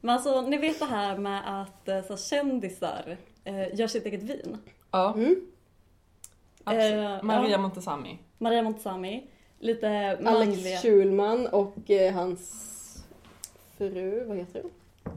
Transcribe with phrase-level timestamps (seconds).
[0.00, 4.22] Men alltså ni vet det här med att eh, så, kändisar eh, gör sitt eget
[4.22, 4.58] vin.
[4.90, 5.36] Ja, Mm.
[6.64, 6.94] absolut.
[6.94, 7.58] Eh, Maria ja.
[7.58, 8.18] Montazami.
[8.38, 9.26] Maria Montazami,
[9.58, 10.60] lite manliga.
[10.70, 12.66] Alex Schulman och eh, hans
[13.78, 14.70] fru, vad heter hon?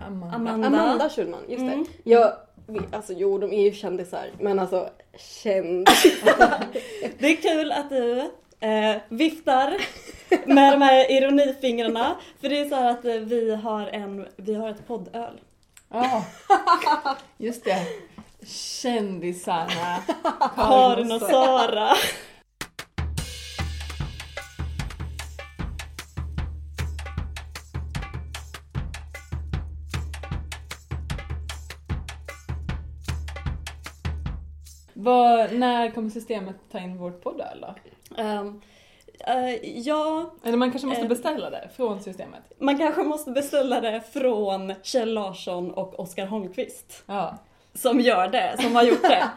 [0.08, 0.36] Amanda.
[0.36, 0.68] Amanda.
[0.68, 1.74] Amanda Schulman, just det.
[1.74, 1.86] Mm.
[2.04, 2.34] Jag,
[2.68, 6.66] vet- alltså jo, de är ju kändisar, men alltså kändisar.
[7.20, 8.20] Det är kul att du
[8.60, 9.74] eh, viftar
[10.46, 12.16] med de här ironifingrarna.
[12.42, 15.40] För det är så att eh, vi har, en, vi har ett poddöl.
[15.90, 16.26] Ja,
[17.38, 17.88] just det.
[18.48, 20.04] Kändisarna.
[20.56, 21.90] Karin och Sara.
[34.94, 37.76] Vad, när kommer systemet ta in vårt poddöl då?
[38.22, 38.62] Ehm,
[39.20, 41.08] eh, ja, Eller man kanske måste Eh.
[41.08, 42.42] beställa det från systemet?
[42.60, 47.04] man kanske måste beställa det från Kjell Larsson och Oskar Holmqvist.
[47.06, 47.38] Ja.
[47.74, 49.30] Som gör det, som har gjort det.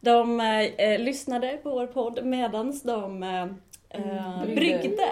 [0.00, 3.42] De eh, lyssnade på vår podd medans de eh,
[3.90, 5.08] eh, Bryggde.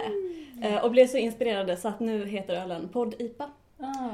[0.63, 3.45] Eh, och blev så inspirerade så att nu heter ölen Podd-IPA.
[3.79, 4.09] Ah.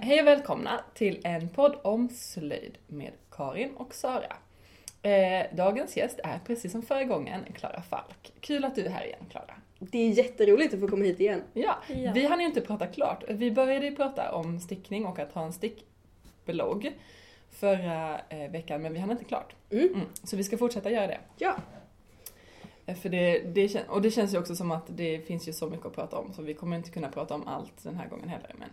[0.00, 4.36] Hej och välkomna till en podd om slöjd med Karin och Sara.
[5.02, 8.32] Eh, dagens gäst är precis som förra gången Klara Falk.
[8.40, 9.54] Kul att du är här igen Klara.
[9.78, 11.42] Det är jätteroligt att få komma hit igen.
[11.52, 12.12] Ja, Ja.
[12.14, 13.24] vi hann ju inte prata klart.
[13.28, 16.92] Vi började ju prata om stickning och att ha en stickblogg
[17.50, 19.54] förra eh, veckan, men vi hann inte klart.
[19.70, 19.86] Mm.
[19.94, 20.00] Mm.
[20.24, 21.18] Så vi ska fortsätta göra det.
[21.38, 21.56] Ja.
[22.92, 25.66] Eh, För det, det, och det känns ju också som att det finns ju så
[25.66, 28.28] mycket att prata om, så vi kommer inte kunna prata om allt den här gången
[28.28, 28.54] heller.
[28.58, 28.68] Men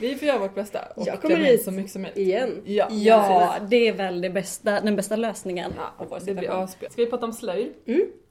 [0.00, 2.18] vi får göra vårt bästa och Jag kommer klämma in hit så mycket som möjligt.
[2.18, 2.62] Igen.
[2.64, 6.90] Ja, Ja, det är väl det bästa, den bästa lösningen Ja, det blir asbra.
[6.90, 7.72] Ska vi prata om slöjd?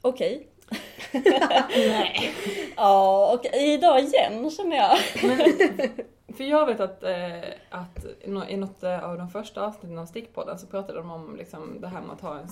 [0.01, 0.47] Okej.
[1.75, 2.31] Nej.
[2.75, 4.97] Ja, och idag igen känner jag.
[6.37, 9.97] För jag vet att, eh, att i nå- i något eh, av de första avsnitten
[9.97, 12.49] av Stickpodden så pratade de om liksom, det här med att ha en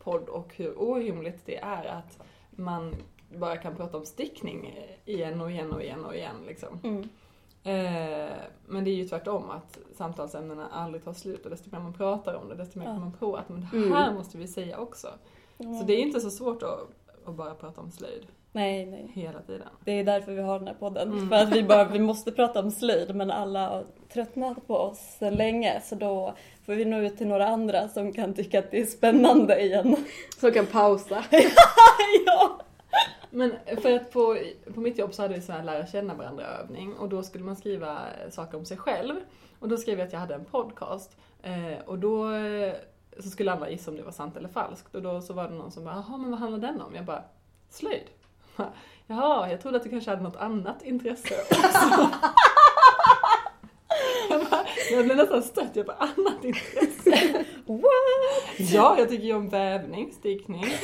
[0.00, 2.18] stickpodd och hur orimligt det är att
[2.50, 2.94] man
[3.38, 6.36] bara kan prata om stickning igen och igen och igen och igen.
[6.46, 6.78] Liksom.
[6.82, 7.08] Mm.
[7.62, 8.30] Eh,
[8.66, 12.34] men det är ju tvärtom att samtalsämnena aldrig tar slut och desto mer man pratar
[12.34, 12.90] om det desto mer Ja.
[12.92, 13.92] kommer man på att men det Mm.
[13.92, 15.08] här måste vi säga också.
[15.58, 16.80] Så det är inte så svårt att,
[17.24, 19.10] att bara prata om slöjd Nej, nej.
[19.14, 19.68] hela tiden.
[19.84, 21.12] Det är därför vi har den här podden.
[21.12, 21.28] Mm.
[21.28, 24.98] För att vi, bara, vi måste prata om slöjd men alla har tröttnat på oss
[25.18, 26.34] sedan länge så då
[26.66, 29.96] får vi nå ut till några andra som kan tycka att det är spännande igen.
[30.40, 31.24] Så kan pausa.
[32.26, 32.60] ja.
[33.30, 33.52] Men
[33.82, 34.38] för att på,
[34.74, 37.44] på mitt jobb så hade vi sån här lära känna varandra övning och då skulle
[37.44, 37.98] man skriva
[38.30, 39.14] saker om sig själv.
[39.58, 41.16] Och då skrev jag att jag hade en podcast.
[41.42, 42.72] Eh, och då eh,
[43.18, 44.94] så skulle alla gissa om det var sant eller falskt.
[44.94, 46.94] Och då så var det någon som bara, jaha men vad handlar den om?
[46.94, 47.24] Jag bara,
[47.68, 48.04] slöjd.
[49.06, 51.60] Jaha, jag trodde att du kanske hade något annat intresse också.
[54.30, 57.44] jag, bara, jag blev nästan stött, jag bara, annat intresse?
[57.66, 58.58] What?
[58.58, 60.64] Ja, jag tycker ju om vävning, stickning.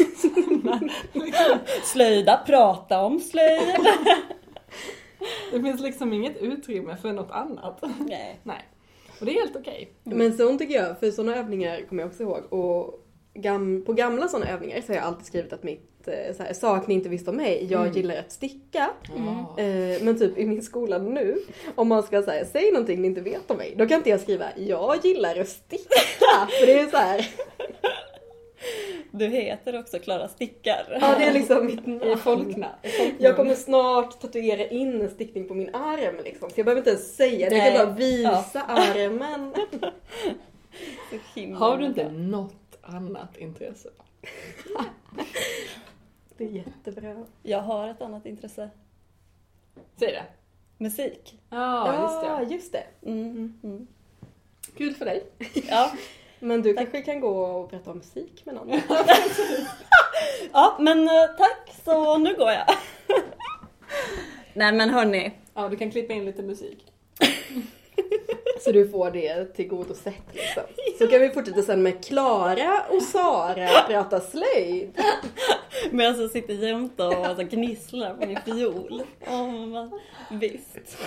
[1.84, 3.76] Slöjda, prata om slöjd.
[5.52, 7.84] Det finns liksom inget utrymme för något annat.
[7.98, 8.40] Nej.
[8.42, 8.68] Nej.
[9.20, 9.92] Och det är helt okej.
[10.02, 12.52] Men sånt tycker jag, för sådana övningar kommer jag också ihåg.
[12.52, 13.05] Och
[13.36, 16.52] gam, på gamla sådana övningar så har jag alltid skrivit att mitt eh, så här,
[16.52, 17.92] sak ni inte visste om mig, jag Mm.
[17.96, 18.90] gillar att sticka.
[19.16, 19.62] Ja.
[19.62, 21.36] Eh, men typ i min skola nu,
[21.74, 24.20] om man ska säga säg någonting ni inte vet om mig, då kan inte jag
[24.20, 25.94] skriva jag gillar att sticka.
[26.60, 27.26] för det är så här,
[29.10, 30.98] Du heter också Klara Stickar.
[31.00, 32.18] ja det är liksom mitt I namn.
[32.18, 32.68] folkna.
[33.18, 36.90] Jag kommer snart tatuera in en stickning på min arm liksom, så jag behöver inte
[36.90, 39.54] ens säga det, jag kan bara visa armen.
[41.10, 42.54] Så himla Har du inte något
[42.86, 43.88] annat intresse?
[46.38, 47.24] Det är jättebra.
[47.42, 48.70] Jag har ett annat intresse.
[49.96, 50.24] Säg det.
[50.78, 51.38] Musik.
[51.50, 52.54] Ja, just det.
[52.54, 53.10] just det.
[53.10, 53.60] Mm.
[53.62, 53.86] Mm.
[54.76, 55.26] Kul för dig.
[55.68, 55.92] Ja.
[56.38, 58.80] Men du kanske kan gå och berätta om musik med någon?
[60.52, 62.66] ja, men eh, tack så nu går jag.
[64.54, 65.32] Nej men hörni.
[65.54, 66.92] Ja, du kan klippa in lite musik.
[68.60, 70.62] Så du får det tillgodosett liksom.
[70.98, 74.90] Så kan vi fortsätta sen med Klara och Sara prata slöjd.
[75.90, 79.02] Medan jag alltså, sitter jämte och alltså gnisslar på min fiol.
[79.26, 79.88] Oh,
[80.30, 80.98] visst.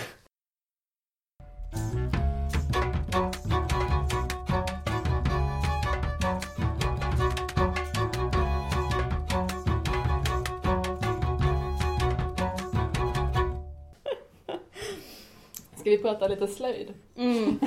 [15.79, 16.93] Ska vi prata lite slöjd?
[17.15, 17.59] Mm.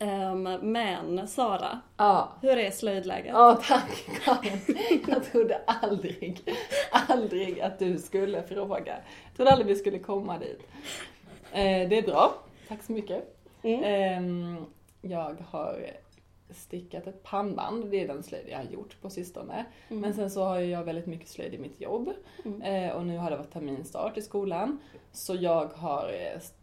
[0.00, 0.42] Um,
[0.72, 2.24] men Sara, ah.
[2.42, 3.32] hur är slöjdläget?
[3.32, 4.78] Ja, tack Karin.
[5.08, 6.56] Jag trodde aldrig,
[6.90, 8.96] aldrig att du skulle fråga.
[9.24, 10.62] Jag trodde aldrig vi skulle komma dit.
[11.52, 12.34] Eh, det är bra,
[12.68, 13.36] tack så mycket.
[13.62, 14.24] Mm.
[14.24, 14.66] Um,
[15.02, 15.90] jag har
[16.54, 19.64] stickat ett pannband, det är den slöjd jag har gjort på sistone.
[19.88, 20.00] Mm.
[20.00, 22.10] Men sen så har jag väldigt mycket slöjd i mitt jobb.
[22.44, 22.62] Mm.
[22.62, 24.78] Eh, och nu har det varit terminstart i skolan.
[25.12, 26.12] Så jag har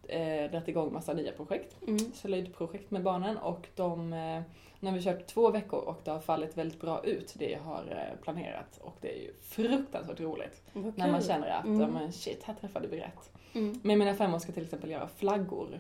[0.10, 1.76] eh, eh, dragit igång massa nya projekt.
[1.88, 2.00] Mm.
[2.00, 4.42] Slöjdprojekt med barnen och de, eh,
[4.80, 7.60] nu har vi kört två veckor och det har fallit väldigt bra ut det jag
[7.60, 8.80] har eh, planerat.
[8.82, 10.62] Och det är ju fruktansvärt roligt.
[10.74, 11.92] Vad När man känner att, Mm.
[11.92, 13.32] men shit, här träffade vi rätt.
[13.54, 13.80] Mm.
[13.84, 15.80] Men mina femmor ska till exempel göra flaggor.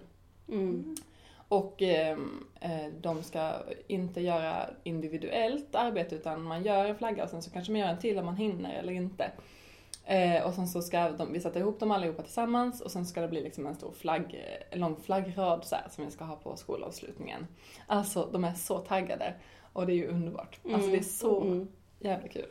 [0.49, 0.95] Mm.
[1.47, 3.51] Och ehm, eh, de ska
[3.87, 7.87] inte göra individuellt arbete utan man gör en flagga och sen så kanske man gör
[7.87, 9.31] en till om man hinner eller inte.
[10.05, 13.21] Eh, och sen så ska de, vi sätta ihop dem allihopa tillsammans och sen ska
[13.21, 16.35] det bli liksom en stor flagg, en lång flaggrad så här, som vi ska ha
[16.35, 17.47] på skolavslutningen.
[17.87, 19.33] Alltså de är så taggade
[19.73, 20.59] och det är ju underbart.
[20.73, 21.67] Alltså det är så Mm.
[21.99, 22.45] jävla kul.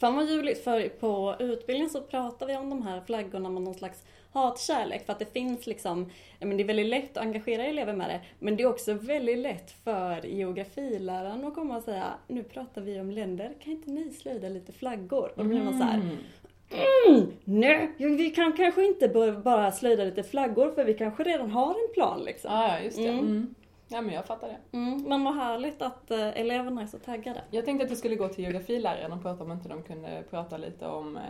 [0.00, 3.74] Fan vad ljuvligt, för på utbildningen så pratar vi om de här flaggorna med någon
[3.74, 5.06] slags hatkärlek.
[5.06, 6.10] För att det finns liksom,
[6.40, 8.20] men det är väldigt lätt att engagera elever med det.
[8.38, 13.00] Men det är också väldigt lätt för geografiläraren att komma och säga, nu pratar vi
[13.00, 15.32] om länder, kan inte ni slöjda lite flaggor?
[15.36, 17.14] Och då blir man så här, Mm.
[17.16, 19.08] mm, nej, vi kan kanske inte
[19.44, 22.52] bara slöjda lite flaggor för vi kanske redan har en plan liksom.
[22.52, 23.08] Ja, just det.
[23.08, 23.18] Mm.
[23.26, 23.54] Mm.
[23.88, 24.76] Ja, men jag fattar det.
[24.76, 27.40] Mm, men vad härligt att eh, eleverna är så taggade.
[27.50, 30.56] Jag tänkte att vi skulle gå till geografiläraren och prata om inte de kunde prata
[30.56, 31.22] lite om eh,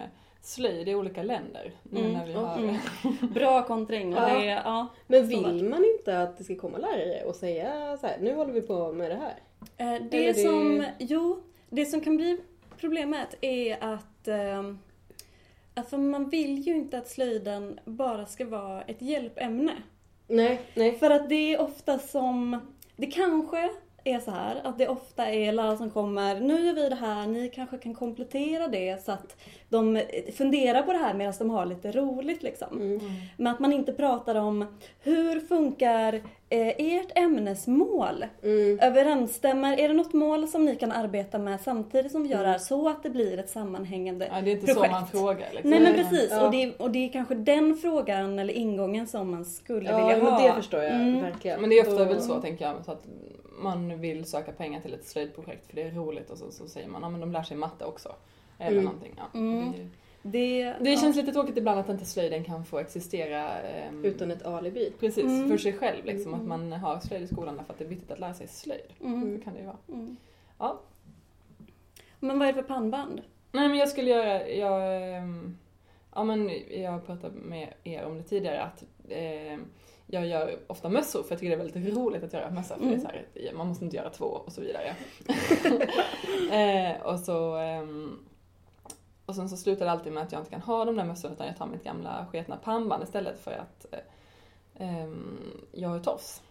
[0.43, 1.73] slöjd i olika länder.
[1.83, 2.57] Nu Mm, när vi har...
[2.59, 2.77] mm.
[3.35, 4.13] Bra kontring.
[4.13, 4.21] Ja.
[4.29, 4.87] det, ja.
[5.07, 8.53] Men vill man inte att det ska komma lärare och säga så här, nu håller
[8.53, 9.35] vi på med det här?
[9.77, 11.41] Eh, Det, Eller det- som, jo,
[11.71, 12.41] det som kan bli
[12.81, 14.75] problemet är att, eh,
[15.75, 19.73] att för man vill ju inte att slöjden bara ska vara ett hjälpämne.
[20.27, 20.99] Nej, nej.
[20.99, 22.61] För att det är ofta som,
[22.97, 23.71] det kanske
[24.05, 27.26] är så här att det ofta är lärare som kommer, nu gör vi det här,
[27.26, 29.37] ni kanske kan komplettera det så att
[29.69, 30.02] de
[30.37, 32.81] funderar på det här medan de har lite roligt liksom.
[32.81, 33.00] Mm.
[33.37, 36.14] Men att man inte pratar om hur funkar
[36.49, 38.25] eh, ert ämnesmål?
[38.43, 38.79] Mm.
[38.82, 42.49] Överensstämmer, är det något mål som ni kan arbeta med samtidigt som vi gör det
[42.49, 44.87] här så att det blir ett sammanhängande Ja, det är inte projekt?
[44.87, 45.49] så man frågar.
[45.53, 45.70] Liksom.
[45.70, 46.46] Nej men precis, ja.
[46.46, 50.31] och, det, och det är kanske den frågan eller ingången som man skulle Ja, vilja
[50.31, 50.43] ha.
[50.43, 51.23] det förstår jag Mm.
[51.23, 51.61] verkligen.
[51.61, 53.05] Men det är ofta väl så tänker jag, så att
[53.62, 56.89] man vill söka pengar till ett slöjdprojekt för det är roligt och så, så säger
[56.89, 58.15] man, ja men de lär sig matte också.
[58.59, 58.85] Eller Mm.
[58.85, 59.15] någonting.
[59.17, 59.39] Ja.
[59.39, 59.73] Mm.
[59.73, 59.89] Det,
[60.23, 61.01] Det, det ja.
[61.01, 64.93] känns lite tråkigt ibland att inte slöjden kan få existera ehm, Utan ett alibi.
[65.01, 65.49] Precis, Mm.
[65.49, 66.05] för sig själv.
[66.05, 66.41] Liksom, Mm.
[66.41, 68.93] att man har slöjd i skolan därför att det är viktigt att lära sig slöjd.
[69.01, 69.39] Mm.
[69.39, 69.77] Så kan det ju vara.
[69.89, 70.17] Mm.
[70.59, 70.81] Ja.
[72.21, 73.23] Men vad är det för pannband?
[73.53, 75.56] Nej men jag skulle göra, jag, ehm,
[76.15, 76.51] ja men
[76.83, 79.65] jag pratat med er om det tidigare att ehm,
[80.12, 82.85] jag gör ofta mössor för jag tycker det är väldigt roligt att göra mössor för
[82.85, 84.97] det är så här, man måste inte göra två och så vidare.
[86.97, 88.19] eh, och så ehm,
[89.27, 91.35] och sen så slutar det alltid med att jag inte kan ha de där mössorna
[91.35, 95.39] utan jag tar mitt gamla sketna pannband istället för att eh, ehm,
[95.73, 96.43] jag har tofs.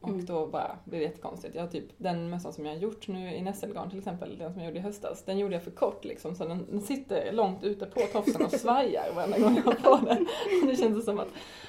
[0.00, 0.24] Och Mm.
[0.26, 1.54] då bara blir det jättekonstigt.
[1.54, 4.62] Jag typ den mössan som jag har gjort nu i nässelgarn till exempel, den som
[4.62, 7.64] jag gjorde i höstas, den gjorde jag för kort liksom så den, den sitter långt
[7.64, 10.26] ute på tofsen och svajar varenda gång jag har på den.
[10.62, 11.28] Och det känns som att,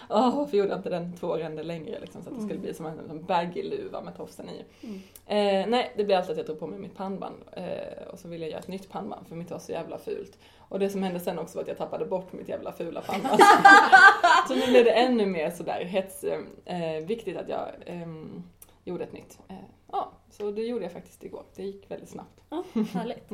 [0.10, 2.63] åh varför gjorde jag inte den två ränder längre liksom så att det skulle Mm.
[2.66, 4.66] bli som en, en baggy luva med tofsen i.
[4.85, 5.02] Mm.
[5.26, 8.28] Eh, nej, det blir alltid att jag tar på mig mitt pannband eh, och så
[8.28, 10.38] vill jag göra ett nytt pannband för mitt var så jävla fult.
[10.57, 13.40] Och det som hände sen också var att jag tappade bort mitt jävla fula pannband.
[14.49, 16.23] så nu blev det ännu mer sådär hets,
[16.65, 18.44] eh, viktigt att jag ehm,
[18.83, 19.39] gjorde ett nytt.
[19.49, 19.56] Eh,
[19.91, 21.44] ja, så det gjorde jag faktiskt igår.
[21.56, 22.41] Det gick väldigt snabbt.
[22.49, 22.63] Ja,
[22.94, 23.29] härligt.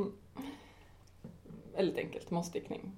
[1.76, 2.92] Väldigt enkelt, mossstickning.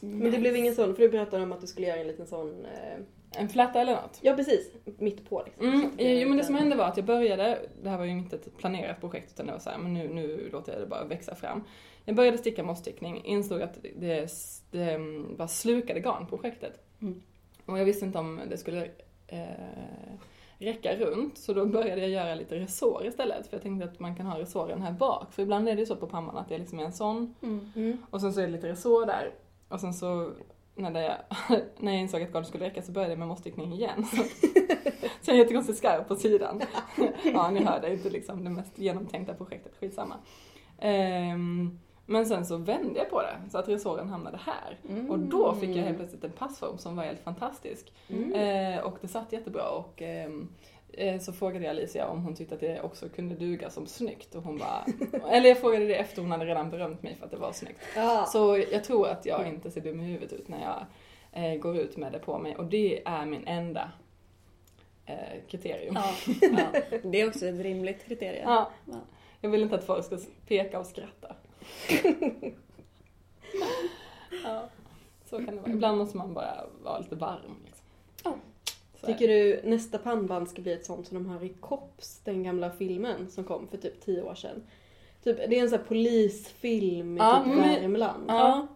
[0.00, 2.26] Men det blev ingen sån, för du pratade om att du skulle göra en liten
[2.26, 2.64] sån...
[2.64, 3.00] Eh...
[3.36, 4.18] En fläta eller något?
[4.22, 5.66] Ja precis, mitt på liksom.
[5.66, 8.36] Mm, jo men det som hände var att jag började, det här var ju inte
[8.36, 11.04] ett planerat projekt utan det var så här, men nu, nu låter jag det bara
[11.04, 11.64] växa fram.
[12.04, 14.28] Jag började sticka mossstickning, insåg att det,
[14.70, 14.98] det
[15.36, 16.89] bara slukade garnprojektet.
[17.02, 17.22] Mm.
[17.66, 18.90] Och jag visste inte om det skulle
[19.26, 19.40] eh,
[20.58, 24.16] räcka runt så då började jag göra lite resår istället för jag tänkte att man
[24.16, 26.58] kan ha resåren här bak för ibland är det ju så på pannban att det
[26.58, 27.72] liksom är en sån Mm.
[27.76, 27.98] Mm.
[28.10, 29.30] och sen så är det lite resår där
[29.68, 30.30] och sen så
[30.74, 31.16] när jag,
[31.78, 34.04] när jag insåg att garnet skulle räcka så började jag med mossstickning igen.
[34.04, 34.16] Så,
[35.22, 36.62] så en jättekonstig skarv på sidan.
[37.24, 40.14] Ja, ni hör, det är inte liksom det mest genomtänkta projektet, skitsamma.
[40.78, 41.78] Ehm,
[42.10, 44.78] men sen så vände jag på det så att resåren hamnade här.
[45.08, 47.92] Och då fick jag helt plötsligt en passform som var helt fantastisk.
[48.08, 48.32] Mm.
[48.32, 50.48] Eh, och det satt jättebra och ehm,
[50.92, 54.34] eh, så frågade jag Alicia om hon tyckte att det också kunde duga som snyggt
[54.34, 54.84] och hon bara,
[55.30, 57.80] eller jag frågade det efter hon hade redan berömt mig för att det var snyggt.
[57.96, 58.26] Ja.
[58.28, 60.86] Så jag tror att jag inte ser dum i huvudet ut när jag
[61.44, 63.90] eh, går ut med det på mig och det är min enda
[65.06, 65.14] eh,
[65.48, 65.94] kriterium.
[65.94, 66.98] Ja, ja.
[67.02, 68.44] Det är också ett rimligt kriterium.
[68.44, 68.70] Ja.
[69.40, 71.36] Jag vill inte att folk ska peka och skratta.
[74.44, 74.68] Ja,
[75.30, 75.72] så kan det vara.
[75.72, 77.56] Ibland måste man bara vara lite varm.
[77.64, 77.86] Liksom.
[78.24, 78.34] Ja.
[79.00, 82.42] Så Tycker du nästa pannband ska bli ett sånt som de har i Kops, den
[82.42, 84.62] gamla filmen som kom för typ tio år sedan?
[85.24, 88.24] Typ, det är en sån här polisfilm i Ja, typ Värmland.
[88.28, 88.66] Ja.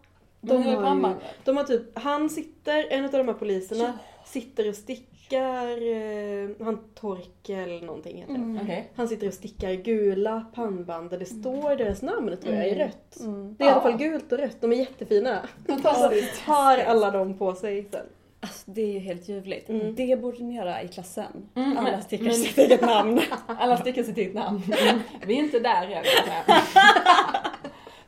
[0.40, 1.22] De har pannbandet.
[1.44, 6.78] De har typ, han sitter, en av de här poliserna, sitter och stickar, eh, han
[6.94, 8.34] Torkel någonting heter.
[8.34, 8.58] Mm.
[8.62, 8.90] Okej.
[8.96, 12.78] Han sitter och stickar gula pannband där det står deras namn tror jag i Mm.
[12.86, 13.20] rött.
[13.20, 13.54] Mm.
[13.58, 13.82] Det är i alla Ja.
[13.90, 15.38] fall gult och rött, de är jättefina.
[15.68, 16.40] Fantastiskt.
[16.46, 18.06] Har alla dem på sig sen.
[18.40, 19.68] Alltså, det är ju helt ljuvligt.
[19.68, 19.94] Mm.
[19.94, 21.48] Det borde ni göra i klassen.
[21.54, 23.20] Mm, Alla stickar men- sitt eget namn.
[23.46, 24.62] Alla stickar sitt eget namn.
[24.88, 25.00] Mm.
[25.26, 26.04] Vi är inte där än.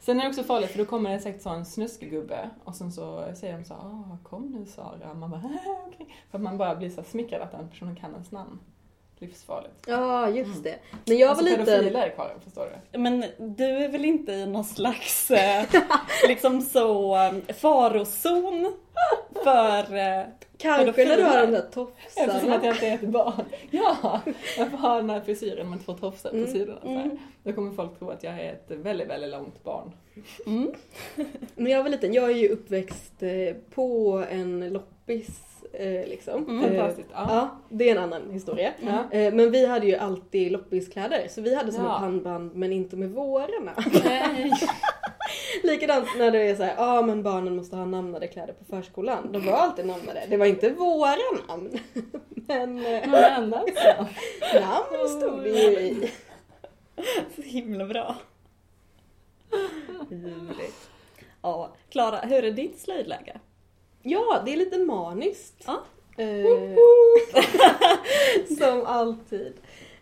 [0.06, 2.92] Sen är det också farligt för då kommer det säkert så en snuskgubbe och sen
[2.92, 5.14] så säger de så ah, kom nu Sara.
[5.14, 6.06] Man bara, "Ah, okej.
[6.30, 8.58] För att man bara blir så smickrad att den personen kan ens namn.
[9.18, 9.74] Livsfarligt.
[9.86, 10.78] Ja, just det.
[11.04, 11.64] När jag var alltså liten...
[11.66, 12.98] pedofiler Karin, förstår du?
[12.98, 15.64] Men du är väl inte i någon slags eh,
[16.28, 18.72] liksom så eh, farozon
[19.44, 20.24] för eh,
[20.58, 22.54] Kanske när du har de där Eftersom tofsarna.
[22.56, 23.44] att jag inte är ett barn.
[23.70, 24.20] Ja,
[24.58, 26.80] jag får ha den här frisyren med två tofsar på Mm, sidorna.
[26.82, 27.04] Så här.
[27.04, 27.18] mm.
[27.42, 29.92] Då kommer folk tro att jag är ett väldigt, väldigt långt barn.
[30.46, 30.72] mm.
[31.54, 35.40] När jag var liten, jag är ju uppväxt eh, på en loppis
[35.72, 36.44] eh, liksom.
[36.48, 36.64] Mm.
[36.64, 37.08] Eh, Fantastiskt.
[37.12, 37.26] Ja.
[37.30, 38.72] Ja, det är en annan historia.
[39.10, 41.94] Eh, Men vi hade ju alltid loppiskläder, så vi hade som Ja.
[41.94, 43.72] ett pannband men inte med vårarna.
[44.04, 44.50] Nej.
[45.62, 48.64] Likadant när det är så här, ja ah, men barnen måste ha namnade kläder på
[48.64, 49.32] förskolan.
[49.32, 50.22] De var alltid namnade.
[50.28, 51.16] Det var inte våra
[51.48, 51.78] namn.
[52.48, 54.06] Men Men ändå så.
[54.60, 56.10] namn stod det ju i.
[57.36, 58.16] Så himla bra.
[60.10, 60.90] Ljuvligt.
[61.42, 63.40] Ja, Klara, hur är ditt slöjdläge?
[64.02, 65.64] Ja, det är lite maniskt.
[65.66, 65.82] Ja.
[66.22, 66.76] Eh,
[68.58, 69.52] som alltid.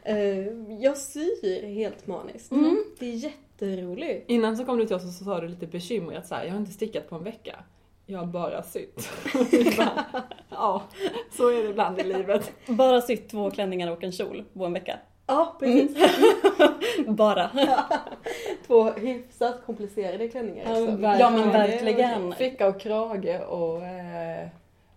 [0.02, 0.46] Eh,
[0.80, 2.52] jag syr helt maniskt.
[2.52, 2.84] Mm.
[2.98, 4.30] Det är jätteroligt.
[4.30, 6.50] Innan så kom du till oss och så sa du lite bekymrat så här, jag
[6.50, 7.56] har inte stickat på en vecka.
[8.06, 9.08] Jag har bara sytt.
[9.76, 10.04] Bara,
[10.50, 10.82] ja,
[11.30, 12.52] så är det ibland i livet.
[12.66, 14.98] Bara sytt två klänningar och en kjol på en vecka.
[15.26, 15.96] Ja, precis.
[17.06, 17.50] Bara.
[18.66, 20.70] Två hyfsat komplicerade klänningar.
[20.70, 20.84] också.
[20.84, 21.18] verkligen.
[21.18, 22.32] Ja, men verkligen.
[22.32, 24.48] Ficka och krage och eh,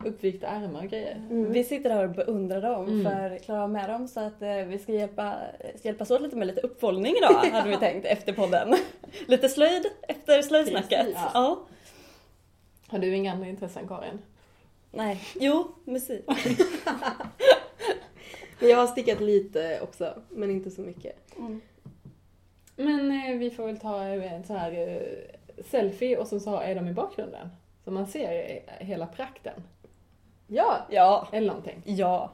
[0.08, 1.16] uppvikta ärmar och grejer.
[1.16, 1.52] Mm.
[1.52, 3.04] Vi sitter här och beundrar dem Mm.
[3.04, 5.34] för Klara med dem så att eh, vi ska hjälpa,
[5.76, 8.76] ska hjälpas åt lite med lite uppföljning idag hade vi tänkt efter podden.
[9.28, 11.00] Lite slöjd efter slöjdsnacket.
[11.06, 11.18] Precis.
[11.34, 11.60] Ja.
[12.88, 14.20] Har du inga andra intressen Karin?
[14.92, 16.26] Nej, jo, musik.
[18.60, 21.38] Men jag har stickat lite också, men inte så mycket.
[21.38, 21.62] Mm.
[22.76, 25.02] Men eh, vi får väl ta eh, en så här eh,
[25.72, 27.50] selfie och så, så är de i bakgrunden.
[27.84, 29.64] Så man ser eh, hela prakten.
[30.48, 31.82] Ja, Ja, Eller någonting.
[31.86, 32.32] ja.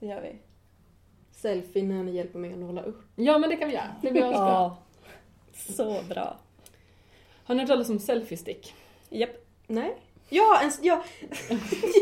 [0.00, 0.36] Det gör vi.
[1.32, 3.00] selfie när ni hjälper mig att nåla upp.
[3.16, 3.84] Ja men det kan vi göra.
[4.02, 4.38] Det blir asbra.
[4.48, 4.76] Ja.
[5.74, 6.36] Så bra.
[7.44, 8.74] Har ni hört talas om selfie-stick?
[9.08, 9.30] Japp.
[9.66, 9.96] Nej.
[10.28, 11.02] Ja, en, ja.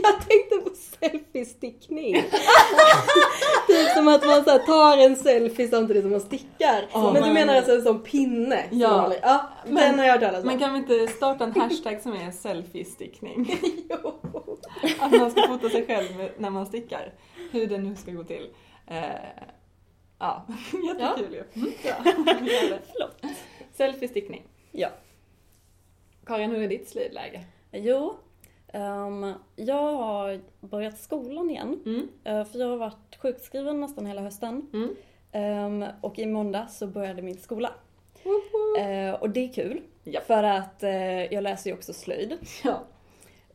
[0.02, 2.14] jag tänkte på selfie-stickning.
[3.66, 6.88] typ som att man så tar en selfie samtidigt som man stickar.
[6.92, 8.68] Ja, men du men- menar alltså en sån pinne?
[8.68, 9.12] som Ja.
[9.22, 10.46] ja Men- den har jag hört talas om.
[10.46, 13.58] Men kan vi inte starta en hashtag som är selfie-stickning?
[13.90, 14.14] Jo.
[15.00, 17.12] Att man ska fota sig själv när man stickar.
[17.52, 18.50] Hur det nu ska gå till.
[18.86, 19.04] Eh,
[20.18, 20.46] ja,
[20.86, 21.44] jättekul ju.
[21.54, 21.72] Mm.
[22.44, 22.80] Vi gör det.
[22.96, 23.22] Flott.
[23.72, 24.42] Selfie-stickning.
[24.72, 24.88] Ja.
[26.26, 27.44] Karin, hur är ditt slöjdläge?
[27.72, 28.14] Jo,
[28.68, 31.80] ehm, jag har börjat skolan igen.
[31.86, 32.08] Mm.
[32.24, 34.66] eh, för jag har varit sjukskriven nästan hela hösten.
[34.72, 34.96] Mm.
[35.32, 37.72] Ehm, och i måndag så började min skola.
[38.78, 39.82] Eh, och det är kul.
[40.04, 40.20] Ja.
[40.20, 42.36] För att eh, jag läser ju också slöjd.
[42.64, 42.82] Ja.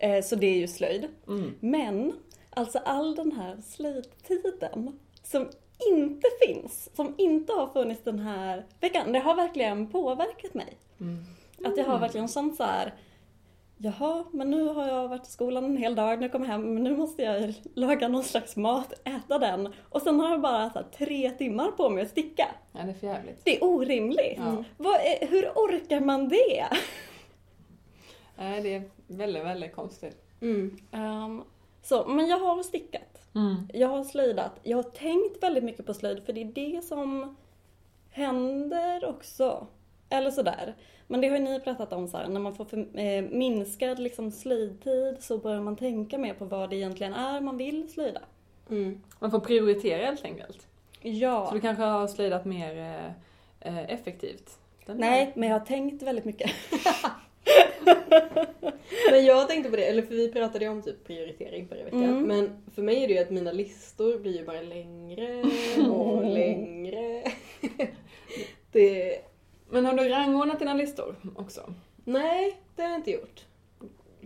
[0.02, 1.08] Eh, så det är ju slöjd.
[1.28, 1.56] Mm.
[1.60, 2.14] Men,
[2.50, 5.50] alltså all den här slöjdtiden som
[5.92, 10.78] inte finns, som inte har funnits den här veckan, det har verkligen påverkat mig.
[11.00, 11.24] Mm.
[11.64, 12.94] Att jag har verkligen känt så här.
[13.78, 16.74] Jaha, men nu har jag varit i skolan en hel dag, nu kommer jag hem,
[16.74, 19.74] men nu måste jag laga någon slags mat, äta den.
[19.90, 22.48] Och sen har jag bara här, tre timmar på mig att sticka.
[22.72, 23.46] Ja, det är för jävligt.
[23.46, 24.38] Det är orimligt.
[24.38, 24.64] Ja.
[24.78, 24.96] Vad
[25.30, 26.66] hur orkar man det?
[28.42, 30.18] Nej, det är väldigt, väldigt konstigt.
[30.42, 30.78] Mm.
[30.92, 31.44] Ehm,
[31.82, 33.22] så, men jag har stickat.
[33.36, 33.68] Mm.
[33.74, 34.60] Jag har slöjdat.
[34.64, 37.36] Jag har tänkt väldigt mycket på slöjd för det är det som
[38.10, 39.68] händer också.
[40.10, 40.76] Eller sådär.
[41.08, 44.00] Men det har ju ni pratat om så här, när man får för, eh, minskad
[44.00, 48.22] liksom, slöjdtid så börjar man tänka mer på vad det egentligen är man vill slöjda.
[48.70, 49.02] Mm.
[49.20, 50.68] Man får prioritera helt enkelt.
[51.02, 51.48] Ja.
[51.48, 53.06] Så du kanske har slöjdat mer eh,
[53.60, 54.58] eh, effektivt?
[54.86, 56.52] Den Nej, men jag har tänkt väldigt mycket.
[59.12, 62.04] Men jag tänkte på det, eller för vi pratade ju om typ prioritering förra veckan.
[62.04, 62.24] Mm.
[62.24, 65.44] Men för mig är det ju att mina listor blir ju bara längre
[65.90, 67.24] och längre.
[68.72, 69.18] det...
[69.70, 71.74] Men har du rangordnat dina listor också?
[72.04, 73.46] Nej, det har jag inte gjort.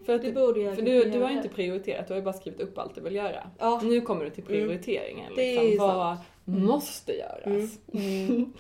[0.05, 1.31] För, att Det du, borde jag för du, du har göra.
[1.31, 3.50] inte prioriterat, du har ju bara skrivit upp allt du vill göra.
[3.60, 3.81] Ja.
[3.84, 5.34] Nu kommer du till prioriteringen.
[5.36, 5.72] Det är Liksom.
[5.72, 7.79] ju Vad måste göras?
[7.93, 8.53] Mm.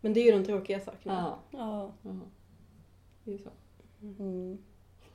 [0.00, 1.38] Men det är ju de tråkiga sakerna.
[1.52, 1.58] Ja.
[1.58, 1.92] Ja.
[2.02, 2.10] ja.
[3.24, 3.50] Det är ju så.
[4.02, 4.58] Mm.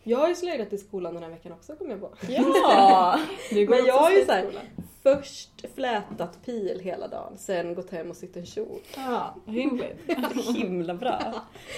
[0.03, 2.13] Jag har ju slöjdat i skolan den här veckan också kom jag på.
[2.29, 3.19] Ja!
[3.51, 4.61] Men jag är ju slöjdskola.
[5.03, 8.79] Först flätat pil hela dagen, sen gått hem och sytt en kjol.
[8.95, 9.97] Ja, rimligt.
[10.55, 11.33] Himla bra.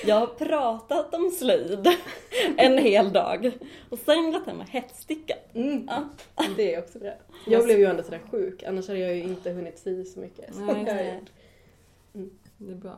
[0.06, 1.88] Jag har pratat om slöjd
[2.58, 3.52] en hel dag
[3.90, 5.56] och sen gått hem och hetstickat.
[5.56, 5.88] Mm.
[5.88, 6.04] Ja.
[6.58, 7.14] Det är också bra.
[7.46, 10.58] Jag blev ju ändå sådär sjuk, annars hade jag ju inte hunnit sy så mycket.
[10.58, 11.32] Nej, har gjort.
[12.58, 12.96] Det är bra.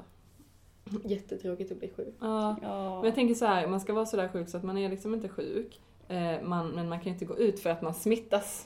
[1.05, 2.15] Jättetråkigt att bli sjuk.
[2.19, 2.55] Ja.
[2.62, 2.96] Ja.
[2.96, 5.13] Men jag tänker så här, man ska vara sådär sjuk så att man är liksom
[5.13, 5.79] inte sjuk.
[6.08, 8.65] Eh, man, men man kan ju inte gå ut för att man smittas.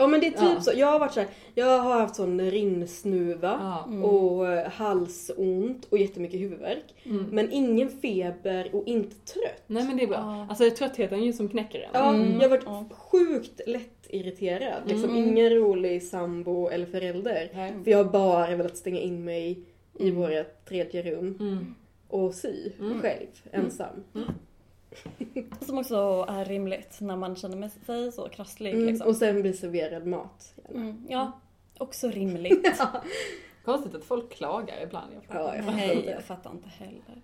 [0.00, 0.60] Ja men det är typ Ja.
[0.60, 0.70] så.
[0.74, 3.84] Jag har varit så här, jag har haft sån rinnsnuva Ja.
[3.92, 4.04] Mm.
[4.04, 6.94] och eh, halsont och jättemycket huvudvärk.
[7.04, 7.24] Mm.
[7.32, 9.62] Men ingen feber och inte trött.
[9.66, 10.16] Nej men det är bra.
[10.16, 10.46] Ja.
[10.48, 11.88] Alltså det är tröttheten ju som knäcker en.
[11.92, 12.32] Ja, Mm.
[12.32, 12.84] jag har varit Ja.
[12.90, 14.82] sjukt lätt irriterad.
[14.86, 15.28] Liksom Mm.
[15.28, 17.50] ingen rolig sambo eller förälder.
[17.54, 17.74] Nej.
[17.84, 19.58] För jag har bara velat stänga in mig
[19.98, 20.20] i Mm.
[20.20, 21.74] vårt tredje rum Mm.
[22.08, 23.00] och sy Mm.
[23.02, 24.04] själv, ensam.
[25.60, 28.74] Som också är rimligt när man känner sig så krasslig.
[28.74, 28.86] Mm.
[28.86, 29.06] Liksom.
[29.08, 30.54] Och sen bli serverad mat.
[30.74, 31.06] Mm.
[31.08, 31.32] Ja,
[31.78, 32.80] också rimligt.
[33.64, 35.12] Konstigt att folk klagar ibland.
[35.14, 36.10] Jag fattar Ja, jag fattar Nej, inte.
[36.10, 37.22] jag fattar inte heller.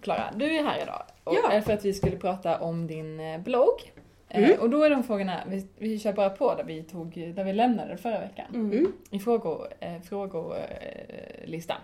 [0.00, 1.02] Klara, du är här idag.
[1.24, 1.50] Och Ja.
[1.52, 3.92] är för att vi skulle prata om din eh, blogg.
[4.28, 4.50] Mm.
[4.50, 7.44] Eh, och då är de frågorna, vi, vi kör bara på där vi, tog, där
[7.44, 8.46] vi lämnade förra veckan.
[8.54, 8.92] Mm.
[9.10, 11.80] I frågor, eh, frågolistan.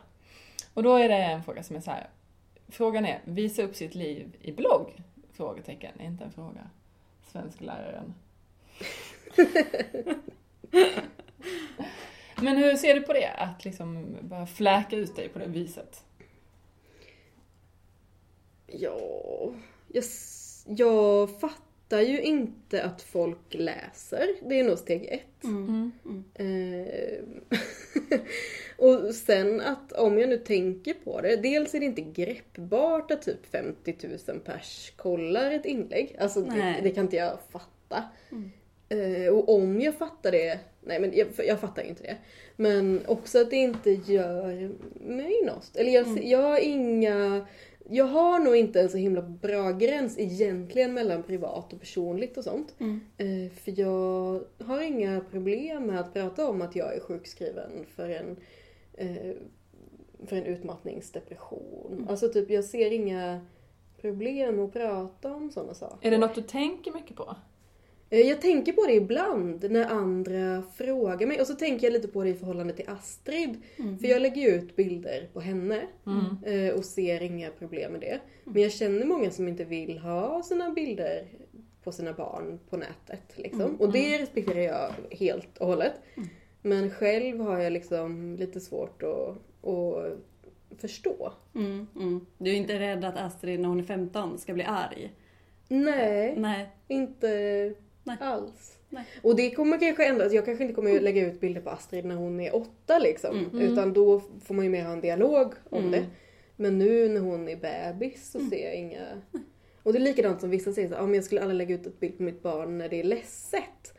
[0.74, 2.06] Och då är det en fråga som är så här.
[2.68, 4.92] Frågan är, visa upp sitt liv i blogg?
[5.32, 6.70] Frågetecken, inte en fråga.
[7.32, 8.14] Svenskläraren.
[12.42, 13.28] Men hur ser du på det?
[13.38, 16.04] Att liksom bara fläka ut dig på det viset?
[18.66, 19.52] Ja,
[19.88, 20.04] jag,
[20.66, 24.28] jag fattar ju inte att folk läser.
[24.48, 25.44] Det är nog steg ett.
[25.44, 25.92] Mm.
[26.34, 28.18] Eh,
[28.78, 33.22] och sen att om jag nu tänker på det, dels är det inte greppbart att
[33.22, 33.94] typ 50
[34.28, 36.16] 000 pers kollar ett inlägg.
[36.18, 38.04] Alltså det, det kan inte jag fatta.
[38.30, 38.50] Mm.
[38.88, 42.16] Eh, och om jag fattar det, nej men jag, jag fattar ju inte det.
[42.56, 45.76] Men också att det inte gör mig något.
[45.76, 46.28] Eller jag, Mm.
[46.28, 47.46] jag har inga,
[47.90, 52.44] jag har nog inte en så himla bra gräns egentligen mellan privat och personligt och
[52.44, 52.74] sånt.
[52.78, 53.00] Mm.
[53.16, 58.08] Eh, För jag har inga problem med att prata om att jag är sjukskriven för
[58.08, 58.36] en,
[58.94, 59.32] eh,
[60.26, 61.92] för en utmattningsdepression.
[61.92, 62.08] Mm.
[62.08, 63.40] Alltså typ jag ser inga
[64.00, 66.06] problem att prata om sådana saker.
[66.06, 67.36] Är det något du tänker mycket på?
[68.10, 71.40] Eh, Jag tänker på det ibland när andra frågar mig.
[71.40, 73.62] Och så tänker jag lite på det i förhållande till Astrid.
[73.76, 73.98] Mm.
[73.98, 76.66] För jag lägger ju ut bilder på henne Mm.
[76.68, 78.20] eh, och ser inga problem med det.
[78.44, 81.26] Men jag känner många som inte vill ha sina bilder
[81.84, 83.32] på sina barn på nätet.
[83.36, 83.60] Liksom.
[83.60, 83.76] Mm.
[83.76, 85.92] Och det respekterar jag helt och hållet.
[86.16, 86.28] Mm.
[86.62, 89.36] Men själv har jag liksom lite svårt att,
[89.68, 91.32] att förstå.
[91.54, 91.86] Mm.
[91.96, 92.26] Mm.
[92.38, 95.12] Du är inte rädd att Astrid när hon är 15 ska bli arg?
[95.68, 96.68] Nej, Nej.
[96.88, 97.74] inte
[98.06, 98.16] Nej.
[98.20, 98.78] alls.
[98.88, 99.04] Nej.
[99.22, 100.32] Och det kommer kanske ändras.
[100.32, 103.38] Jag kanske inte kommer lägga ut bilder på Astrid när hon är åtta liksom.
[103.38, 103.60] Mm.
[103.60, 105.90] Utan då får man ju mer ha en dialog om Mm.
[105.90, 106.06] det.
[106.56, 109.06] Men nu när hon är bebis så ser jag inga...
[109.82, 111.74] Och det är likadant som vissa säger så här, "Ja, men jag skulle aldrig lägga
[111.74, 113.94] ut ett bild på mitt barn när det är ledset.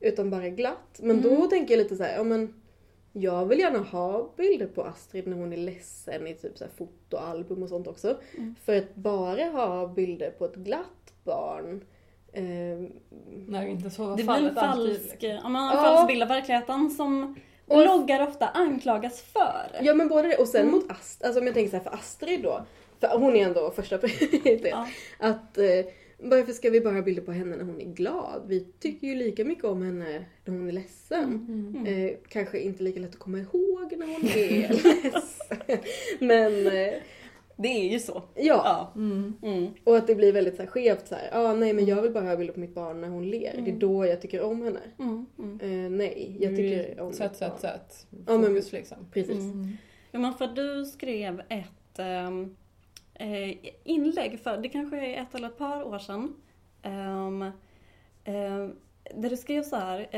[0.00, 0.98] Utan bara glatt.
[1.02, 1.48] Men då Mm.
[1.48, 2.54] tänker jag lite så här, ja men
[3.12, 6.70] jag vill gärna ha bilder på Astrid när hon är ledsen i typ så här
[6.76, 8.16] fotoalbum och sånt också.
[8.38, 8.54] Mm.
[8.64, 11.84] För att bara ha bilder på ett glatt barn
[12.32, 12.42] eh,
[13.46, 15.28] När inte så Det blir en falsk, liksom.
[15.28, 15.82] ja, men en Ja.
[15.82, 17.34] falsk bild av verkligheten som
[17.66, 19.80] Och- bloggar ofta anklagas för.
[19.82, 20.74] Ja men både det och sen Mm.
[20.74, 22.66] mot Astrid, alltså om jag tänker så här för Astrid då.
[23.00, 24.60] För hon är ändå första prioritet.
[24.70, 24.88] Ja.
[25.18, 25.64] Att eh,
[26.18, 28.42] varför ska vi bara ha bilder på henne när hon är glad?
[28.46, 31.24] Vi tycker ju lika mycket om henne när hon är ledsen.
[31.74, 31.86] Mm.
[32.06, 34.68] Eh, kanske inte lika lätt att komma ihåg när hon är
[35.02, 35.78] ledsen.
[36.18, 36.94] Men eh,
[37.56, 38.22] Det är ju så.
[38.34, 38.42] ja.
[38.44, 38.92] Ja.
[38.96, 39.34] Mm.
[39.42, 39.70] Mm.
[39.84, 41.28] Och att det blir väldigt så här skevt så här.
[41.32, 43.40] ah, nej men jag vill bara ha bilder på mitt barn när hon ler.
[43.52, 43.78] Det är Mm.
[43.78, 44.80] då jag tycker om henne.
[44.98, 45.26] Mm.
[45.38, 45.60] Mm.
[45.84, 48.06] Eh, nej, jag tycker om Söt, mitt söt, söt.
[48.26, 48.96] Ja, men- liksom.
[49.12, 49.36] Precis.
[49.44, 49.68] Mm.
[50.12, 52.56] Jo men för du skrev ett ehm,
[53.14, 56.34] eh, inlägg för, det kanske är ett eller ett par år sedan.
[56.82, 57.42] ehm,
[58.24, 58.68] eh,
[59.14, 60.08] där du skrev så här.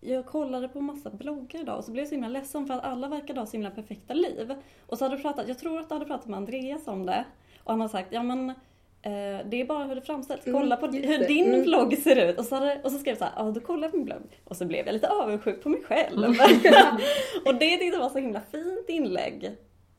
[0.00, 2.84] Jag kollade på massa bloggar idag och så blev jag så himla ledsen för att
[2.84, 4.54] alla verkade ha så himla perfekta liv.
[4.86, 7.24] Och så hade du pratat, jag tror att du hade pratat med Andreas om det.
[7.64, 10.46] Och han har sagt, ja men eh, det är bara hur det framställs.
[10.46, 11.62] Mm, Kolla på hur din Mm.
[11.62, 12.38] blogg ser ut.
[12.38, 14.06] Och så, hade, och så skrev jag så här, ja då kollar jag på min
[14.06, 14.40] blogg.
[14.44, 16.18] Och så blev jag lite avundsjuk på mig själv.
[17.46, 19.50] och det tyckte jag var så himla fint inlägg.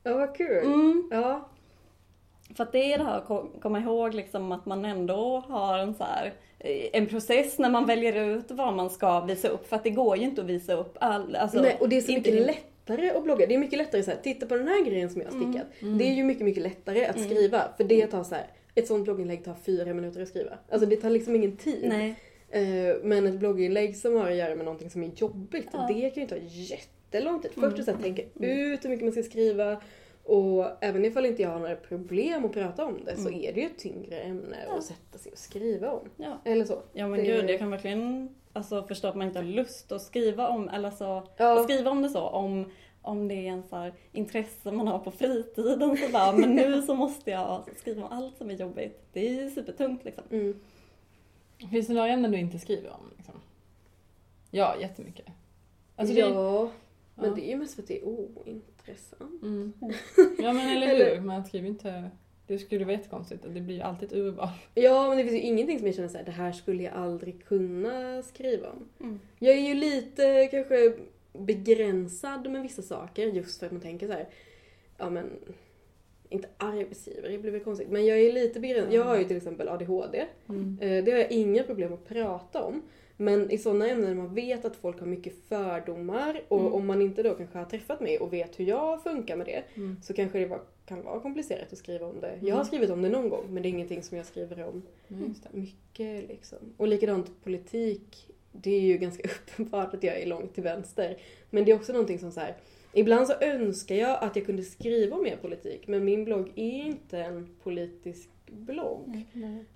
[0.03, 0.65] Ja, vad kul.
[0.65, 1.07] Mm.
[1.11, 1.49] Ja.
[2.55, 5.77] För att det är det här att ko- komma ihåg liksom att man ändå har
[5.79, 9.67] en så här, eh, en process när man väljer ut vad man ska visa upp.
[9.67, 12.01] För att det går ju inte att visa upp all, alltså, Nej, och det är
[12.01, 13.45] så mycket lättare att blogga.
[13.45, 15.51] Det är mycket lättare så här, titta på den här grejen som jag har Mm.
[15.53, 15.67] stickat.
[15.99, 17.61] Det är ju mycket, mycket lättare att skriva.
[17.77, 20.51] För det tar så här, ett sånt blogginlägg tar fyra minuter att skriva.
[20.71, 21.85] Alltså det tar liksom ingen tid.
[21.89, 22.15] Nej.
[22.49, 25.85] Eh, Men ett blogginlägg som har att göra med någonting som är jobbigt, Ja.
[25.93, 27.51] det kan ju ta jättelång tid.
[27.55, 29.81] Först att så här, tänka ut hur mycket man ska skriva.
[30.23, 33.60] Och även ifall inte jag har några problem att prata om det så är det
[33.62, 36.10] ju ett tyngre ämne att sätta sig och skriva om.
[36.17, 36.38] Ja.
[36.45, 36.81] Eller så.
[36.93, 40.01] Ja men Det- gud, jag kan verkligen alltså, förstå att man inte har lust att
[40.01, 41.60] skriva om, eller så, Ja.
[41.60, 44.99] att skriva om det så, om, om det är en så här, intresse man har
[44.99, 49.01] på fritiden så bara, men nu så måste jag skriva om allt som är jobbigt.
[49.13, 50.23] Det är ju supertungt liksom.
[50.31, 50.60] Mm.
[51.71, 53.12] Finns det några ämnen du inte skriver om?
[53.17, 53.36] Liksom?
[54.51, 55.25] Ja, jättemycket.
[55.95, 56.69] Alltså, det- ja,
[57.15, 57.36] men Ja.
[57.36, 58.63] det är ju mest för att det är ointressant.
[59.41, 59.74] Mm.
[60.39, 62.10] Ja men eller Eller- hur, man skriver inte...
[62.48, 64.50] Det skulle vara jättekonstigt, det blir ju alltid ett urval.
[64.76, 67.46] Ja, men det finns ju ingenting som jag känner såhär, det här skulle jag aldrig
[67.46, 68.89] kunna skriva om.
[69.00, 69.20] Mm.
[69.39, 70.94] Jag är ju lite kanske
[71.34, 74.28] begränsad med vissa saker just för att man tänker så här.
[74.98, 75.30] ja men,
[76.30, 78.94] inte arbetsgivare, det blir väl konstigt, men jag är lite begränsad.
[78.94, 80.26] Jag har ju till exempel ADHD.
[80.50, 80.78] Mm.
[80.82, 82.82] Eh, Det har jag inga problem att prata om.
[83.21, 86.73] Men i sådana ämnen där man vet att folk har mycket fördomar och Mm.
[86.73, 89.63] om man inte då kanske har träffat mig och vet hur jag funkar med det
[89.75, 89.97] Mm.
[90.03, 92.39] så kanske det var, kan vara komplicerat att skriva om det.
[92.41, 94.81] Jag har skrivit om det någon gång men det är ingenting som jag skriver om
[95.51, 96.57] mycket liksom.
[96.77, 98.27] Och likadant politik.
[98.51, 101.17] Det är ju ganska uppenbart att jag är långt till vänster.
[101.49, 102.55] Men det är också någonting som så här.
[102.93, 106.86] Ibland så önskar jag att jag kunde skriva om mer politik men min blogg är
[106.86, 109.25] inte en politisk blogg.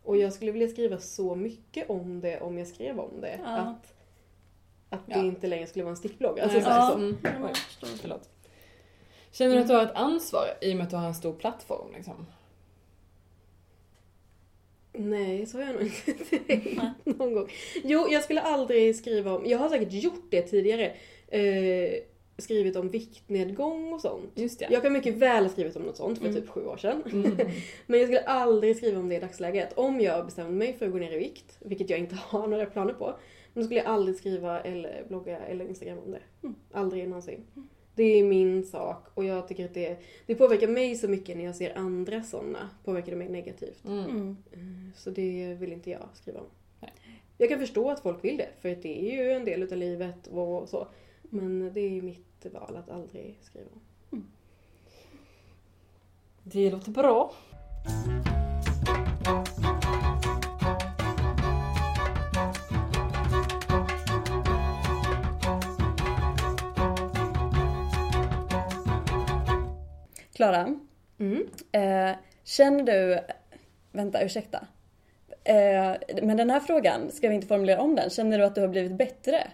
[0.03, 3.39] Och jag skulle vilja skriva så mycket om det om jag skrev om det.
[3.43, 3.57] Ja.
[3.57, 3.93] Att,
[4.89, 5.17] att Ja.
[5.21, 6.39] det inte längre skulle vara en stickblogg.
[6.39, 6.91] Alltså, så här, ja.
[6.91, 6.97] så.
[6.97, 7.17] Mm.
[7.23, 7.49] Ja,
[7.83, 8.29] Oj, förlåt.
[9.31, 11.33] Känner du att du har ett ansvar i och med att du har en stor
[11.33, 11.93] plattform?
[11.95, 12.25] Liksom?
[14.93, 17.47] Nej, så har jag nog inte tänkt någon gång.
[17.83, 20.95] Jo, jag skulle aldrig skriva om, jag har säkert gjort det tidigare,
[21.27, 21.93] eh,
[22.37, 24.31] skrivit om viktnedgång och sånt.
[24.35, 24.67] Just det.
[24.71, 26.41] Jag kan mycket väl ha skrivit om något sånt för Mm.
[26.41, 27.03] typ sju år sedan.
[27.13, 27.37] Mm.
[27.87, 29.73] Men jag skulle aldrig skriva om det i dagsläget.
[29.77, 32.65] Om jag bestämde mig för att gå ner i vikt, vilket jag inte har några
[32.65, 33.15] planer på,
[33.53, 36.21] då skulle jag aldrig skriva eller blogga eller Instagram om det.
[36.43, 36.55] Mm.
[36.71, 37.43] Aldrig någonsin.
[37.95, 41.45] Det är min sak och jag tycker att det, det påverkar mig så mycket när
[41.45, 42.69] jag ser andra sådana.
[42.83, 43.85] Påverkar det mig negativt.
[43.85, 43.99] Mm.
[44.09, 44.37] Mm.
[44.51, 44.59] Eh,
[44.97, 46.45] Så det vill inte jag skriva om.
[46.81, 46.91] Nej.
[47.37, 50.27] Jag kan förstå att folk vill det, för det är ju en del utav livet
[50.27, 50.87] och så.
[51.29, 53.69] Men det är mitt val att aldrig skriva
[54.09, 54.27] om.
[56.43, 57.33] Det låter bra.
[70.33, 70.79] Klara,
[71.19, 71.43] Mm.
[71.71, 73.19] eh, känner du,
[73.91, 74.67] vänta ursäkta.
[75.43, 78.09] Eh, men den här frågan, ska vi inte formulera om den?
[78.09, 79.47] Känner du att du har blivit bättre?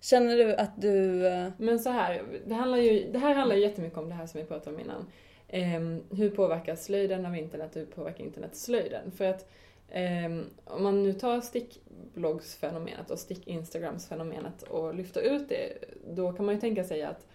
[0.00, 1.26] Känner du att du...
[1.26, 4.26] Eh, Men så här, det, handlar ju, det här handlar ju jättemycket om det här
[4.26, 5.06] som vi pratade om innan.
[5.48, 9.10] Ehm, hur påverkas slöjden av internet och hur påverkar internet slöjden?
[9.10, 9.50] För att
[9.90, 15.72] ehm, om man nu tar stickbloggsfenomenet och stick-instagrams-fenomenet och lyfter ut det,
[16.14, 17.26] då kan man ju tänka sig att,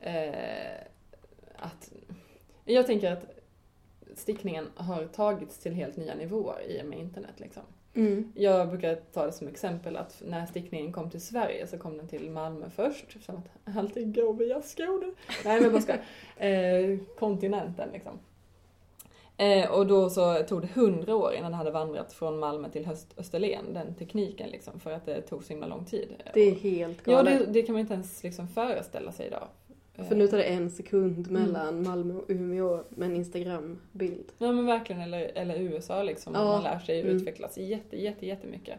[0.00, 0.80] eh,
[1.56, 1.92] att
[2.64, 3.24] jag tänker att
[4.14, 7.34] stickningen har tagits till helt nya nivåer i och med internet.
[7.40, 7.62] Liksom.
[7.94, 8.32] Mm.
[8.34, 12.08] Jag brukar ta det som exempel att när stickningen kom till Sverige så kom den
[12.08, 15.06] till Malmö först, eftersom att allting går via Skåne.
[15.44, 16.02] Nej men jag bara skojar.
[16.36, 18.18] eh, Kontinenten liksom.
[19.36, 22.86] Eh, och då så tog det hundra år innan det hade vandrat från Malmö till
[22.86, 26.08] Höst- Österlen, den tekniken liksom, för att det tog så himla lång tid.
[26.34, 27.38] Det är helt Ja, galet.
[27.38, 29.48] det, det kan man inte ens liksom föreställa sig idag.
[30.04, 31.42] För nu tar det en sekund Mm.
[31.42, 34.32] mellan Malmö och Umeå med en Instagram-bild.
[34.38, 36.34] Ja men verkligen, eller, eller USA liksom.
[36.34, 36.44] Ja.
[36.44, 37.16] Man lär sig Mm.
[37.16, 38.78] utvecklas jätte, jätte, jättemycket.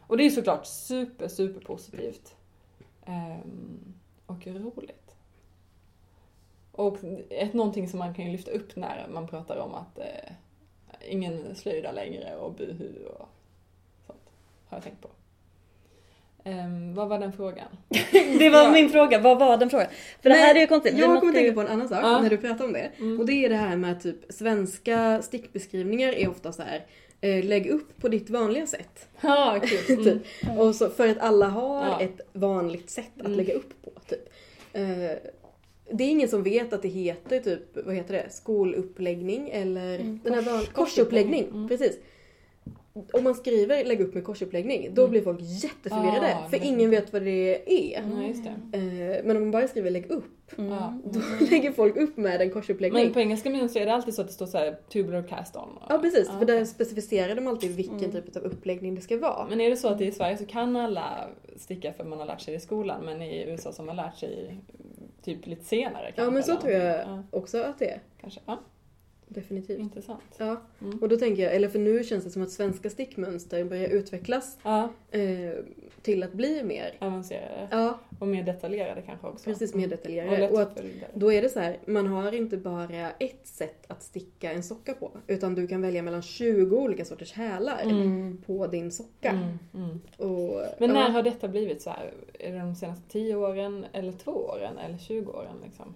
[0.00, 2.36] Och det är såklart super, super positivt.
[3.06, 3.94] Ehm,
[4.26, 5.14] och roligt.
[6.72, 6.98] Och
[7.30, 10.32] ett, någonting som man kan ju lyfta upp när man pratar om att eh,
[11.08, 13.28] ingen slöjdar längre och buhu och
[14.06, 14.30] sånt.
[14.66, 15.08] Har jag tänkt på.
[16.44, 17.68] Ehm, vad var den frågan?
[18.38, 18.70] Det var Ja.
[18.72, 19.86] min fråga, vad var den frågan?
[20.22, 20.94] För det Nej, här är ju konstigt.
[20.94, 22.20] Vi Jag kommer ju- tänka på en annan sak Ja.
[22.22, 22.90] när du pratar om det.
[22.98, 23.20] Mm.
[23.20, 26.86] Och det är det här med att typ svenska stickbeskrivningar är ofta så här.
[27.20, 29.08] eh, lägg upp på ditt vanliga sätt.
[29.20, 29.78] Ja, kul.
[29.98, 30.04] Mm.
[30.04, 30.22] Typ.
[30.58, 32.00] Och så, för att alla har Ja.
[32.00, 33.36] ett vanligt sätt att Mm.
[33.36, 33.90] lägga upp på.
[34.08, 34.28] Typ.
[34.72, 34.82] Eh,
[35.92, 40.20] det är ingen som vet att det heter typ, vad heter det, skoluppläggning eller Mm,
[40.24, 41.42] den här kors- van- korsuppläggning.
[41.44, 41.48] korsuppläggning.
[41.54, 41.68] Mm.
[41.68, 41.98] Precis.
[43.12, 45.10] Om man skriver lägg upp med korsuppläggning, då Mm.
[45.10, 46.36] blir folk jätteförvirrade.
[46.44, 48.26] Ah, för ingen vet vad det är.
[48.28, 48.78] Just det.
[48.78, 50.24] Eh, men om man bara skriver lägg upp,
[50.58, 51.02] Mm.
[51.04, 53.04] Då lägger folk upp med en korsuppläggning.
[53.04, 55.22] Men på engelska men så är det alltid så att det står så här tubular
[55.22, 55.68] cast on.
[55.88, 58.10] Ja precis, Ja, för där specificerar de alltid vilken Mm.
[58.12, 59.46] typ av uppläggning det ska vara.
[59.48, 62.40] Men är det så att i Sverige så kan alla sticka för man har lärt
[62.40, 64.56] sig det i skolan men i USA som har lärt sig
[65.22, 68.00] typ lite senare Ja men så tror jag Ja, också att det är.
[68.20, 68.40] kanske.
[68.46, 68.58] Ja,
[69.28, 69.78] Definitivt.
[69.80, 70.22] intressant.
[70.38, 70.98] Ja, Mm.
[70.98, 74.58] och då tänker jag, eller för nu känns det som att svenska stickmönster börjar utvecklas
[74.62, 75.20] Ja, eh,
[76.02, 77.68] till att bli mer, avancerade.
[77.70, 79.44] ja Och mer detaljerade kanske också.
[79.44, 79.92] precis mer Mm.
[79.92, 80.48] Och detaljerade.
[80.50, 81.06] Och att lättföljda.
[81.14, 84.94] då är det så här, man har inte bara ett sätt att sticka en socka
[84.94, 88.42] på, utan du kan välja mellan 20 olika sorters hälar Mm.
[88.46, 89.30] på din socka.
[89.30, 90.00] Mm, mm.
[90.16, 92.12] Och, Men ja, när har detta blivit så här?
[92.38, 95.94] Är det de senaste 10 åren, eller 2 åren, eller 20 åren liksom?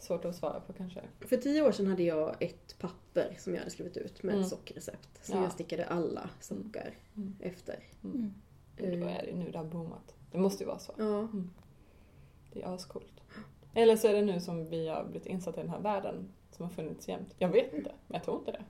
[0.00, 1.00] Svårt att svara på kanske.
[1.20, 4.44] För tio år sedan hade jag ett papper som jag hade skrivit ut med Mm.
[4.44, 5.24] ett sockrecept.
[5.26, 5.42] Som Ja.
[5.42, 7.36] jag stickade alla sockar Mm.
[7.40, 7.78] efter.
[8.04, 8.34] Mm.
[8.80, 10.14] Och då är det nu det har boomat.
[10.32, 10.92] Det måste ju vara så.
[10.98, 11.28] Ja.
[12.52, 13.20] Det är ascoolt.
[13.74, 16.64] Eller så är det nu som vi har blivit insatta i den här världen som
[16.64, 17.34] har funnits jämt.
[17.38, 18.64] Jag vet inte, men jag tror inte det.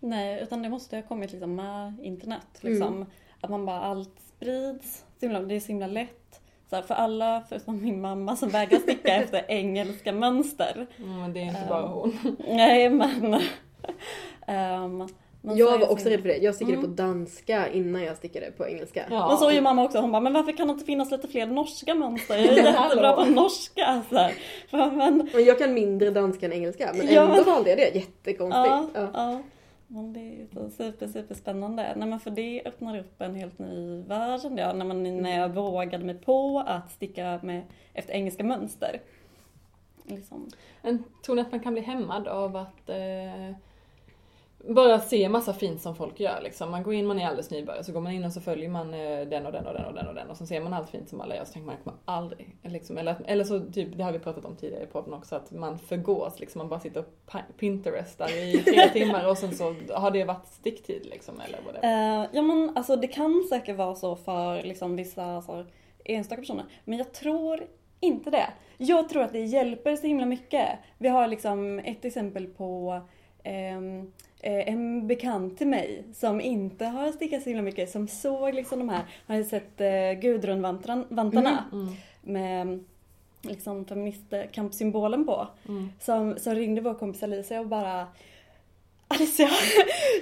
[0.00, 2.46] Nej, utan det måste ha kommit liksom med internet.
[2.60, 2.94] Liksom.
[2.96, 3.08] Mm.
[3.40, 5.04] Att man bara, allt sprids.
[5.18, 6.40] Det är så himla lätt.
[6.70, 10.86] Så här, för alla, förutom min mamma som vägrar sticka efter engelska mönster.
[10.98, 12.36] Mm, men det är inte Um, bara hon.
[12.48, 13.34] Nej, men...
[14.46, 16.36] är Jag var också så- rädd för det.
[16.36, 16.90] Jag stickade Mm.
[16.90, 19.04] på danska innan jag stickade på engelska.
[19.10, 19.28] Ja.
[19.28, 21.28] Men så är ju mamma också, hon bara, men varför kan det inte finnas lite
[21.28, 22.38] fler norska mönster?
[22.38, 24.02] Jag är jättebra på norska.
[24.10, 24.34] Så här.
[24.70, 27.94] Men, Men jag kan mindre danska än engelska, men Ja, ändå men- valde jag det.
[27.98, 28.90] Jättekonstigt.
[28.94, 29.38] ja, Ja.
[29.90, 31.94] Men det är super, super spännande.
[31.96, 35.40] Nej men för det öppnar upp en helt ny värld kände jag, när, man, när
[35.40, 37.62] jag vågade mig på att sticka med,
[37.94, 39.00] efter engelska mönster.
[40.04, 40.50] Liksom.
[41.24, 43.56] Tror ni att man kan bli hämmad av att eh,
[44.64, 46.70] bara se massa fint som folk gör liksom.
[46.70, 48.94] Man går in, man är alldeles nybörjare, så går man in och så följer man
[48.94, 50.90] eh, den och den och den och den och den och så ser man allt
[50.90, 53.96] fint som alla gör så tänker man, jag kommer aldrig, liksom, eller, eller så typ,
[53.96, 56.80] det har vi pratat om tidigare i podden också, att man förgås liksom, man bara
[56.80, 61.58] sitter och pinterestar i flera timmar och sen så har det varit sticktid liksom, eller
[61.64, 62.22] vad det är.
[62.22, 65.66] Eh, ja men alltså det kan säkert vara så för liksom, vissa så, här,
[66.04, 67.66] enstaka personer, men jag tror
[68.00, 68.46] inte det.
[68.76, 70.68] Jag tror att det hjälper så himla mycket.
[70.98, 73.00] Vi har liksom ett exempel på
[73.42, 73.80] eh,
[74.40, 78.88] en bekant till mig som inte har stickat så himla mycket, som såg liksom de
[78.88, 81.94] här, han hade sett eh, Gudrun-vantarna Mm.
[82.22, 82.84] med
[83.42, 85.46] liksom feministkampsymbolen på.
[85.68, 85.88] Mm.
[86.00, 88.06] Som, som ringde vår kompis Alicia och bara
[89.08, 89.48] Alicia,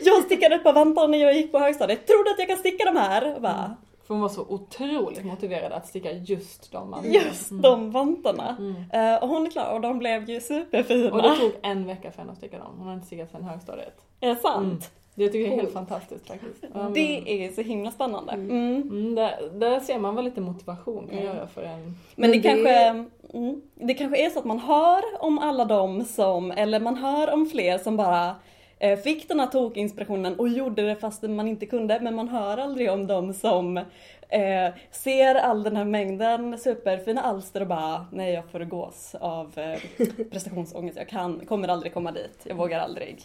[0.04, 2.06] jag stickade ett par vantar när jag gick på högstadiet.
[2.06, 3.34] Tror du att jag kan sticka de här?
[3.34, 3.76] Och bara,
[4.06, 7.14] För hon var så otroligt motiverad att sticka just de vantarna.
[7.14, 8.56] just de vantarna.
[8.58, 8.74] Mm.
[9.14, 11.12] Eh, och hon är klar och de blev ju superfina.
[11.12, 12.74] Och det tog en vecka för henne att sticka dem.
[12.78, 13.96] Hon har inte stickat sedan högstadiet.
[14.20, 14.64] Är det sant?
[14.66, 14.78] Mm.
[15.14, 16.64] Det tycker jag är helt fantastiskt faktiskt.
[16.74, 16.92] Mm.
[16.92, 18.32] Det är så himla spännande.
[18.32, 18.50] Mm.
[18.50, 18.82] Mm.
[18.82, 21.24] Mm, där, där ser man vad lite motivation kan Mm.
[21.36, 21.80] göra för en.
[21.80, 23.06] Men, Men det, det- kanske,
[23.38, 27.32] mm, det kanske är så att man hör om alla de som, eller man hör
[27.32, 28.34] om fler som bara
[28.78, 32.58] eh, fick den här tokinspirationen och gjorde det fast man inte kunde, men man hör
[32.58, 33.76] aldrig om de som
[34.28, 39.78] eh, ser all den här mängden superfina alster och bara nej jag förgås av eh,
[40.30, 43.16] prestationsångest, jag kan, kommer aldrig komma dit, jag vågar aldrig.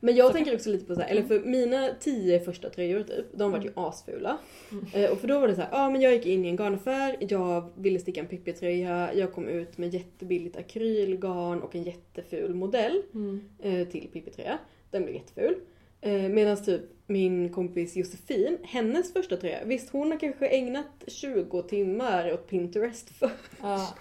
[0.00, 3.26] Men jag tänker också lite på så här, eller för mina tio första tröjor typ,
[3.32, 4.38] de var ju asfula.
[4.72, 4.84] Mm.
[4.92, 6.56] Eh, och för då var det så här, ja men jag gick in i en
[6.56, 12.54] garnaffär, jag ville sticka en Pippi-tröja, jag kom ut med jättebilligt akrylgarn och en jätteful
[12.54, 13.40] modell Mm.
[13.62, 14.58] eh, till Pippi-tröja.
[14.90, 15.54] Den blev jätteful.
[16.00, 21.62] Eh, Medan typ min kompis Josefin, hennes första tröja, visst hon har kanske ägnat 20
[21.62, 23.30] timmar åt Pinterest för,
[23.62, 23.94] Ja.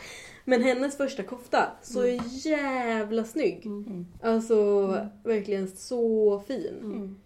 [0.47, 3.65] Men hennes första kofta, så jävla snygg.
[3.65, 4.07] Mm.
[4.21, 4.87] Alltså
[5.23, 6.77] verkligen så fin.
[6.81, 7.19] Mm.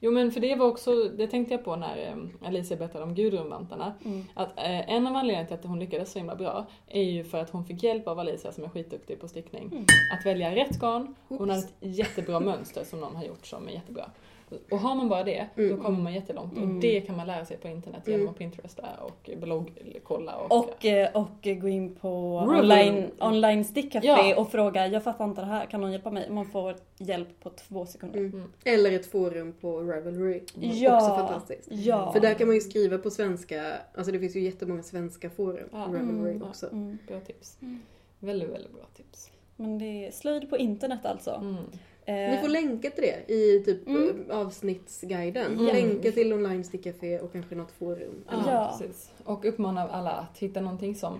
[0.00, 3.14] Jo men för det var också, det tänkte jag på när eh, Alicia berättade om
[3.14, 3.94] Gudrunvantarna.
[4.04, 4.24] Mm.
[4.34, 7.38] Att eh, en av anledningarna till att hon lyckades så himla bra är ju för
[7.38, 9.68] att hon fick hjälp av Alicia som är skitduktig på stickning.
[9.72, 9.84] Mm.
[10.12, 11.72] Att välja rätt garn, hon hade Oops.
[11.80, 14.10] ett jättebra mönster som någon har gjort som är jättebra.
[14.70, 15.80] Och har man bara det, då Mm.
[15.80, 16.56] kommer man jättelångt.
[16.56, 16.74] Mm.
[16.76, 18.30] Och det kan man lära sig på internet genom Mm.
[18.32, 20.58] att Pinteresta och bloggkolla och...
[20.58, 22.60] Och, eh, och gå in på River.
[22.60, 24.36] online, online stickcafé Ja.
[24.40, 26.30] och fråga jag fattar inte det här, kan någon hjälpa mig?
[26.30, 28.18] Man får hjälp på två sekunder.
[28.18, 28.32] Mm.
[28.34, 28.52] Mm.
[28.64, 30.42] Eller ett forum på Ravelry.
[30.54, 30.96] Ja.
[30.96, 31.68] Också fantastiskt.
[31.70, 32.12] Ja.
[32.12, 35.68] För där kan man ju skriva på svenska, alltså det finns ju jättemånga svenska forum
[35.70, 35.82] på Ja.
[35.84, 36.42] Ravelry Mm.
[36.42, 36.66] också.
[36.72, 36.98] Mm.
[37.08, 37.58] Bra tips.
[37.62, 37.82] Mm.
[38.18, 39.30] Väldigt, väldigt bra tips.
[39.56, 41.30] Men det är slöjd på internet alltså.
[41.30, 41.56] Mm.
[42.06, 44.30] Eh, Vi får länka till det i typ Mm.
[44.30, 45.52] eh, avsnittsguiden.
[45.52, 45.66] Mm.
[45.66, 48.24] Länka till online stickcafé och kanske något forum.
[48.30, 48.76] Ja, Ja.
[48.78, 49.10] precis.
[49.24, 51.18] Och uppmanar alla att hitta någonting som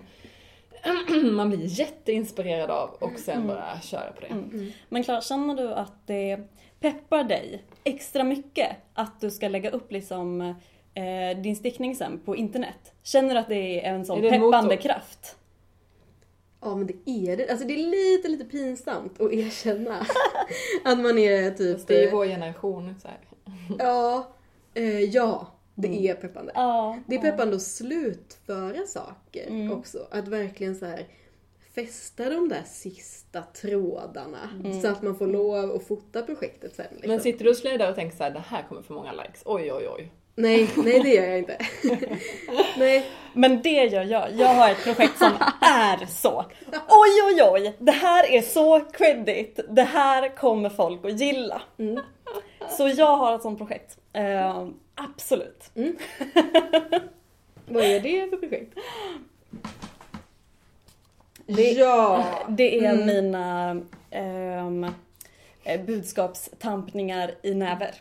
[1.35, 3.47] man blir jätteinspirerad av och sen Mm.
[3.47, 4.27] bara köra på det.
[4.27, 4.71] Mm.
[4.89, 6.39] Men Klara, känner du att det
[6.79, 10.41] peppar dig extra mycket att du ska lägga upp liksom
[10.93, 12.93] eh, din stickning sen på internet?
[13.03, 14.75] Känner du att det är en sån Är peppande motor?
[14.75, 15.37] kraft?
[16.65, 17.49] Ja men det är det.
[17.49, 20.05] Alltså det är lite, lite pinsamt att erkänna
[20.83, 21.75] att man är typ...
[21.75, 23.19] Fast det är ju vår generation så här.
[23.79, 24.27] Ja,
[24.73, 25.47] eh, ja.
[25.77, 26.03] Det Mm.
[26.05, 26.51] är peppande.
[26.55, 26.99] Ja.
[27.07, 29.71] Det är peppande att slutföra saker Mm.
[29.71, 30.07] också.
[30.11, 31.07] Att verkligen så här
[31.75, 34.49] fästa de där sista trådarna.
[34.59, 34.81] Mm.
[34.81, 36.85] Så att man får lov att fota projektet sen.
[36.91, 37.09] Liksom.
[37.11, 39.41] Men sitter du och slöjdar och tänker så här, det här kommer få många likes,
[39.45, 40.11] oj oj oj.
[40.35, 41.57] Nej, nej det gör jag inte.
[42.77, 43.05] nej.
[43.33, 44.31] Men det gör jag.
[44.35, 46.45] Jag har ett projekt som är så.
[46.89, 49.59] Oj oj oj, det här är så credit.
[49.69, 51.61] Det här kommer folk att gilla.
[51.79, 52.03] Mm.
[52.77, 53.97] Så jag har ett sånt projekt.
[54.13, 55.71] Eh, absolut.
[57.67, 58.73] Vad är det för projekt?
[61.47, 62.25] Det- Ja!
[62.49, 63.05] Det är Mm.
[63.05, 64.83] mina ehm,
[65.63, 67.91] eh, budskapstampningar i näver.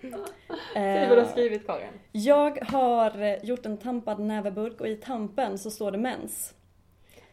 [0.00, 1.88] Säg vad du har Eh, skrivit Karin.
[2.12, 6.54] jag har gjort en tampad näverburk och i tampen så står det mens.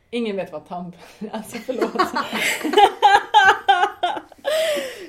[0.10, 0.96] Ingen vet vad tamp...
[1.32, 1.92] Alltså förlåt.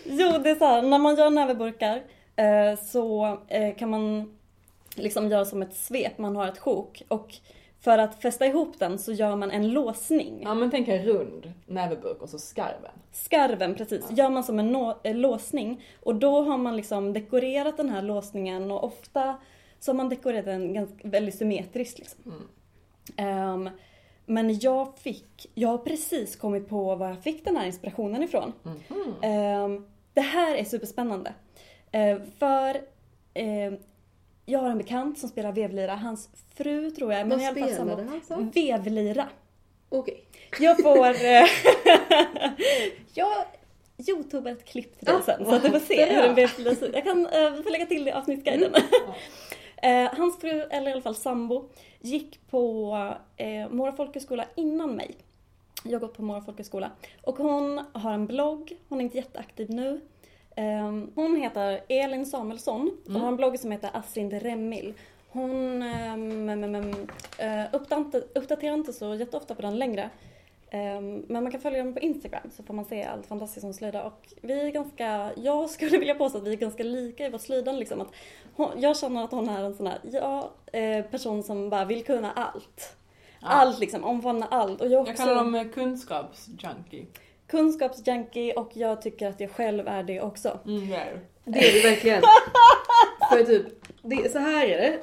[0.05, 2.03] Jo, det är så här, när man gör näverburkar
[2.37, 4.35] eh, så eh, kan man
[4.95, 7.35] liksom göra som ett svep, man har ett sjok och
[7.83, 10.43] för att fästa ihop den så gör man en låsning.
[10.43, 12.93] Ja men tänk en rund näverburk och så skarven.
[13.13, 17.89] Skarven, precis, gör man som en eh, låsning och då har man liksom dekorerat den
[17.89, 19.37] här låsningen och ofta
[19.81, 21.99] så har man dekorerat den ganska, väldigt symmetriskt.
[21.99, 22.21] Liksom.
[22.27, 22.49] Mm.
[23.17, 23.71] Ehm,
[24.27, 28.53] men jag fick, jag har precis kommit på var jag fick den här inspirationen ifrån.
[28.63, 29.15] Mhm.
[29.23, 31.35] Ehm, det här är superspännande.
[31.93, 32.81] Ehm, för
[33.35, 33.77] ehm,
[34.47, 36.29] jag har en bekant som spelar vevlira, hans
[36.63, 38.61] fru tror jag, men Vad i alla fall spelade han så?
[38.61, 39.29] Vevlira.
[39.89, 40.25] Okej.
[40.61, 41.07] Jag får...
[41.25, 41.47] eh,
[43.15, 43.45] jag
[44.09, 46.77] youtubar ett klipp till dig Ah, sen så att du får se hur en vevlira.
[46.93, 47.29] Jag kan,
[47.63, 48.75] får lägga till det i avsnittsguiden.
[49.83, 51.69] Eh, hans fru, eller i alla fall sambo,
[52.01, 52.97] gick på
[53.37, 55.17] eh, Mora folkhögskola innan mig.
[55.85, 56.91] Jag har gått på Mora folkhögskola.
[57.23, 60.01] Och hon har en blogg, hon är inte jätteaktiv nu.
[60.57, 64.95] Eh, hon heter Elin Samuelsson och har en blogg som heter Assind Remmil.
[65.33, 66.49] Hon ehm,
[67.39, 70.11] eh, uppdater- uppdaterar inte så jätteofta på den längre.
[70.71, 73.75] Ehm, Men man kan följa dem på Instagram så får man se allt fantastiskt hon
[73.75, 74.03] slöjdar.
[74.05, 77.41] Och vi är ganska, jag skulle vilja påstå att vi är ganska lika i vårt
[77.41, 78.01] slöjdande liksom.
[78.01, 78.09] Att
[78.57, 82.05] hon, jag känner att hon är en sån här, ja, eh, person som bara vill
[82.05, 82.97] kunna allt.
[83.45, 84.81] Allt liksom, omfamna allt.
[84.81, 87.07] Och jag, Jag också kallar dem eh, kunskapsjunkie.
[87.47, 90.59] kunskapsjunkie och jag tycker att jag själv är det också.
[90.67, 91.21] Mm, det är du.
[91.53, 92.23] Det är det verkligen.
[93.37, 93.67] För typ,
[94.03, 94.99] det, så här är det.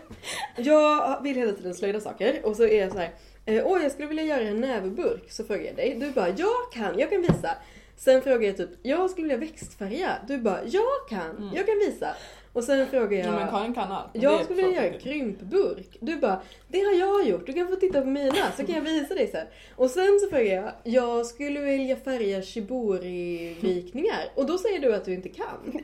[0.61, 3.11] Jag vill hela tiden slöjda saker och så är jag så här.
[3.45, 5.31] eh, Åh, jag skulle vilja göra en näverburk.
[5.31, 5.95] Så frågar jag dig.
[5.99, 7.49] Du bara, jag kan, jag kan visa.
[7.97, 10.11] Sen frågar jag typ, jag skulle vilja växtfärga.
[10.27, 11.49] Du bara, jag kan, Mm.
[11.55, 12.15] jag kan visa.
[12.53, 14.09] Och sen frågar jag, Ja, men Karin kan allt.
[14.13, 15.97] Jag skulle vilja göra en krympburk.
[15.99, 17.45] Du bara, det har jag gjort.
[17.45, 19.47] Du kan få titta på mina så kan jag visa dig sen.
[19.75, 24.19] Och sen så frågar jag, jag skulle vilja färga shibori-vikningar.
[24.35, 25.81] Och då säger du att du inte kan.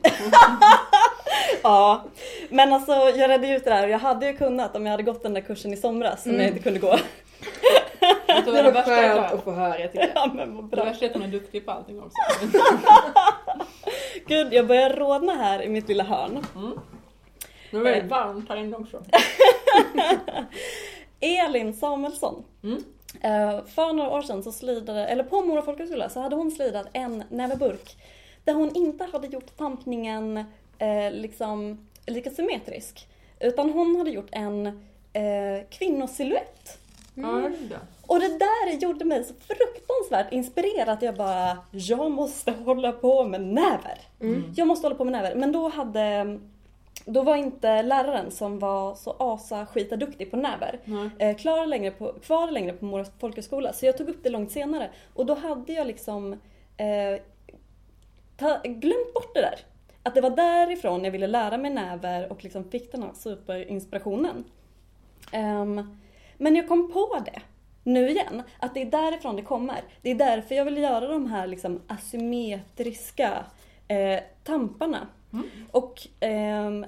[1.62, 2.04] Ja,
[2.50, 5.02] men alltså jag redde ut det där och jag hade ju kunnat om jag hade
[5.02, 6.42] gått den där kursen i somras som Mm.
[6.42, 6.96] jag inte kunde gå.
[8.26, 10.10] Det det var är skönt att få höra tycker jag.
[10.14, 10.84] Ja men vad Det bra.
[10.84, 12.16] värsta är att hon är duktig på allting också.
[14.26, 16.46] Gud, jag börjar rodna här i mitt lilla hörn.
[16.56, 16.78] Mm.
[17.70, 19.02] Nu är det väldigt varmt här inne också.
[21.20, 22.44] Elin Samuelsson.
[22.62, 22.84] Mm.
[23.20, 26.86] Eh, för några år sedan så slidade, eller på Mora folkhögskola så hade hon slidat
[26.92, 27.96] en näverburk
[28.44, 30.44] där hon inte hade gjort tampningen
[30.78, 33.08] eh, liksom lika symmetrisk.
[33.40, 34.66] Utan hon hade gjort en
[35.12, 36.78] eh, kvinnosilhuett.
[37.16, 37.78] Ja, det.
[38.06, 43.24] Och det där gjorde mig så fruktansvärt inspirerad att jag bara, jag måste hålla på
[43.24, 43.98] med näver.
[44.20, 44.52] Mm.
[44.56, 45.34] Jag måste hålla på med näver.
[45.34, 46.38] Men då hade,
[47.04, 50.80] då var inte läraren som var så asa skita duktig på näver
[51.18, 53.72] eh, klar längre på, kvar längre på Mora folkhögskola.
[53.72, 54.90] Så jag tog upp det långt senare.
[55.14, 56.32] Och då hade jag liksom
[56.76, 57.20] eh,
[58.36, 59.58] ta, glömt bort det där.
[60.02, 64.44] Att det var därifrån jag ville lära mig näver och liksom fick den här superinspirationen.
[65.32, 65.98] Ehm,
[66.38, 67.40] men jag kom på det
[67.82, 69.82] nu igen, att det är därifrån det kommer.
[70.02, 73.44] Det är därför jag vill göra de här liksom asymmetriska
[73.88, 75.06] eh, tamparna.
[75.32, 75.46] Mm.
[75.70, 76.86] Och ehm,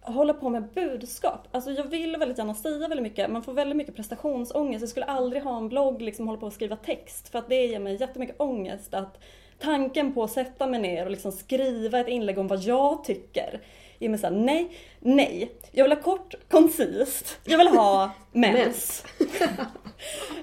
[0.00, 1.48] hålla på med budskap.
[1.52, 4.82] Alltså jag vill väldigt gärna säga väldigt mycket, man får väldigt mycket prestationsångest.
[4.82, 7.66] Jag skulle aldrig ha en blogg, liksom hålla på att skriva text, för att det
[7.66, 9.22] ger mig jättemycket ångest att
[9.58, 13.60] tanken på att sätta mig ner och liksom skriva ett inlägg om vad jag tycker
[14.02, 15.52] ger mig såhär, nej, nej.
[15.72, 17.38] Jag vill ha kort, koncist.
[17.44, 19.04] Jag vill ha mens.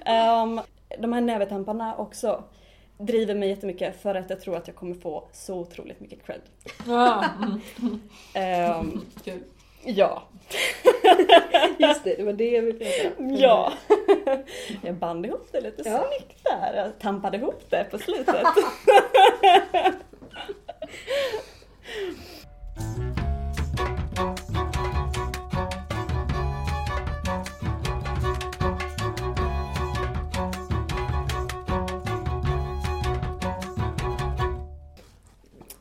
[0.06, 0.62] um,
[1.00, 2.44] de här nävetamparna också
[2.98, 6.42] driver mig jättemycket för att jag tror att jag kommer få så otroligt mycket cred.
[6.88, 7.26] Ja.
[8.80, 9.06] Um,
[9.84, 10.24] ja.
[11.78, 13.36] Just det, det var det jag ville prata om.
[13.36, 13.74] Ja.
[14.82, 16.08] Jag band ihop det lite Ja.
[16.10, 16.74] snyggt där.
[16.76, 18.46] Jag tampade ihop det på slutet.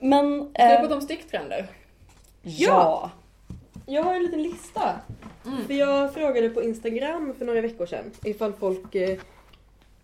[0.09, 0.51] Men...
[0.55, 1.67] Ska vi eh, prata om sticktrender?
[2.43, 3.11] ja.
[3.87, 5.01] Jag har en liten lista.
[5.47, 5.65] Mm.
[5.67, 9.19] För jag frågade på Instagram för några veckor sedan ifall folk eh,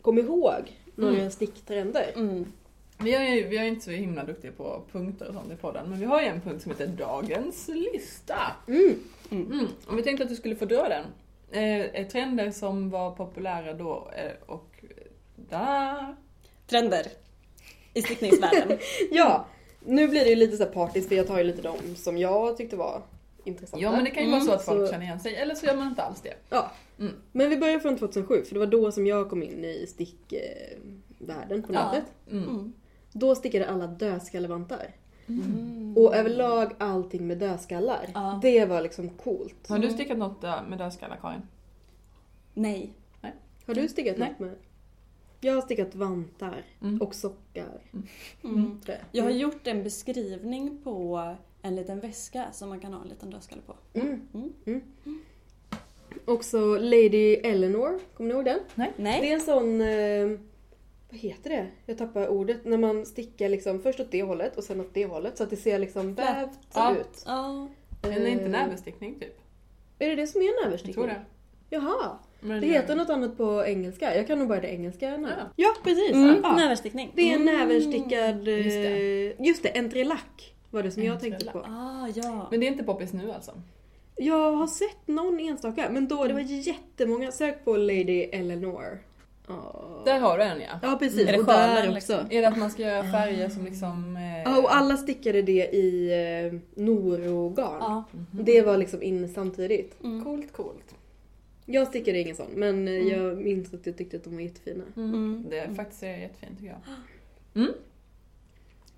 [0.03, 1.31] kom ihåg några Mm.
[1.31, 2.13] sticktrender.
[2.17, 2.53] Mm.
[2.99, 5.91] Vi är ju vi är inte så himla duktiga på punkter och sånt i podden,
[5.91, 8.39] men vi har ju en punkt som heter Dagens lista.
[8.69, 8.99] Mm.
[9.31, 9.67] Mm.
[9.87, 11.05] Och vi tänkte att du skulle få dra den.
[11.63, 14.85] Eh, trender som var populära då eh, och
[15.37, 16.17] där.
[16.67, 17.07] Trender
[17.95, 18.79] i stickningsvärlden.
[19.11, 19.47] Ja,
[19.85, 22.19] nu blir det ju lite så här partis för jag tar ju lite de som
[22.19, 23.03] jag tyckte var
[23.45, 23.83] intressanta.
[23.85, 25.55] Ja men det kan ju vara Mm, så att folk så- känner igen sig, eller
[25.55, 26.35] så gör man inte alls det.
[26.51, 26.71] Ja.
[26.99, 27.13] Mm.
[27.33, 31.63] Men vi börjar från 2007 för det var då som jag kom in i stickvärlden
[31.63, 31.93] på Ja.
[31.93, 32.05] nätet.
[32.31, 32.45] Mm.
[32.49, 32.73] Mm.
[33.13, 34.87] Då stickade alla dödskallevantar.
[35.29, 35.95] Mm.
[35.97, 38.07] Och överlag allting med dödskallar.
[38.15, 38.39] Ja.
[38.43, 39.69] Det var liksom coolt.
[39.69, 41.43] Har du stickat något där med dödskallar Karin?
[42.55, 42.93] Nej.
[43.67, 44.29] Har du stickat Nej.
[44.31, 44.55] något med?
[45.45, 47.03] Jag har stickat vantar Mm.
[47.03, 47.81] och sockar.
[48.45, 48.81] Mm.
[48.87, 49.01] Det.
[49.13, 53.31] Jag har gjort en beskrivning på en liten väska som man kan ha en liten
[53.31, 53.75] dödskalle på.
[53.99, 54.21] Mm.
[54.35, 54.53] Mm.
[54.67, 54.81] Mm.
[56.25, 58.59] Också Lady Eleanor, kommer ni ihåg den?
[58.75, 58.93] Nej.
[59.21, 60.39] Det är en sån, eh,
[61.11, 61.67] vad heter det?
[61.87, 62.65] Jag tappar ordet.
[62.65, 65.51] När man stickar liksom först åt det hållet och sen åt det hållet så att
[65.51, 66.97] det ser liksom vävt Ja.
[66.97, 67.23] ut.
[67.27, 67.69] Ja.
[68.01, 69.41] Den är inte Eh, näverstickning typ?
[69.99, 70.95] Är det det som är Jag näverstickning?
[70.95, 71.25] tror det.
[71.71, 72.19] Jaha.
[72.45, 74.17] Men Det heter något annat på engelska.
[74.17, 75.07] Jag kan nog bara det engelska.
[75.23, 75.29] Ja.
[75.57, 76.13] Ja, precis.
[76.13, 76.41] Mm.
[76.43, 76.57] Ja.
[76.57, 77.13] Näverstickning.
[77.15, 77.59] Det är en Mm.
[77.59, 78.49] näverstickad...
[78.49, 79.45] eh, Just det.
[79.45, 81.59] Just det, entrelack var det som jag tänkte på.
[81.59, 82.49] Ah, ja.
[82.51, 83.53] Men det är inte poppis nu alltså?
[84.17, 86.61] Jag har sett någon enstaka, men då det var Mm.
[86.61, 87.33] jättemånga.
[87.33, 88.99] Sök på Lady Eleanor.
[89.49, 90.03] Ja.
[90.05, 90.79] Där har du en ja.
[90.83, 91.29] Ja, precis.
[91.29, 91.91] Är det och där också.
[91.95, 92.17] liksom?
[92.31, 94.17] Är det att man ska göra färger som liksom...
[94.17, 94.43] Eh...
[94.53, 96.11] Ja, och alla stickade det i
[96.53, 97.77] eh, Norogarn.
[97.81, 98.05] Ja.
[98.13, 98.45] Mhm.
[98.45, 100.03] Det var liksom inne samtidigt.
[100.05, 100.25] Mm.
[100.25, 100.95] Coolt, coolt.
[101.67, 103.09] Jag stickade ingen sån, men Mm.
[103.09, 104.85] jag minns att jag tyckte att de var jättefina.
[104.97, 105.47] Mm.
[105.51, 106.77] Det är faktiskt är jättefint tycker
[107.55, 107.67] jag.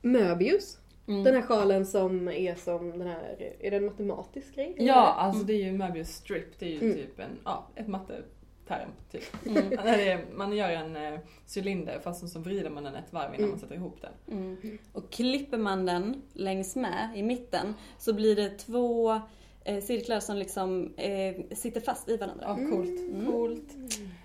[0.03, 0.79] Möbius.
[1.09, 1.23] Mm.
[1.25, 4.75] Den här sjalen som är som den här, är det en matematisk grej?
[4.77, 4.87] eller?
[4.89, 6.59] Ja, alltså det är ju Möbius strip.
[6.59, 6.95] Det är ju Mm.
[6.95, 9.23] typ en, ja, ett matteterm typ.
[9.47, 10.21] Mm.
[10.37, 11.21] Man gör en eh,
[11.57, 13.51] cylinder fast så vrider man den ett varv innan Mm.
[13.51, 14.39] man sätter ihop den.
[14.39, 14.79] Mm.
[14.93, 19.21] Och klipper man den längs med i mitten så blir det två
[19.67, 22.45] eh, cirklar som liksom eh, sitter fast i varandra.
[22.49, 23.01] Ja, coolt.
[23.11, 23.27] Mm.
[23.27, 23.75] coolt.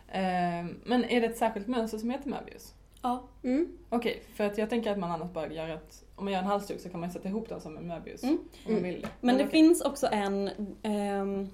[0.08, 0.22] Eh,
[0.84, 2.74] men är det ett särskilt mönster som heter Möbius?
[3.02, 3.24] Ja.
[3.44, 3.68] Mm.
[3.89, 6.46] Okej, för att jag tänker att man annars bara gör ett, om man gör en
[6.46, 8.24] halsduk så kan man sätta ihop den som en Möbius.
[8.24, 8.38] Mm.
[8.38, 8.84] Om man Mm.
[8.84, 9.08] vill det.
[9.22, 9.52] Men det okej.
[9.52, 10.50] finns också en,
[10.84, 11.48] ehm,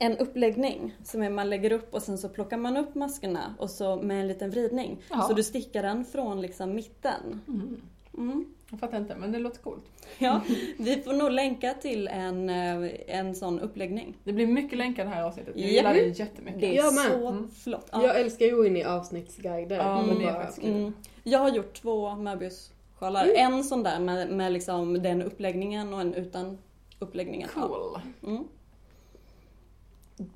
[0.00, 3.70] en uppläggning som är man lägger upp och sen så plockar man upp maskerna och
[3.70, 4.98] så med en liten vridning.
[5.10, 5.28] Jaha.
[5.28, 7.40] Så du stickar den från liksom mitten.
[7.48, 7.80] Mm.
[8.18, 8.44] Mm.
[8.70, 9.84] Jag fattar inte, men det låter coolt.
[10.18, 10.40] Ja,
[10.78, 14.14] vi får nog länka till en, eh, en sån uppläggning.
[14.24, 15.52] Det blir mycket länkar det här avsnittet.
[15.56, 15.72] Jag Ja.
[15.72, 16.60] gillar det jättemycket.
[16.60, 17.50] Det är Jag så Mm.
[17.50, 17.88] flott.
[17.92, 18.06] Ja.
[18.06, 19.76] Jag älskar ju att gå in i avsnittsguider.
[19.76, 20.62] Ja, men det är faktiskt.
[20.66, 20.92] Mm.
[21.22, 23.24] Jag har gjort två möbiussjalar.
[23.24, 23.52] Mm.
[23.54, 26.58] En sån där med, med liksom den uppläggningen och en utan
[26.98, 27.48] uppläggningen.
[27.56, 27.68] Ja.
[27.68, 28.00] Cool.
[28.32, 28.44] Mm.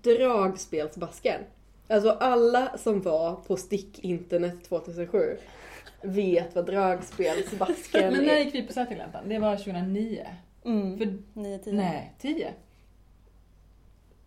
[0.03, 1.41] Dragspelsbasken.
[1.89, 5.37] Alltså alla som var på stick-internet 2007
[6.07, 8.39] vet vad dragspelsbasken Men när är.
[8.45, 9.29] gick vi på Sätergläntan?
[9.29, 10.27] Det var 2009.
[10.65, 10.99] Mm.
[10.99, 11.73] För, 9, 10.
[11.75, 12.53] nej, 10.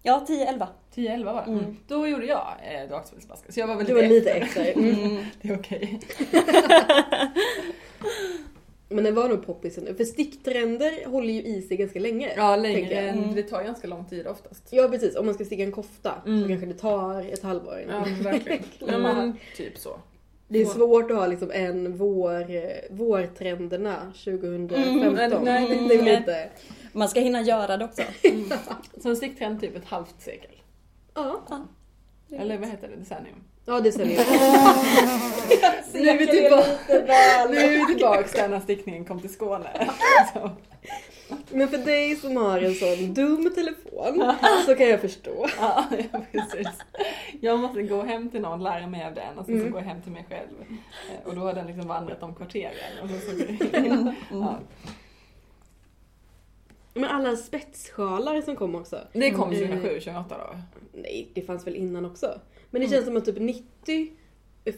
[0.03, 0.67] Ja, 10, 11.
[0.93, 1.51] 10, 11 var det.
[1.51, 1.77] Mm.
[1.87, 3.53] Då gjorde jag eh, dragspelsbasket.
[3.53, 4.61] Så jag var väl Det var lite efter.
[4.65, 4.81] efter.
[4.81, 4.99] Mm.
[5.05, 5.23] Mm.
[5.41, 5.99] Det är okej.
[8.91, 9.95] Men det var nog poppisen nu.
[9.95, 12.31] För sticktrender håller ju i sig ganska länge.
[12.35, 12.95] Ja, längre.
[12.99, 13.35] Mm.
[13.35, 14.67] Det tar ganska lång tid oftast.
[14.71, 16.41] Ja precis, om man ska sticka en kofta Mm.
[16.41, 18.09] så kanske det tar ett halvår innan.
[18.09, 18.63] Ja, verkligen.
[18.79, 19.99] Ja, men typ så.
[20.51, 22.45] Det är svårt att ha liksom en vår,
[22.93, 24.77] vårtrenderna 2015.
[24.77, 26.49] Mm, nej, det är lite...
[26.93, 28.01] Man ska hinna göra det också.
[29.01, 30.61] Så en sticktrend typ ett halvt sekel.
[31.13, 31.41] Ja,
[32.31, 32.95] Eller vad heter det?
[32.95, 33.35] Decennium.
[33.69, 34.15] Ja det stämmer
[35.93, 39.89] Nu är vi tillbaka, nu är vi tillbaks där när stickningen kom till Skåne.
[40.33, 40.51] Så.
[41.51, 44.33] Men för dig som har en sån dum telefon
[44.65, 45.47] så kan jag förstå.
[45.59, 46.67] Ja, ja, precis.
[47.41, 49.71] Jag måste gå hem till någon, lära mig av den och sen så Mm.
[49.71, 50.47] gå hem till mig själv.
[51.09, 52.73] Eh, Och då har den liksom vandrat om kvarteren.
[53.03, 53.31] Och så, så,
[53.77, 54.11] Mm.
[54.31, 54.59] ja.
[56.93, 58.99] Men alla spetssjalar som kom också.
[59.13, 59.59] Det kom Mm.
[59.67, 60.57] 2007, 2008 då.
[60.93, 62.39] Nej, det fanns väl innan också.
[62.71, 62.95] Men det Mm.
[62.95, 64.11] känns som att typ 90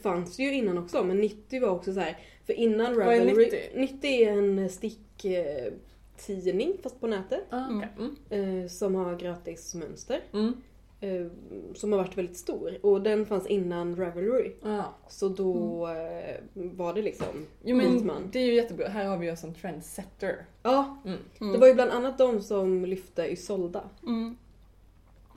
[0.02, 2.18] fanns ju innan också, men 90 var också så här.
[2.46, 3.46] För innan Vad är Ravelry...
[3.46, 3.60] 90?
[3.76, 7.44] 90 är en sticktidning fast på nätet.
[7.50, 7.84] Ah, Mm.
[8.32, 8.62] Mm.
[8.64, 10.22] Eh, som har gratis mönster.
[10.34, 10.54] Mm.
[11.02, 11.28] Eh,
[11.76, 12.78] som har varit väldigt stor.
[12.86, 14.52] Och den fanns innan Ravelry.
[14.64, 14.94] Ja.
[15.10, 18.30] Så då eh, var det liksom Jo men Hitman.
[18.32, 18.88] det är ju jättebra.
[18.88, 20.46] Här har vi oss en trendsetter.
[20.64, 21.20] Ja, Mm.
[21.54, 23.90] det var ju bland annat de som lyfte Isolda.
[24.04, 24.38] Mm.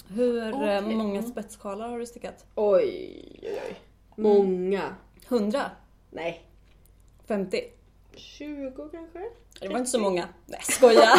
[0.09, 0.97] Hur eh, Okej.
[0.97, 2.45] många spetssjalar har du stickat?
[2.55, 3.77] Oj, oj, oj.
[4.17, 4.95] Många.
[5.29, 5.71] 100?
[6.11, 6.49] Nej,
[7.27, 7.65] 50?
[8.17, 9.19] 20 kanske?
[9.61, 10.29] Det var inte så många.
[10.47, 11.11] Nej, skoja!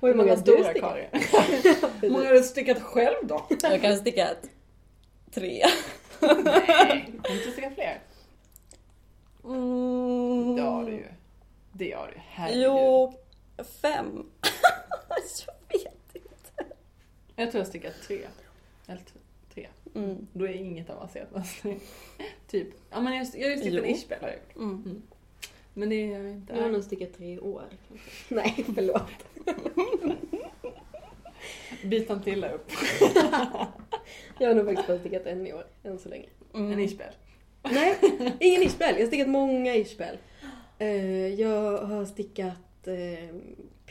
[0.00, 0.96] Och hur många har du stora stickat?
[2.00, 3.46] Hur många har du stickat själv då?
[3.62, 4.50] Jag kan sticka ett.
[5.34, 5.64] Tre.
[6.20, 8.00] Nej, du kan inte sticka fler.
[9.44, 10.56] Mm.
[10.56, 11.08] Det har du ju.
[11.72, 12.20] Det har du.
[12.28, 12.62] Herregud.
[12.64, 13.14] Jo,
[13.58, 14.06] fem.
[15.46, 16.74] jag vet inte.
[17.36, 18.20] Jag tror jag stickat tre.
[18.86, 19.02] Eller
[19.54, 19.68] tre.
[19.94, 20.26] Mm.
[20.32, 21.80] Då är inget avancerat mönstring.
[22.46, 22.68] typ.
[22.90, 23.96] Ja men jag, jag har ju stickat en Jo.
[23.96, 24.56] ishbel har jag gjort.
[24.56, 25.02] Mm.
[25.74, 26.54] Men det är inte...
[26.54, 27.64] Jag har nog stickat tre år.
[27.88, 28.06] kanske.
[28.34, 29.02] Nej, förlåt.
[31.84, 32.70] Bitan till upp.
[34.38, 36.28] Jag har nog faktiskt bara stickat en i år, än så länge.
[36.54, 36.72] Mm.
[36.72, 37.12] En ishbel.
[37.62, 37.98] Nej,
[38.40, 38.94] ingen ishbel.
[38.94, 40.18] Jag har stickat många ishbel.
[40.78, 42.54] Eh, jag har stickat
[42.88, 43.28] eh,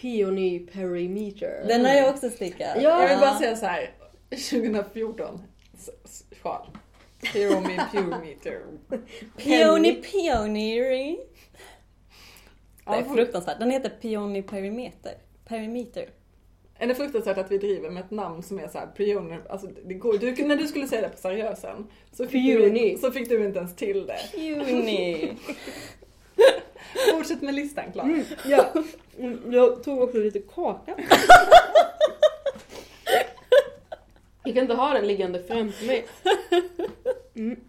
[0.02, 1.66] Peony Perimeter.
[1.68, 2.78] Den har jag också stickat.
[2.82, 3.02] Ja.
[3.02, 3.92] Jag vill bara säga så här.
[4.30, 5.42] 2014.
[5.74, 6.68] s- s- Sjal.
[7.34, 8.62] Hero Me Pure Meter.
[9.38, 11.18] Peony Peony.
[12.86, 13.60] Det är fruktansvärt.
[13.60, 15.14] Den heter Peony Perimeter.
[15.48, 16.10] Perimeter.
[16.78, 19.68] är det fruktansvärt att vi driver med ett namn som är så här pioner, alltså
[19.86, 22.92] det går, du, när du skulle säga det på seriösen så fick, Peony.
[22.92, 24.20] du, så fick du inte ens till det.
[24.36, 25.32] Peony.
[27.12, 28.08] Fortsätt med listan Klara.
[28.08, 28.74] Mm, ja.
[29.20, 30.96] Mm, Jag tog också lite kaka.
[34.44, 36.06] Jag kan inte ha den liggande framför mig.
[37.36, 37.60] Mm.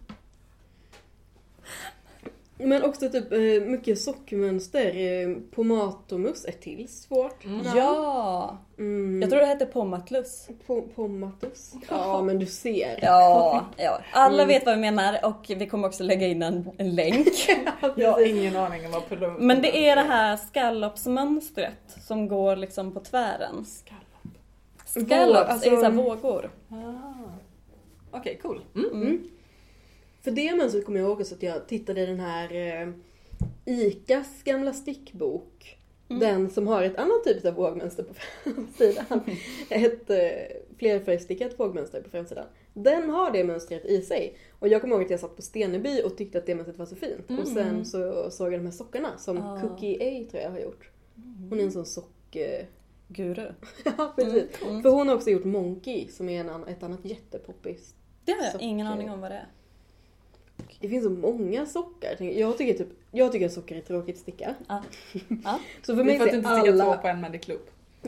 [2.65, 3.39] Men också typ eh,
[3.71, 4.87] mycket sockmönster.
[4.97, 7.45] Eh, Pomatomus är till svårt.
[7.45, 7.61] Mm.
[7.77, 8.59] Ja!
[8.79, 9.21] Mm.
[9.23, 10.49] Jag tror det hette Pommatlus.
[10.67, 11.73] Po- Pomatus.
[11.89, 12.99] Ja men du ser.
[13.03, 13.99] Ja, ja.
[14.13, 14.49] Alla Mm.
[14.49, 17.29] vet vad vi menar och vi kommer också lägga in en, en länk.
[17.97, 22.57] Jag har ingen aning om vad produkt Men det är det här skallopsmönstret som går
[22.57, 23.65] liksom på tvären.
[23.65, 25.09] Skallop.
[25.09, 26.51] Scallops alltså- är så här vågor.
[26.71, 26.75] Ah.
[28.11, 28.61] Okej, cool.
[30.27, 30.35] Mm.
[30.39, 30.47] Mm.
[30.47, 32.89] För det mönstret kommer jag ihåg också att jag tittade i den här eh,
[33.65, 35.79] ICAs gamla stickbok.
[36.09, 36.21] Mm.
[36.21, 38.15] Den som har ett annat typ av vågmönster på
[38.45, 39.21] framsidan.
[39.71, 42.45] ett eh, flerfärgstickat vågmönster på framsidan.
[42.75, 44.37] Den har det mönstret i sig.
[44.59, 46.87] Och jag kommer ihåg att jag satt på Steneby och tyckte att det mönstret var
[46.87, 47.31] så fint.
[47.41, 47.85] Och sen Mm.
[47.85, 49.61] så såg jag de här sockarna som Ah.
[49.61, 50.91] Cookie A tror jag har gjort.
[51.51, 52.37] Hon är en sån sock...
[52.37, 52.65] eh,
[53.09, 53.47] Guru.
[53.85, 54.63] ja precis.
[54.63, 54.83] Mm.
[54.83, 57.95] För hon har också gjort Monkey som är en, ett annat jättepoppis
[58.25, 58.65] Det har jag Socker.
[58.67, 59.47] ingen aning om vad det är.
[60.81, 62.23] Det finns så många sockar.
[62.23, 64.55] Jag tycker, typ, jag tycker att sockar är tråkigt att sticka.
[64.69, 64.83] Ja.
[65.45, 65.59] Ja.
[65.83, 66.95] Så för Det är mig för att är du inte stickar alla...
[66.97, 67.61] två på en Mandy Club.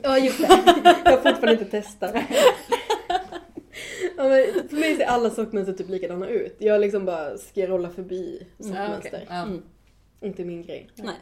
[0.02, 0.46] Ja just det.
[1.04, 2.14] Jag har fortfarande inte testat.
[4.16, 6.56] Ja, men för mig ser alla sockmönster typ likadana ut.
[6.58, 9.08] Jag liksom bara ska rolla förbi Ja, sockmönster.
[9.08, 9.26] okej.
[9.28, 9.42] Ja.
[9.42, 9.62] Mm.
[10.20, 10.90] Inte min grej.
[10.96, 11.14] Nej.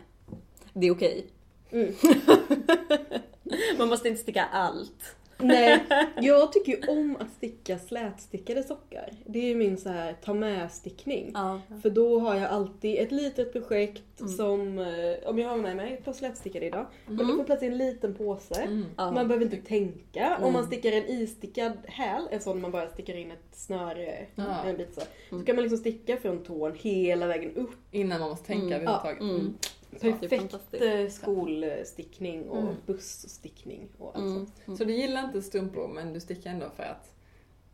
[0.72, 1.26] Det är okej.
[1.70, 1.92] Mm.
[3.78, 5.16] Man måste inte sticka allt.
[5.42, 5.80] Nej,
[6.20, 9.10] jag tycker ju om att sticka slätstickade sockar.
[9.26, 11.30] Det är ju min så här ta med stickning.
[11.34, 11.60] Ja.
[11.82, 14.32] För då har jag alltid ett litet projekt Mm.
[14.34, 17.28] som, eh, om jag har med mig ett par slätstickade idag, men Mm.
[17.30, 18.62] det får plats i en liten påse.
[18.62, 18.84] Mm.
[18.96, 19.10] Ja.
[19.12, 20.36] Man behöver inte tänka.
[20.36, 20.52] Om Mm.
[20.52, 24.64] man stickar en istickad häl, en sån man bara stickar in ett snöre, Ja.
[24.66, 25.00] en bit så.
[25.00, 25.46] Så Mm.
[25.46, 27.70] kan man liksom sticka från tån hela vägen upp.
[27.90, 28.88] Innan man måste tänka Mm.
[28.88, 29.52] överhuvudtaget.
[30.00, 30.14] Mm.
[30.14, 30.20] Mm.
[30.20, 32.74] Perfekt eh, skolstickning och Mm.
[32.86, 34.46] busstickning och allt Mm.
[34.64, 34.78] sånt.
[34.78, 37.14] Så du gillar inte strumpor men du stickar ändå för att...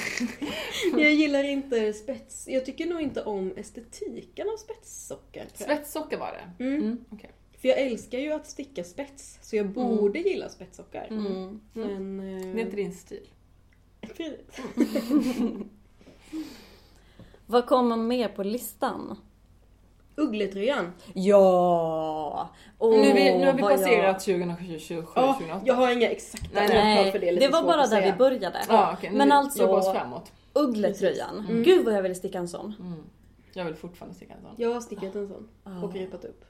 [0.93, 2.49] Jag gillar inte spets.
[2.49, 5.47] Jag tycker nog inte om estetiken av jag.
[5.55, 6.65] Svetssockar var det?
[6.65, 6.83] Mm.
[6.83, 7.05] Mm.
[7.11, 7.31] okej.
[7.59, 11.07] För jag älskar ju att sticka spets, så jag borde gilla spetssockar.
[11.11, 11.27] Mm.
[11.27, 11.61] Mm.
[12.17, 12.21] Men...
[12.21, 13.29] eh, Det är inte din stil.
[17.47, 19.17] Vad kommer mer på listan?
[20.21, 20.93] Uggletröjan.
[21.15, 22.49] Ja!
[22.79, 25.63] Åh, nu, vi, nu har vi passerat 2027, Ja, 2028.
[25.65, 27.31] jag har inga exakta Nej, årtal för det.
[27.33, 28.61] det, var bara där vi började.
[28.69, 29.11] Ja, okej.
[29.13, 30.33] Men alltså- jobbar oss framåt.
[30.53, 31.47] Uggletröjan.
[31.51, 31.63] Mm.
[31.63, 32.75] Gud vad jag vill sticka en sån.
[32.81, 33.03] Mm.
[33.53, 34.55] Jag vill fortfarande sticka en sån.
[34.57, 35.83] Jag har stickat en sån Ja.
[35.83, 36.45] och repat upp.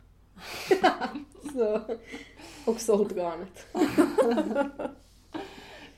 [1.54, 1.80] så.
[2.64, 3.66] Och sålt garnet.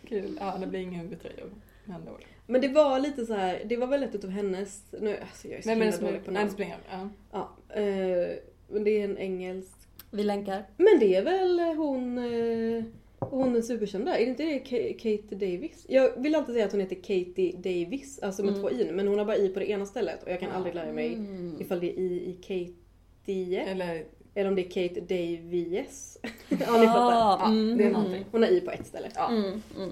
[0.08, 0.38] Kul.
[0.40, 1.50] Ja, det blir inga huvudtröjor.
[1.84, 2.24] med andra ord.
[2.47, 5.59] Men det var lite så här, det var väl ett utav hennes, nu, alltså jag
[5.59, 6.51] är så Vem är det himla som dålig på namn.
[6.59, 6.66] roll.
[6.90, 7.09] Ja.
[7.32, 8.36] Ja, eh,
[8.68, 9.76] men det är en engelsk.
[10.11, 10.64] Vi länkar.
[10.76, 12.84] Men det är väl hon, eh,
[13.18, 15.86] hon är superkända, är det inte det Ka- Kate Davis?
[15.88, 18.61] Jag vill alltid säga att hon heter Katie Davis, alltså med Mm.
[18.62, 20.74] två i men hon har bara i på det ena stället och jag kan aldrig
[20.74, 21.57] lära mig Mm.
[21.61, 24.05] ifall det är i i Katie Eller...
[24.34, 26.18] eller om det är Kate Davies.
[26.49, 27.12] ja ni fattar.
[27.12, 27.93] Ah, Ja, mm, det är mm.
[28.03, 28.24] någonting.
[28.30, 29.09] Hon har i på ett ställe.
[29.14, 29.28] Ja.
[29.30, 29.90] Mm, mm.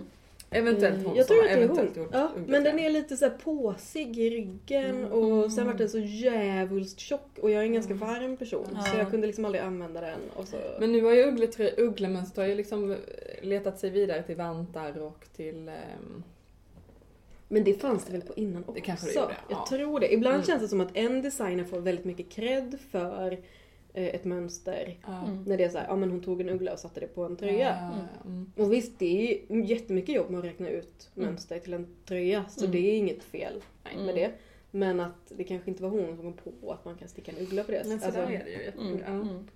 [0.52, 1.76] Eventuellt hon jag tror att det är hon.
[1.96, 5.12] gjort Ja, men den är lite så här påsig i ryggen Mm.
[5.12, 8.08] och sen vart den så jävulst tjock och jag är en ganska Mm.
[8.08, 8.82] varm person Ja.
[8.82, 10.18] så jag kunde liksom aldrig använda den.
[10.80, 11.36] Men nu har ju
[11.76, 12.96] ugglemönster har ju liksom
[13.42, 15.68] letat sig vidare till vantar och till...
[15.68, 16.22] ehm,
[17.48, 18.72] Men det fanns det väl på innan också?
[18.72, 19.66] Det kanske det gjorde, Jag ja.
[19.68, 20.12] tror det.
[20.14, 20.46] Ibland Mm.
[20.46, 23.38] känns det som att en designer får väldigt mycket cred för eh,
[23.94, 24.98] ett mönster.
[25.08, 25.42] Mm.
[25.44, 27.24] När det är så här, ja men hon tog en uggla och satte det på
[27.24, 27.90] en tröja.
[27.92, 28.52] Ja, mm.
[28.56, 31.28] Och visst, det är ju jättemycket jobb med att räkna ut Mm.
[31.28, 32.44] mönster till en tröja.
[32.48, 32.72] Så Mm.
[32.72, 33.62] det är inget fel
[33.92, 34.06] Mm.
[34.06, 34.30] med det.
[34.70, 37.38] Men att det kanske inte var hon som kom på att man kan sticka en
[37.46, 37.82] uggla på det.
[37.86, 38.62] Men så Alltså, där är det ju.
[38.62, 38.98] jätte- Mm.
[38.98, 39.06] Ja.
[39.06, 39.46] Mm.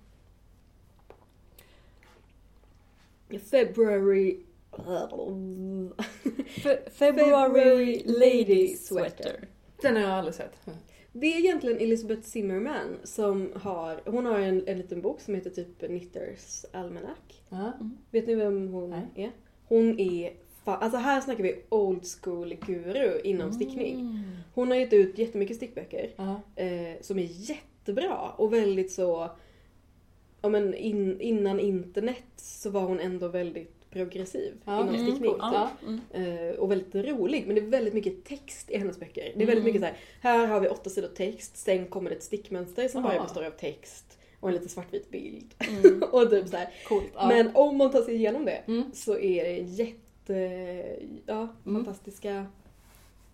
[3.39, 4.39] February...
[6.47, 9.47] Fe- February Lady Sweater.
[9.81, 10.59] Den har jag aldrig sett.
[11.17, 15.49] Det är egentligen Elizabeth Zimmerman som har, hon har en, en liten bok som heter
[15.49, 17.17] typ Knitters Almanac.
[17.49, 17.73] Ja.
[18.11, 19.07] Vet ni vem hon Nej.
[19.15, 19.31] är?
[19.67, 23.99] Hon är, alltså här snackar vi old school guru inom stickning.
[23.99, 24.23] Mm.
[24.53, 26.09] Hon har gett ut jättemycket stickböcker
[26.55, 29.31] eh, som är jättebra och väldigt så,
[30.41, 35.35] ja men in, innan internet så var hon ändå väldigt progressiv Ja, inom mm, stickning.
[35.39, 35.69] Ja.
[35.87, 36.01] Mm.
[36.49, 37.43] Eh, och väldigt rolig.
[37.47, 39.23] Men det är väldigt mycket text i hennes böcker.
[39.35, 39.63] Det är väldigt Mm.
[39.63, 39.95] mycket så här.
[40.21, 43.51] här har vi åtta sidor text, sen kommer det ett stickmönster som bara består av
[43.51, 45.53] text och en lite svartvit bild.
[45.59, 46.03] Mm.
[46.11, 46.69] och typ så här.
[46.87, 47.11] Coolt.
[47.15, 47.27] Ja.
[47.27, 48.61] Men om man tar sig igenom det
[48.93, 52.45] så är det jätte, ja, fantastiska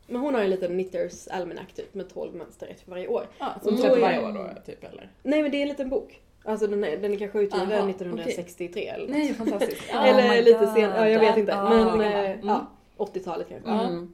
[0.08, 3.28] men hon har en liten Knitters Almanac typ med 12 mönster, ett för varje år.
[3.40, 5.12] Ja, som släpper varje år då, typ eller?
[5.24, 6.22] Nej men det är en liten bok.
[6.44, 9.18] Alltså den är, den är kanske utgiven Aha, 1963 eller något.
[9.18, 9.82] Nej, fantastiskt.
[9.94, 11.52] Eller Oh my lite senare, ja jag vet inte.
[11.52, 11.70] Ja.
[11.70, 12.02] Men gammal.
[12.02, 12.48] eh, Mm.
[12.48, 12.68] ja,
[12.98, 13.70] 80-talet kanske.
[13.72, 14.14] Mm.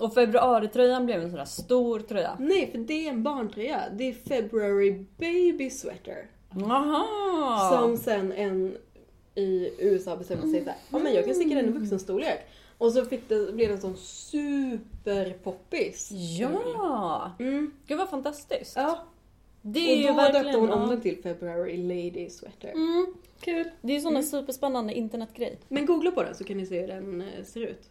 [0.00, 2.36] Och februaritröjan blev en sån där stor tröja.
[2.38, 3.80] Nej, för det är en barntröja.
[3.92, 6.26] Det är February Baby Sweater.
[6.50, 7.70] Jaha!
[7.80, 8.76] Som sen en
[9.34, 12.38] i USA bestämde sig såhär, ja men jag kan sticka den i vuxenstorlek.
[12.78, 16.08] Och så fick det, blev det en sån superpoppis.
[16.38, 17.30] Ja!
[17.38, 17.72] Mm.
[17.86, 18.76] Gud vad fantastiskt.
[18.76, 18.98] Ja,
[19.72, 20.44] Det är och ju då verkligen...
[20.44, 22.68] döpte hon om den till February Lady Sweater.
[22.70, 23.06] Mm.
[23.40, 23.70] Kul.
[23.82, 25.58] Det är ju sån en superspännande internetgrej.
[25.68, 27.90] Men googla på den så kan ni se hur den eh, ser ut.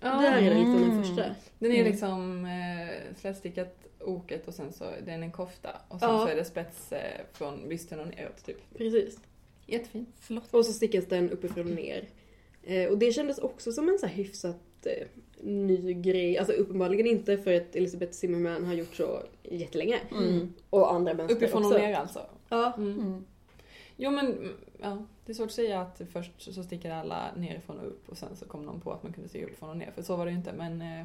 [0.00, 0.08] Ja.
[0.08, 1.02] Där är den liksom den Mm.
[1.04, 1.24] första.
[1.58, 1.90] Den är Mm.
[1.90, 5.70] liksom eh, slätstickat oket och sen så det är en kofta.
[5.88, 6.24] Och sen Ja.
[6.26, 8.76] så är det spets eh, från bysten och neråt typ.
[8.78, 9.18] Precis.
[9.66, 10.06] Jättefin.
[10.20, 10.54] Flott.
[10.54, 12.08] Och så stickas den uppifrån och ner.
[12.62, 14.56] Eh, och det kändes också som en så här hyfsat
[14.86, 15.06] eh,
[15.42, 16.38] ny grej.
[16.38, 19.98] Alltså uppenbarligen inte för att Elizabeth Zimmerman har gjort så jättelänge.
[20.10, 20.52] Mm.
[20.70, 21.74] Och andra mönster Uppifrån också.
[21.74, 22.26] och ner alltså.
[22.48, 22.72] Ja.
[22.76, 23.00] Mm.
[23.00, 23.24] Mm.
[23.96, 24.52] Jo men mm,
[24.82, 28.18] ja, det är svårt att säga att först så stickade alla nerifrån och upp och
[28.18, 29.90] sen så kom någon på att man kunde sticka uppifrån och ner.
[29.94, 30.52] För så var det ju inte.
[30.52, 31.04] Men, eh,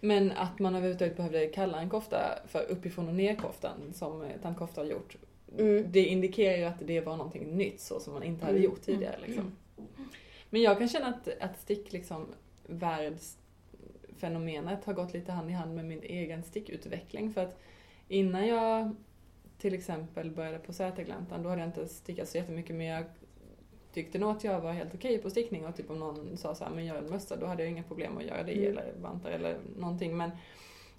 [0.00, 4.28] men att man överhuvudtaget behövde kalla en kofta för uppifrån och ner koftan som eh,
[4.42, 5.16] tant Kofta har gjort.
[5.58, 5.84] Mm.
[5.92, 8.64] Det indikerar ju att det var någonting nytt så som man inte hade Mm.
[8.70, 9.16] gjort tidigare.
[9.26, 9.52] Liksom.
[10.50, 12.26] Men jag kan känna att, att stick liksom
[12.70, 17.32] världsfenomenet har gått lite hand i hand med min egen stickutveckling.
[17.32, 17.58] För att
[18.08, 18.96] innan jag
[19.58, 23.04] till exempel började på Sätergläntan då hade jag inte stickat så jättemycket men jag
[23.92, 26.64] tyckte nog att jag var helt okej på stickning och typ om någon sa så
[26.64, 28.70] här, men gör en mössa då hade jag inga problem att göra det Mm.
[28.70, 30.30] eller vantar eller någonting men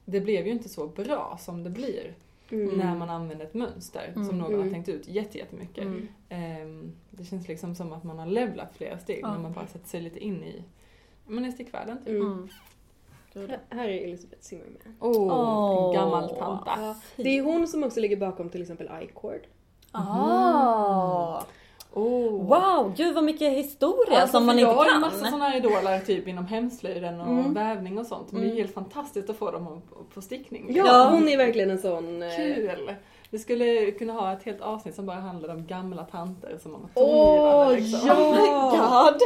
[0.05, 2.13] det blev ju inte så bra som det blir
[2.51, 2.77] Mm.
[2.77, 4.37] när man använder ett mönster som Mm.
[4.37, 4.73] någon har Mm.
[4.73, 5.83] tänkt ut jätte- jättemycket.
[5.83, 6.07] Mm.
[6.29, 9.31] Ehm, det känns liksom som att man har levlat flera steg Ja.
[9.33, 10.63] när man bara sätter sig lite in i
[11.31, 11.97] men i stickvärlden.
[11.97, 12.07] Typ.
[12.07, 12.49] Mm.
[13.35, 13.49] Mm.
[13.49, 14.95] Här- Här är Elizabeth Zimmerman.
[14.99, 15.85] Åh, Åh.
[15.87, 16.71] en gammal tanta.
[16.77, 19.41] Ja, det är hon som också ligger bakom till exempel iCord.
[19.91, 21.41] Ah.
[21.93, 22.47] Oh.
[22.47, 25.01] Wow, gud vad mycket historia Alltså, som man inte jag har kan.
[25.01, 27.53] massa sådana här idoler typ inom hemslöjden och Mm.
[27.53, 28.31] vävning och sånt.
[28.31, 28.57] Men det är Mm.
[28.61, 30.65] helt fantastiskt att få dem på- på stickning.
[30.69, 31.09] Ja, Ja.
[31.13, 32.23] hon är verkligen en sån...
[32.23, 32.93] eh, Kul!
[33.33, 36.81] Vi skulle kunna ha ett helt avsnitt som bara handlar om gamla tanter som har
[36.95, 37.99] Åh, liksom.
[38.07, 38.13] ja!
[38.15, 39.19] Oh my god!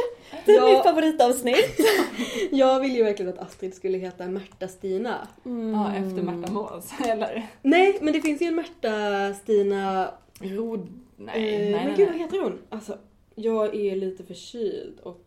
[0.46, 0.74] Det är Ja.
[0.74, 1.80] mitt favoritavsnitt.
[2.50, 5.28] Jag vill ju verkligen att Astrid skulle heta Märta-Stina.
[5.74, 6.92] Ja, efter Märta Mås.
[7.06, 10.10] Eller Nej, men det finns ju en Märta-Stina...
[10.40, 10.88] Rod...
[11.16, 11.94] Nej, eh, nej, men nej.
[11.96, 12.58] gud, vad heter hon?
[12.68, 12.98] Alltså,
[13.34, 15.22] jag är lite förkyld och...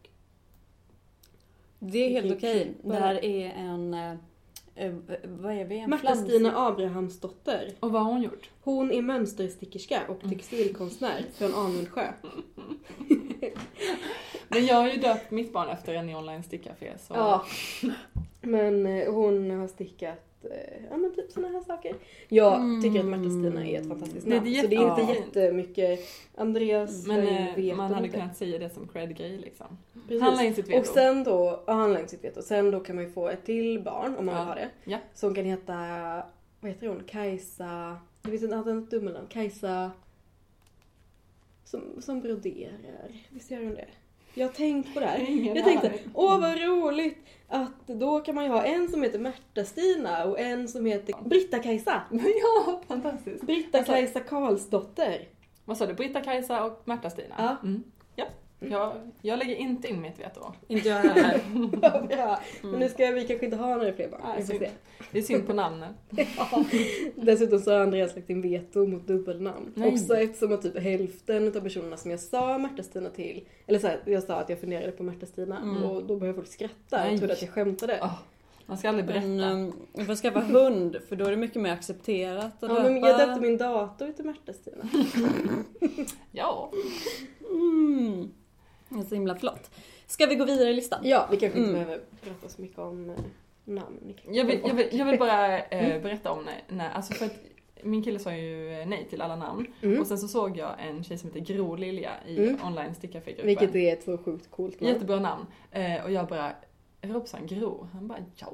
[1.79, 2.63] Det är helt okej.
[2.63, 2.89] klippa.
[2.89, 3.95] Det här är en...
[4.79, 5.79] eh, vad är vi?
[5.79, 5.89] En
[6.45, 7.71] Abrahamsdotter.
[7.79, 8.49] Och vad har hon gjort?
[8.61, 12.07] Hon är mönsterstickerska och textilkonstnär från Anundsjö.
[14.47, 17.13] Men jag har ju döpt mitt barn efter en i online stickcafé så...
[17.13, 17.45] Ja.
[18.41, 20.28] Men eh, hon har stickat
[20.89, 21.95] ja men typ såna här saker.
[22.27, 22.81] Jag Mm.
[22.81, 24.47] tycker att Märta-Stina är ett fantastiskt Det namn.
[24.51, 25.15] jätte- så det är inte ja.
[25.15, 25.99] jättemycket.
[26.35, 28.17] Andreas Men eh, eh, vet man hade inte.
[28.19, 29.77] kunnat säga det som cred-grej liksom.
[30.07, 30.21] Precis.
[30.21, 30.79] Handla in sitt veto.
[30.79, 32.41] Och sen då, ja handla in sitt veto.
[32.41, 34.41] Sen då kan man ju få ett till barn om man Ja.
[34.41, 34.69] vill ha det.
[34.83, 34.97] Ja.
[35.13, 35.75] Som kan heta,
[36.59, 37.03] vad heter hon?
[37.07, 39.27] Kajsa, vet inte, hade ett dubbelnamn.
[39.27, 39.91] Kajsa
[41.65, 43.11] som, som broderar.
[43.29, 43.87] Visst gör hon det?
[44.33, 45.29] Jag har tänkt på det här.
[45.29, 47.17] Ingen Jag tänkte, åh vad roligt
[47.47, 52.01] att då kan man ju ha en som heter Märta-Stina och en som heter Britta-Kajsa.
[52.11, 53.43] ja, fantastiskt.
[53.43, 55.27] Britta-Kajsa Karlsdotter.
[55.65, 55.93] Vad sa du?
[55.93, 57.35] Britta-Kajsa och Märta-Stina?
[57.37, 57.55] Ja.
[57.63, 57.83] Mm.
[58.59, 58.67] Ja.
[58.69, 60.53] Jag, jag lägger inte in mitt veto.
[60.67, 61.41] Inte jag heller.
[62.07, 62.39] Bra.
[62.61, 64.21] Men nu ska vi kanske inte ha några fler barn.
[64.23, 64.65] Nej, synd.
[65.11, 65.93] Det är synd på namnen.
[66.37, 66.63] Ja.
[67.15, 69.71] Dessutom så har Andreas lagt in veto mot dubbelnamn.
[69.75, 69.93] Nej.
[69.93, 73.99] Också eftersom att typ hälften av personerna som jag sa Märta-Stina till, eller så här,
[74.05, 75.83] jag sa att jag funderade på Märta-Stina Mm.
[75.83, 77.13] och då började folk skratta Nej.
[77.13, 77.99] och trodde att jag skämtade.
[78.01, 78.13] Åh,
[78.65, 79.27] man ska aldrig berätta.
[79.27, 82.83] Men um, jag får skaffa hund för då är det mycket mer accepterat att Ja,
[82.83, 84.83] men jag döpte min dator till Märta-Stina.
[86.31, 86.71] Ja.
[87.49, 88.29] Mm.
[88.89, 89.71] Det är så himla flott.
[90.07, 90.99] Ska vi gå vidare i listan?
[91.03, 91.83] Ja, vi kanske inte Mm.
[91.85, 93.15] behöver prata så mycket om eh,
[93.65, 94.13] namn.
[94.31, 96.01] Jag vill, jag vill, jag vill bara eh, Mm.
[96.01, 97.35] berätta om när, när, alltså för att
[97.83, 99.65] min kille sa ju nej till alla namn.
[99.81, 99.99] Mm.
[100.01, 102.57] Och sen så såg jag en tjej som heter Gro Lilja i Mm.
[102.65, 103.47] online stickcafé-gruppen.
[103.47, 104.93] Vilket är ett så sjukt coolt namn.
[104.93, 105.45] Jättebra namn.
[105.71, 106.51] Eh, och jag bara,
[107.01, 107.87] Robson Gro?
[107.93, 108.53] Han bara, ja.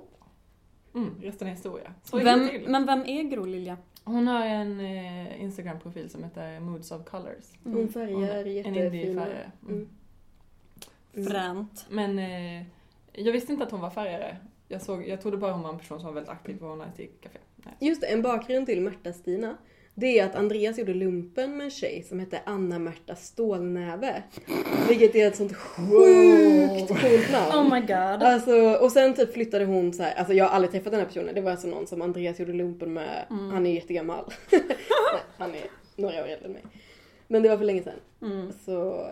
[0.95, 1.93] Mm, resten är historia.
[2.03, 2.69] Så gick det Vem, till.
[2.69, 3.77] men vem är Gro Lilja?
[4.03, 7.45] Hon har en eh, Instagram-profil som heter Moods of Colors.
[7.63, 8.85] Hon färgar En jättefina.
[8.85, 9.51] indiefärgare.
[9.69, 9.89] Mm.
[11.15, 11.27] Mm.
[11.27, 11.31] Mm.
[11.31, 11.85] Fränt.
[11.89, 12.63] Men eh,
[13.13, 14.37] jag visste inte att hon var färgare.
[14.67, 16.93] Jag, såg, jag trodde bara hon var en person som var väldigt aktiv på online
[16.93, 17.39] stickcafé.
[17.55, 17.73] Nej.
[17.79, 19.57] Just det, en bakgrund till Märta-Stina.
[19.97, 24.23] Det är att Andreas gjorde lumpen med en tjej som hette Anna-Märta Stålnäve.
[24.89, 27.51] Vilket är ett sånt sjukt coolt namn.
[27.67, 28.23] Oh my god.
[28.23, 31.07] Alltså, och sen typ flyttade hon så här, alltså jag har aldrig träffat den här
[31.07, 33.49] personen, det var alltså någon som Andreas gjorde lumpen med, Mm.
[33.49, 34.25] han är jättegammal.
[34.51, 34.61] Nej,
[35.37, 35.63] han är
[35.95, 36.63] några år äldre än mig.
[37.27, 37.99] Men det var för länge sedan.
[38.21, 38.51] Mm.
[38.65, 39.07] Så,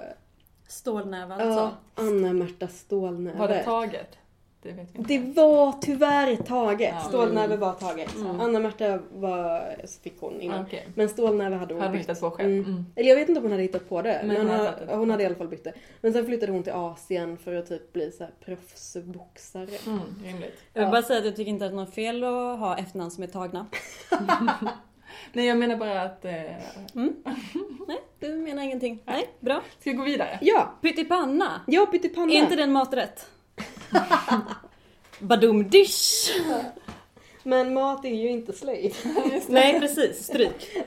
[0.68, 1.59] Stålnäve alltså.
[1.59, 3.38] ja, Anna-Märta Stålnäve.
[3.38, 4.18] Var det taget?
[4.61, 5.14] Det vet vi inte.
[5.14, 6.93] Det var tyvärr taget.
[6.93, 6.99] Ja.
[7.09, 8.16] Stålnäve var taget.
[8.16, 8.39] Mm.
[8.39, 10.61] Anna-Märta var, fick hon innan.
[10.66, 10.88] Okej.
[10.95, 12.01] Men Stålnäve hade hon Hade bytt.
[12.01, 12.49] hittat på själv?
[12.53, 12.66] Mm.
[12.66, 12.86] Mm.
[12.95, 14.22] Eller jag vet inte om hon hade hittat på det.
[14.26, 15.74] Men Men, hon hade hon hade i alla fall bytt det.
[16.01, 19.70] Men sen flyttade hon till Asien för att typ bli så här proffsboxare.
[19.88, 20.59] Mm, rimligt.
[20.74, 20.91] Jag vill Ja.
[20.91, 23.24] bara säga att jag tycker inte att det är något fel att ha efternamn som
[23.24, 23.66] är tagna.
[25.34, 26.26] Nej, jag menar bara att...
[26.26, 26.32] Eh,
[27.88, 28.99] Nej, du menar ingenting.
[29.05, 29.61] Nej, bra.
[29.80, 30.39] ska jag gå vidare?
[30.41, 30.74] Ja!
[30.82, 31.61] Pyttipanna.
[31.68, 32.32] Ja, pyttipanna!
[32.34, 33.30] Är inte det en maträtt?
[35.20, 36.32] Badum dish.
[37.43, 38.95] Men mat är ju inte slöjd.
[39.47, 40.26] Nej, precis.
[40.26, 40.78] Stryk.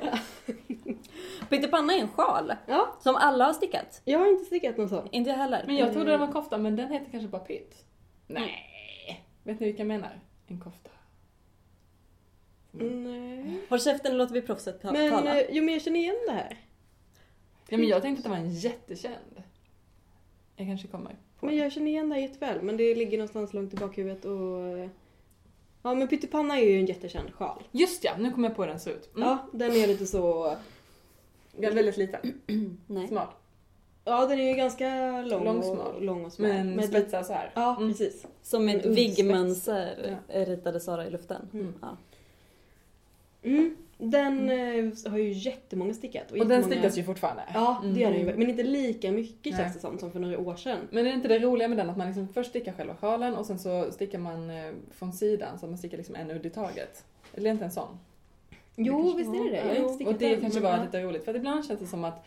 [1.49, 4.03] Pyttipanna är en sjal Ja, som alla har stickat.
[4.05, 5.09] jag har inte stickat någon sån.
[5.13, 5.65] Inte jag heller.
[5.67, 7.75] Men jag trodde den var kofta, men den heter kanske bara pytt.
[8.27, 8.63] Nej.
[9.43, 10.21] Vet ni vilka jag menar?
[10.47, 10.91] En kofta.
[12.81, 13.61] Nej.
[13.69, 15.41] Håll käften och låter vi proffset ta- Men tala.
[15.41, 16.61] eh, jo, men jag känner igen det här.
[17.69, 19.43] Ja, men jag tänkte att det var en jättekänd.
[20.57, 22.63] Jag kanske kommer på Men jag känner igen det här jätteväl.
[22.63, 24.79] Men det ligger någonstans långt i bakhuvudet och...
[24.79, 24.89] eh,
[25.83, 27.63] Ja men pyttipanna är ju en jättekänd sjal.
[27.73, 29.11] Just ja, nu kommer jag på hur den ser ut.
[29.17, 29.29] Mm.
[29.29, 30.57] Ja, den är lite så...
[31.57, 32.41] Den är väldigt liten.
[32.87, 33.09] Nej.
[33.09, 33.27] Smal.
[34.05, 36.03] Ja, den är ju ganska lång, Lång, och, smal.
[36.05, 36.49] lång och smal.
[36.49, 37.53] Men Med- spetsar så här.
[37.55, 37.89] Ja, Mm.
[37.89, 38.27] precis.
[38.43, 41.49] Som En ett viggmönster ritade Sara i luften.
[41.53, 41.75] Mm.
[41.83, 41.97] Ja.
[43.47, 43.77] Mm.
[43.99, 46.31] Den eh, har ju jättemånga stickat.
[46.31, 47.43] Och den jättemånga- stickas ju fortfarande.
[47.55, 48.27] Ja, det gör den ju.
[48.27, 48.39] Mm.
[48.39, 49.63] Men inte lika mycket Nej.
[49.63, 50.79] känns det som, som för några år sedan.
[50.91, 53.47] Men är inte det roliga med den att man liksom först stickar själva sjalen och
[53.47, 57.05] sen så stickar man eh, från sidan så man stickar liksom en udd i taget?
[57.35, 57.99] Eller inte en sån?
[58.77, 59.57] Jo, visst är det det.
[59.57, 61.81] Jag har inte stickat och det den, kanske var lite roligt för att ibland känns
[61.81, 62.27] det som att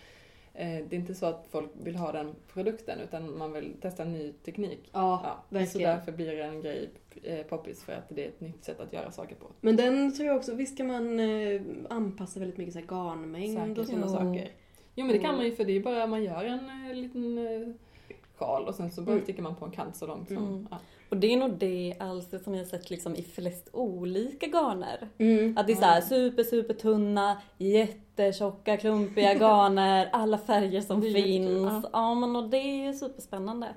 [0.54, 4.34] det är inte så att folk vill ha den produkten utan man vill testa ny
[4.46, 4.80] teknik.
[4.94, 5.90] Ja, Ja, så verkligen.
[5.90, 6.90] därför blir det en grej
[7.24, 9.46] eh, poppis för att det är ett nytt sätt att göra saker på.
[9.62, 13.60] Men den tror jag också, visst kan man eh, anpassa väldigt mycket så här garnmängd
[13.60, 13.78] Säkert.
[13.78, 14.14] och sådana Jo.
[14.14, 14.52] saker.
[14.96, 15.38] Jo men det kan Mm.
[15.38, 17.68] man ju för det är bara man gör en eh, liten eh,
[18.38, 19.24] sjal och sen så bara Mm.
[19.24, 20.38] stickar man på en kant så långt som...
[20.38, 20.68] Mm.
[20.72, 20.78] Ja.
[21.10, 25.10] Och det är nog det alster som jag har sett liksom i flest olika garner.
[25.18, 25.58] Mm.
[25.58, 31.50] Att det är såhär super, super tunna, jättetjocka, klumpiga garner, alla färger som Det finns.
[31.84, 31.90] ja.
[31.94, 33.68] Ja men och det är ju superspännande.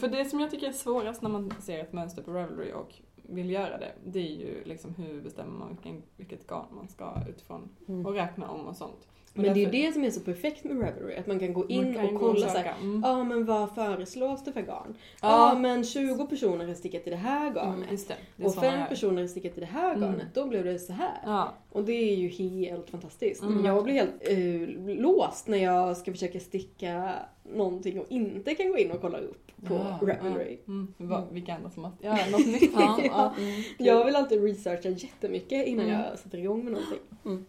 [0.00, 2.94] För det som jag tycker är svårast när man ser ett mönster på Ravelry och
[3.22, 7.14] vill göra det, det är ju liksom hur bestämmer man vilken, vilket garn man ska
[7.28, 8.06] utifrån Mm.
[8.06, 9.08] och räkna om och sånt.
[9.34, 11.52] Men det är ju därför- det som är så perfekt med Ravelry, att man kan
[11.52, 13.02] gå in kan och kolla såhär, Mm.
[13.04, 14.94] ja men vad föreslås det för garn?
[15.22, 17.90] Ja Ja, men 20 personer har stickat i det här mm, garnet.
[17.90, 18.14] just det.
[18.36, 18.86] det och så man fem gör.
[18.86, 20.00] personer har stickat i det här Mm.
[20.02, 21.18] garnet, då blev det så här.
[21.24, 23.42] Ja, Och det är ju helt fantastiskt.
[23.42, 23.64] Mm.
[23.64, 27.12] Jag blir helt eh, låst när jag ska försöka sticka
[27.54, 30.58] någonting och inte kan gå in och kolla upp på ja, Ravelry.
[30.64, 30.72] Ja.
[30.72, 30.94] Mm.
[30.96, 32.70] Va, vilka andra som måste göra något nytt?
[32.74, 33.04] Ja, Ja.
[33.04, 33.34] ja.
[33.42, 33.62] Mm.
[33.78, 36.00] Jag vill alltid researcha jättemycket innan Mm.
[36.00, 36.98] jag sätter igång med någonting.
[37.24, 37.46] Mm.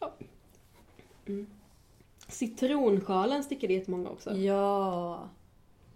[0.00, 0.12] Ja.
[1.28, 1.46] Mm.
[2.28, 4.36] Citronsjalen stickade jättemånga också.
[4.36, 5.28] Ja.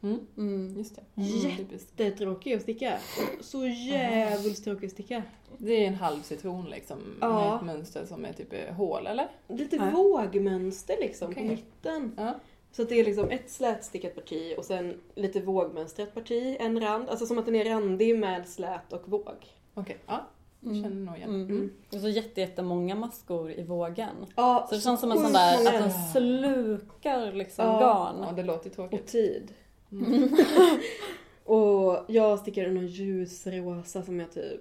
[0.03, 0.19] Mm.
[0.37, 0.77] Mm.
[0.79, 1.23] Just det.
[1.23, 2.01] Jätte- Mm, typiskt.
[2.01, 2.99] Jättetråkig att sticka.
[3.41, 5.23] Så jävligt tråkig att sticka.
[5.59, 7.45] Det är en halv citron liksom Ja.
[7.45, 9.29] med ett mönster som är typ eh, hål eller?
[9.49, 9.91] Lite Ja.
[9.91, 11.43] vågmönster liksom Okej.
[11.43, 12.13] på mitten.
[12.17, 12.35] Ja.
[12.73, 17.09] Så att det är liksom ett slätstickat parti och sen lite vågmönstrat parti, en rand.
[17.09, 19.35] Alltså som att den är randig med slät och våg.
[19.75, 20.27] Okej, ja.
[20.61, 20.83] Jag Mm.
[20.83, 21.31] känner nog igen.
[21.31, 21.49] Mm.
[21.51, 21.71] Mm.
[21.93, 24.15] Och så jätte, jättemånga maskor i vågen.
[24.37, 27.81] Ja, Så det känns som en sån där, att den slukar liksom Ja.
[27.81, 28.37] Ja, garn.
[28.37, 29.07] det låter ju Och tråkigt.
[29.07, 29.53] tid.
[29.93, 30.29] Mm.
[31.45, 34.61] Och jag stickade någon ljusrosa som jag typ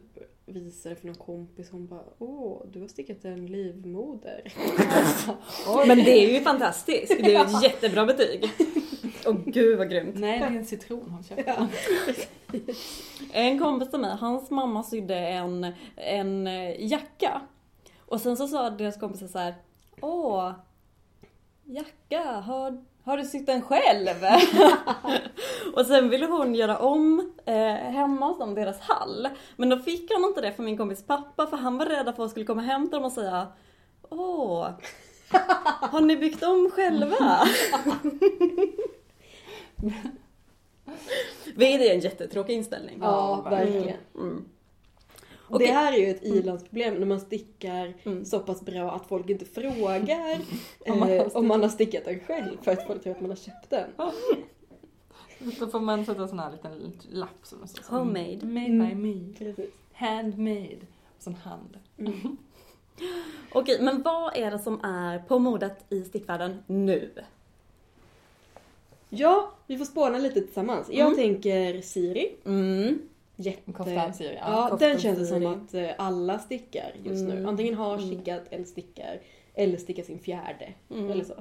[0.54, 1.70] visade för någon kompis.
[1.72, 4.54] Hon bara Åh, du har stickat en livmoder.
[5.88, 7.08] Men det är ju fantastiskt.
[7.08, 8.52] Det är ju ett jättebra betyg.
[9.26, 10.16] Åh gud vad grymt.
[10.20, 11.44] Nej, det är en citron han köpte.
[11.58, 11.68] Ja.
[13.32, 17.42] En kompis till mig, hans mamma sydde en, en eh, jacka.
[18.00, 19.56] Och sen så sa deras kompisar så här.
[20.02, 20.52] Åh,
[21.66, 24.08] jacka, har, har du sytt den själv?
[25.74, 29.28] och sen ville hon göra om eh, hemma hos dem, deras hall.
[29.56, 32.16] Men då fick han inte det för min kompis pappa för han var rädd att
[32.16, 33.48] folk skulle komma hem till dem och säga
[34.10, 34.70] Åh,
[35.82, 37.40] har ni byggt om själva?
[41.56, 42.98] Vilket är en jättetråkig inställning.
[43.02, 43.98] Ja, verkligen.
[44.16, 44.46] Mm.
[45.50, 45.68] Det Okej.
[45.68, 48.26] här är ju ett ilandsproblem när man stickar Mm.
[48.26, 50.38] så pass bra att folk inte frågar
[50.88, 51.36] Om man har eh, stickat.
[51.36, 53.90] om man har stickat den själv för att folk tror att man har köpt den.
[55.60, 57.96] Då får man sätta en sån här liten lapp som står så.
[57.96, 58.46] Homemade.
[58.46, 59.34] Made by me.
[59.38, 59.70] Precis.
[59.94, 60.76] Handmade.
[61.18, 61.78] Och sån hand.
[61.98, 62.38] Mm.
[63.52, 67.10] Okej, men vad är det som är på modet i stickvärlden nu?
[69.10, 70.88] Ja, vi får spåna lite tillsammans.
[70.92, 71.16] Jag Mm.
[71.16, 72.36] tänker Siri.
[72.46, 73.02] Mm.
[73.36, 73.62] Jätte...
[73.66, 74.40] En kaftanserie.
[74.42, 74.62] Ja, Ja.
[74.62, 75.86] den koftan känns det som Siri.
[75.90, 77.32] att eh, alla stickar just nu.
[77.32, 77.46] Mm.
[77.50, 78.08] Antingen har Mm.
[78.08, 79.20] stickat eller stickar.
[79.60, 80.74] Eller stickar sin fjärde.
[80.90, 81.12] Mm.
[81.12, 81.34] Eller så.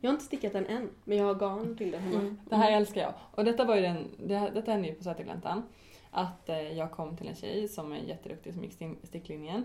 [0.00, 2.20] Jag har inte stickat den än, men jag har garn till den hemma.
[2.20, 2.38] Mm.
[2.48, 3.12] Det här älskar jag.
[3.30, 5.62] Och detta var ju den, det, här- detta hände ju på Södergläntan.
[6.10, 8.72] Att eh, jag kom till en tjej som är jätteduktig som gick
[9.02, 9.64] sticklinjen.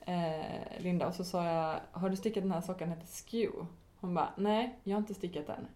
[0.00, 3.66] Eh, Linda, och så sa jag, har du stickat den här sockan heter Skew?
[4.00, 5.66] Hon bara, nej, jag har inte stickat den.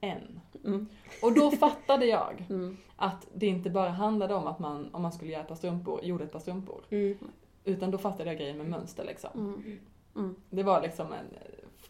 [0.00, 0.40] Än.
[0.64, 0.86] Mm.
[1.22, 2.76] Och då fattade jag Mm.
[2.96, 6.04] att det inte bara handlade om att man, om man skulle göra ett par strumpor,
[6.04, 6.84] gjorde ett par strumpor.
[6.90, 7.18] Mm.
[7.64, 9.30] Utan då fattade jag grejen med mönster liksom.
[9.34, 9.78] Mm.
[10.16, 10.34] Mm.
[10.50, 11.26] Det var liksom en,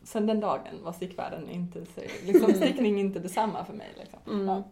[0.03, 1.85] sen den dagen var stickvärlden inte,
[2.27, 4.19] liksom stickning inte detsamma för mig liksom.
[4.27, 4.47] Mm.
[4.47, 4.63] Ja.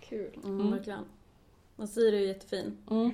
[0.00, 0.30] Kul.
[0.44, 0.70] Mm, Mm.
[0.72, 1.04] verkligen.
[1.76, 2.78] Och Siri är ju jättefin.
[2.90, 3.10] Mm.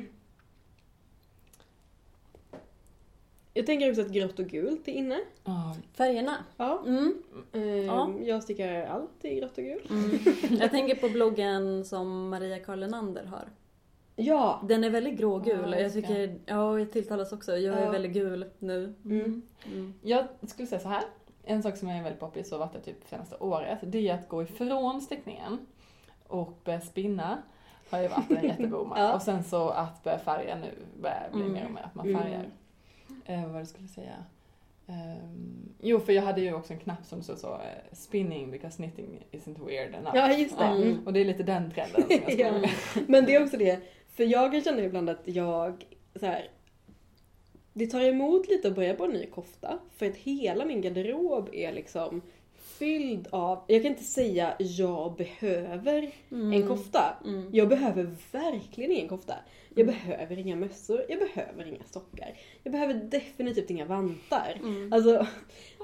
[3.55, 5.21] Jag tänker också att grått och gult är inne.
[5.45, 6.37] Ja, Färgerna.
[6.57, 6.83] Ja.
[6.87, 7.23] Mm.
[7.53, 8.13] Ehm, Ja.
[8.25, 9.91] Jag stickar allt i grått och gult.
[9.91, 10.19] Mm.
[10.61, 13.49] Jag tänker på bloggen som Maria Karl Lenander har.
[14.21, 14.61] Ja.
[14.69, 15.73] Den är väldigt grågul.
[15.73, 17.57] Ja, jag tycker, ja jag tilltalas också.
[17.57, 17.91] Jag är Ja.
[17.91, 18.95] väldigt gul nu.
[19.05, 19.43] Mm.
[19.67, 19.95] Mm.
[20.03, 21.03] Jag skulle säga så här.
[21.45, 24.29] En sak som är väldigt poppis och varit det typ senaste året, det är att
[24.29, 25.59] gå ifrån stickningen
[26.27, 27.43] och börja spinna.
[27.91, 28.93] Har ju varit en jätteboom.
[28.97, 29.15] Ja.
[29.15, 30.71] Och sen så att börja färga nu
[31.03, 31.53] börjar bli Mm.
[31.53, 32.23] mer och mer att man Mm.
[32.23, 32.47] färgar.
[33.25, 34.15] Eh, vad jag skulle säga?
[34.87, 37.61] Ehm, jo, för jag hade ju också en knapp som stod så, eh,
[37.93, 40.17] spinning because knitting isn't weird enough.
[40.17, 40.65] Ja, just det.
[40.65, 41.07] Ja, Mm.
[41.07, 42.69] Och det är lite den trenden som jag Ja.
[43.09, 43.81] Men det är också det,
[44.19, 45.87] för jag kan känna ibland att jag
[46.21, 46.51] så här,
[47.73, 49.79] det tar emot lite att börja på en ny kofta.
[49.97, 52.23] För att hela min garderob är liksom
[52.57, 56.53] fylld av, jag kan inte säga jag behöver Mm.
[56.53, 57.19] en kofta.
[57.25, 57.51] Mm.
[57.53, 59.35] Jag behöver verkligen ingen kofta.
[59.75, 62.39] Jag behöver inga mössor, jag behöver inga sockar.
[62.63, 64.59] Jag behöver definitivt inga vantar.
[64.61, 64.93] Mm.
[64.93, 65.27] Alltså,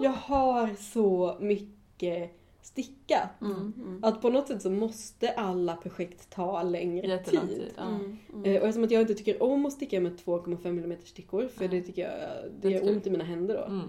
[0.01, 2.31] jag har så mycket
[2.65, 3.41] stickat.
[3.41, 3.73] Mm.
[3.77, 4.05] Mm.
[4.05, 7.57] Att på något sätt så måste alla projekt ta längre Jättelång tid.
[7.57, 7.73] tid.
[7.77, 7.83] Ja.
[7.89, 8.17] Mm.
[8.35, 8.45] Mm.
[8.45, 11.69] Eh, Och eftersom att jag inte tycker om att sticka med 2,5 mm stickor, för
[11.69, 13.65] det tycker jag det gör ont i mina händer då.
[13.65, 13.89] Mm.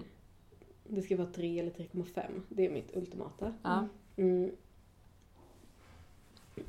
[0.88, 2.22] Det ska vara 3 eller 3,5.
[2.48, 3.54] Det är mitt ultimata.
[3.62, 3.88] Ja.
[4.16, 4.50] Mm.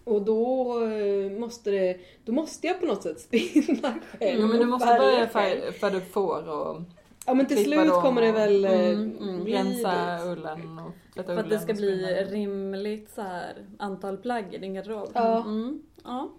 [0.03, 4.41] Och då eh, måste det, då måste jag på något sätt spinna själv.
[4.41, 6.81] Jo men du måste börja färga upp får och
[7.27, 9.45] Ja men till slut kommer det väl eh, Mm, mm.
[9.47, 14.57] rensa ullen och flätta För att det ska bli rimligt så här antal plagg i
[14.57, 15.09] din garderob.
[15.13, 15.41] Ja.
[15.43, 15.81] Mm.
[16.03, 16.29] ja.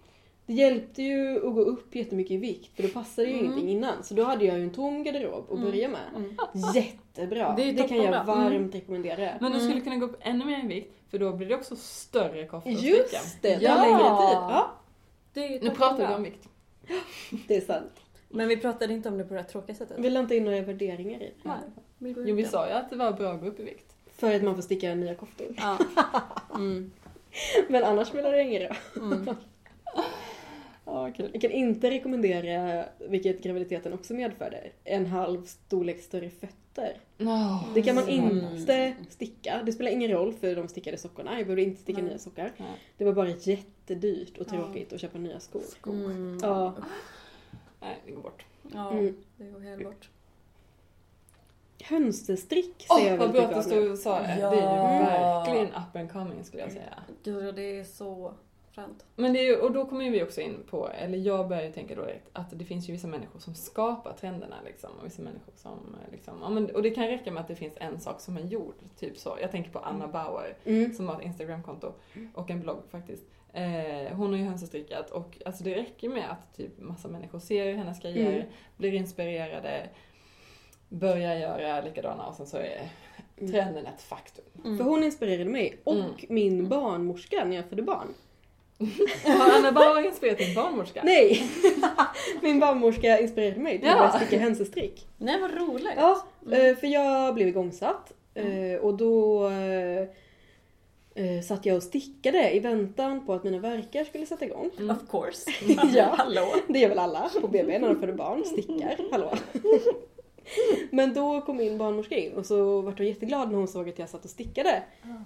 [0.46, 3.44] Det hjälpte ju att gå upp jättemycket i vikt för då passade ju Mm.
[3.44, 4.02] ingenting innan.
[4.02, 5.64] Så då hade jag ju en tom garderob att Mm.
[5.70, 6.00] börja med.
[6.16, 6.36] Mm.
[6.74, 7.54] Jättebra!
[7.56, 8.22] Det Det, kan jag toppenbra.
[8.24, 8.70] varmt Mm.
[8.70, 9.30] rekommendera.
[9.40, 9.68] Men du Mm.
[9.70, 12.72] skulle kunna gå upp ännu mer i vikt för då blir det också större koftor.
[12.72, 13.74] Just det, det Ja.
[13.74, 14.36] längre tid.
[14.36, 14.70] Ja,
[15.32, 16.48] Det är ju Nu pratar vi om vikt.
[17.48, 17.92] det är sant.
[18.28, 19.98] Men vi pratade inte om det på det här tråkiga sättet.
[19.98, 21.32] Vill inte in några värderingar i.
[21.42, 21.56] Nej,
[21.98, 23.94] vi går Jo, vi sa ju att det var bra att gå upp i vikt.
[24.16, 25.46] För att man får sticka nya koftor.
[25.56, 25.78] Ja.
[26.54, 26.90] Mm.
[27.68, 28.76] Men annars spelar det ingen roll.
[29.12, 29.28] Mm.
[30.84, 31.30] Ja, kul.
[31.32, 36.96] Jag kan inte rekommendera, vilket graviditeten också medförde, en halv storlek större fötter.
[37.74, 38.56] Det kan man Mm.
[38.56, 39.62] inte sticka.
[39.66, 41.36] Det spelar ingen roll för de stickade sockorna.
[41.38, 42.08] Jag behövde inte sticka Nej.
[42.10, 42.52] nya sockar.
[42.56, 42.68] Nej.
[42.96, 44.50] Det var bara jättedyrt och Ja.
[44.50, 45.62] tråkigt att köpa nya skor.
[45.86, 46.38] Mm.
[46.42, 46.74] Ja.
[47.80, 48.44] Nej, det går bort.
[48.74, 49.16] Ja, Mm.
[49.36, 50.08] det går helt bort.
[51.84, 53.96] Hönsestrick Åh, ser jag vad väldigt bra att mycket du av nu.
[53.96, 54.38] stod och sa det.
[54.40, 54.50] Ja.
[54.50, 57.02] Det är ju verkligen up and coming skulle jag säga.
[57.22, 58.32] Gud, det är så
[58.70, 59.06] fränt.
[59.16, 61.72] Men det är, ju- och då kommer vi också in på, eller jag börjar ju
[61.72, 64.90] tänka då direkt, att det finns ju vissa människor som skapar trenderna liksom.
[65.00, 66.34] Och vissa människor som liksom,
[66.68, 69.18] ja, och det kan räcka med att det finns en sak som är gjord, typ
[69.18, 69.38] så.
[69.40, 70.92] Jag tänker på Anna Bauer Mm.
[70.94, 71.92] som har ett Instagramkonto
[72.34, 73.22] och en blogg faktiskt.
[73.52, 77.74] Eh, hon har ju hönsestrickat och alltså det räcker med att typ massa människor ser
[77.74, 78.46] hennes grejer, Mm.
[78.76, 79.88] blir inspirerade,
[80.88, 82.88] börjar göra likadana och sen så är
[83.40, 83.52] Mm.
[83.52, 84.44] trenden ett faktum.
[84.64, 84.78] Mm.
[84.78, 86.10] För hon inspirerade mig och Mm.
[86.28, 88.08] min barnmorska när jag födde barn.
[89.24, 91.00] Har Anna Bauer inspirerat din barnmorska?
[91.04, 91.42] Nej!
[92.42, 94.20] min barnmorska inspirerade mig till att Ja.
[94.20, 95.06] sticka hönsestrick.
[95.16, 95.92] Nej, vad roligt.
[95.96, 96.66] Ja, Mm.
[96.70, 99.48] eh, för jag blev igångsatt eh, och då
[101.18, 104.70] eh, satt jag och stickade i väntan på att mina verkar skulle sätta igång.
[104.78, 104.90] Mm.
[104.96, 105.50] Of course.
[105.96, 106.14] Ja.
[106.18, 106.46] Hallå.
[106.68, 109.32] Det gör väl alla på BB när de föder barn, stickar, hallå.
[110.90, 113.98] Men då kom min barnmorska in och så vart hon jätteglad när hon såg att
[113.98, 114.82] jag satt och stickade.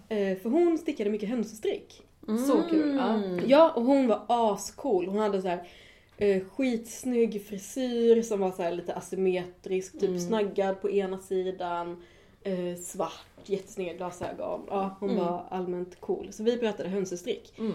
[0.08, 2.02] Eh, För hon stickade mycket hönsestrick.
[2.48, 3.08] Så kul, ja.
[3.14, 3.44] Mm.
[3.46, 5.06] Ja, och hon var ascool.
[5.06, 5.68] Hon hade så här
[6.16, 10.20] eh, skitsnygg frisyr som var så här lite asymmetrisk, typ Mm.
[10.20, 12.02] snaggad på ena sidan,
[12.44, 14.60] eh, svart, jättesnygga glasögon.
[14.68, 15.24] Ja, hon Mm.
[15.24, 16.28] var allmänt cool.
[16.32, 17.54] Så vi pratade hönsestrick.
[17.58, 17.72] Mm.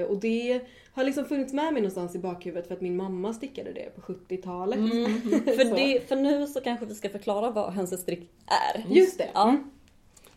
[0.00, 0.60] Eh, och det
[0.92, 4.00] har liksom funnits med mig någonstans i bakhuvudet för att min mamma stickade det på
[4.12, 4.78] 70-talet.
[4.78, 5.20] Mm.
[5.44, 8.94] För, det, för nu så kanske vi ska förklara vad hönsestrick är.
[8.94, 9.30] Just det.
[9.34, 9.48] Ja.
[9.48, 9.70] Mm.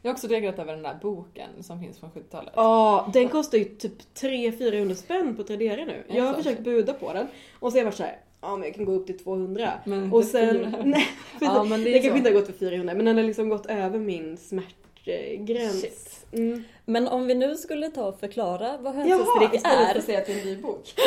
[0.02, 2.54] Jag har också reagerat över den där boken som finns från 70-talet.
[2.56, 6.04] Ja, den kostar ju typ 300-400 spänn på Tradera nu.
[6.08, 7.28] Jag har försökt buda på den
[7.60, 9.72] och så har jag varit såhär, ja men jag kan gå upp till 200.
[9.86, 10.82] Men Och sen, 400.
[10.86, 11.08] nej,
[11.42, 13.66] Ja, men det det kanske inte har gått för 400 men den har liksom gått
[13.66, 16.26] över min smärtgräns.
[16.32, 16.64] Mm.
[16.86, 20.00] Men om vi nu skulle ta och förklara vad Jaha, hönsestrick istället är.
[20.00, 20.94] att säga att det är en dyr bok.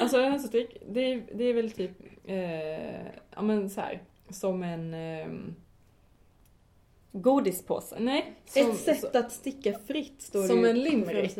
[0.00, 1.90] Alltså hönsestrick, det är, det är väl typ,
[2.24, 5.54] eh, ja men så här, som en, ehm,
[7.12, 7.96] Godispåse.
[7.98, 8.32] nej.
[8.46, 11.38] Som, Ett sätt så, att sticka fritt står Som det en limerick.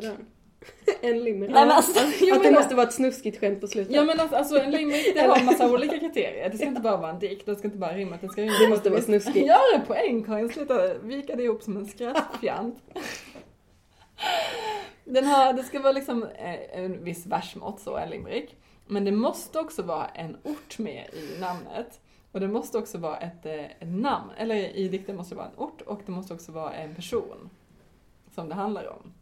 [1.00, 1.54] en limerick.
[1.54, 2.00] Nej men alltså.
[2.20, 3.94] Jo, att det måste vara ett snuskigt skämt på slutet.
[3.94, 6.50] Ja men alltså, alltså en limerick det har massa olika kriterier.
[6.50, 8.58] Det ska inte bara vara en dikt, det ska inte bara rimma, det ska rimma.
[8.58, 9.46] Det måste vara snuskigt.
[9.46, 12.78] Gör en poäng Karin, sluta vika det ihop som en skrattfjant.
[15.04, 18.56] Den har, det ska vara liksom eh, en viss versmått, så en limerick.
[18.86, 22.00] Men det måste också vara en ort med i namnet.
[22.32, 25.48] Och det måste också vara ett, eh, ett namn, eller i dikten måste det vara
[25.48, 27.50] en ort och det måste också vara en person
[28.34, 29.12] som det handlar om.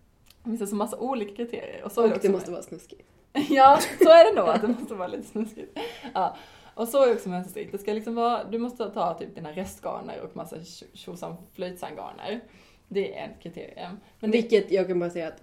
[0.43, 1.83] Det finns alltså massa olika kriterier.
[1.85, 3.09] Och, så är Och också det med- måste vara snuskigt.
[3.51, 5.79] Ja, så är det nog, att det måste vara lite snuskigt.
[6.15, 6.37] Ja.
[6.75, 7.73] Och så är det också med mönsterstick.
[7.73, 10.57] Det ska liksom vara, du måste ta typ dina restgarner och massa
[10.93, 12.41] tjosan flöjtsangarner.
[12.89, 13.97] Det är ett kriterium.
[14.21, 15.43] Men det, Vilket jag kan bara säga att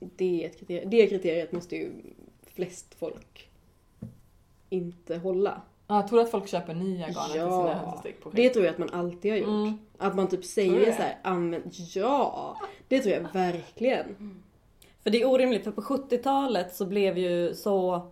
[0.00, 1.90] det, är ett kriterium, det kriteriet måste ju
[2.46, 3.48] flest folk
[4.68, 5.62] inte hålla.
[5.88, 7.50] Ja, tror du att folk köper nya garner till Ja.
[7.50, 8.36] sina mönsterstickprojekt?
[8.36, 9.48] Det tror jag att man alltid har gjort.
[9.48, 9.78] Mm.
[9.98, 11.64] Att man typ säger så här, använd,
[11.94, 12.56] ja!
[12.88, 14.42] Det tror jag verkligen.
[15.02, 18.06] För det är orimligt för på 70-talet så blev ju så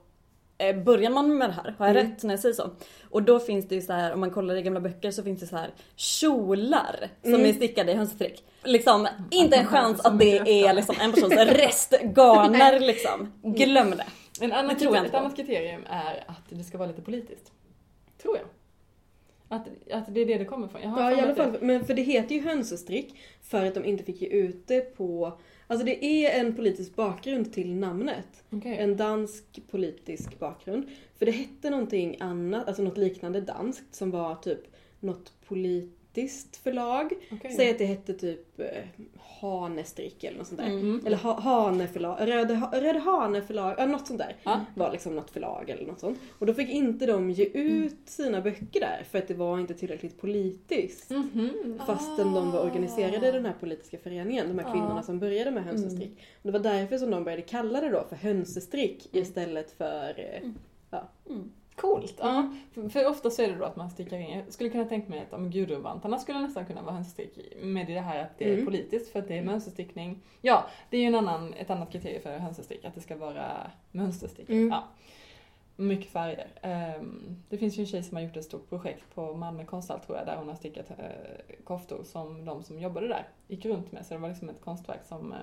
[0.59, 1.75] eh, Börjar man med det här?
[1.79, 2.11] Har jag Mm.
[2.13, 2.71] rätt när jag säger så?
[3.11, 5.41] Och då finns det ju så här, om man kollar i gamla böcker så finns
[5.41, 7.47] det så här kjolar som Mm.
[7.47, 8.45] är stickade i hönsestrick.
[8.65, 13.33] Liksom, inte en chans att det är liksom en persons restgarner liksom.
[13.43, 14.05] Glöm det.
[14.41, 17.53] En annan, Det tror jag ett annat kriterium är att det ska vara lite politiskt.
[18.23, 18.47] Tror jag.
[19.49, 20.83] Att, att det är det det kommer ifrån.
[20.83, 23.75] Har Ja i alla att det- fall, men för det heter ju hönsestrick för att
[23.75, 25.33] de inte fick ge ut det på
[25.69, 28.45] Alltså det är en politisk bakgrund till namnet.
[28.51, 28.77] Okej.
[28.79, 30.85] En dansk politisk bakgrund.
[31.19, 34.61] För det hette någonting annat, alltså något liknande danskt som var typ
[35.01, 35.33] något
[36.17, 37.13] brittiskt förlag.
[37.33, 37.53] Okej.
[37.53, 38.67] Säg att det hette typ eh,
[39.41, 40.67] Hanestrick eller något sånt där.
[40.67, 41.03] Mm.
[41.07, 44.37] Eller ha, Hane förlag, Röde, Röde Hane förlag, ja, något sånt där.
[44.45, 44.61] Ja.
[44.75, 46.19] Var liksom något förlag eller något sånt.
[46.39, 49.75] Och då fick inte de ge ut sina böcker där för att det var inte
[49.75, 51.11] tillräckligt politiskt.
[51.11, 51.81] Mhm.
[51.87, 54.73] Fastän de var organiserade i den här politiska föreningen, de här Ah.
[54.73, 56.09] kvinnorna som började med hönsestrick.
[56.11, 56.19] Mm.
[56.43, 60.15] Och det var därför som de började kalla det då för hönsestrick istället för...
[60.19, 60.51] eh,
[61.31, 61.51] Mm.
[61.77, 62.15] Coolt!
[62.19, 62.55] Ja.
[62.73, 65.09] För, för ofta så är det då att man stickar in, jag skulle kunna tänka
[65.11, 68.53] mig att om gudrunvantarna skulle nästan kunna vara hönsterstick med det här att det är
[68.53, 68.65] Mm.
[68.65, 70.23] politiskt för att det är mönsterstickning.
[70.41, 73.71] Ja, det är ju en annan, ett annat kriterium för hönsterstick, att det ska vara
[73.93, 74.49] mönsterstick.
[74.49, 74.69] Mm.
[74.69, 74.85] Ja.
[75.79, 76.47] Mycket färger.
[76.63, 80.01] Ehm, det finns ju en tjej som har gjort ett stort projekt på Malmö konsthall
[80.01, 80.97] tror jag, där hon har stickat uh,
[81.65, 84.07] koftor som de som jobbade där gick runt med.
[84.07, 85.33] Så det var liksom ett konstverk som...
[85.33, 85.39] eh,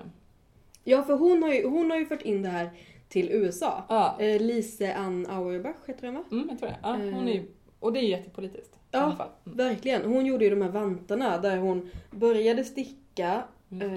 [0.86, 2.70] Ja, för hon har, ju, hon har ju fört in det här
[3.14, 3.84] till USA.
[3.88, 6.24] Ja, Eh, Lise Ann Auerbach heter hon va?
[6.32, 6.76] mm, jag tror det.
[6.82, 7.44] Ja, hon är ju,
[7.80, 8.74] och det är ju jättepolitiskt.
[8.74, 8.98] I Ja.
[9.00, 9.28] alla fall.
[9.46, 9.56] Mm.
[9.58, 10.02] Verkligen.
[10.04, 13.90] Hon gjorde ju de här vantarna där hon började sticka Mycket.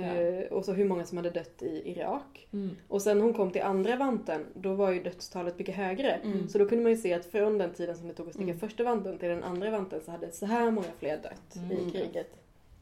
[0.49, 2.47] eh, och så hur många som hade dött i Irak.
[2.53, 2.69] Mm.
[2.87, 6.11] Och sen hon kom till andra vanten, då var ju dödstalet mycket högre.
[6.11, 6.47] Mm.
[6.49, 8.43] Så då kunde man ju se att från den tiden som det tog att sticka
[8.51, 8.59] Mm.
[8.59, 11.71] första vanten till den andra vanten så hade så här många fler dött Mm.
[11.87, 12.29] i kriget.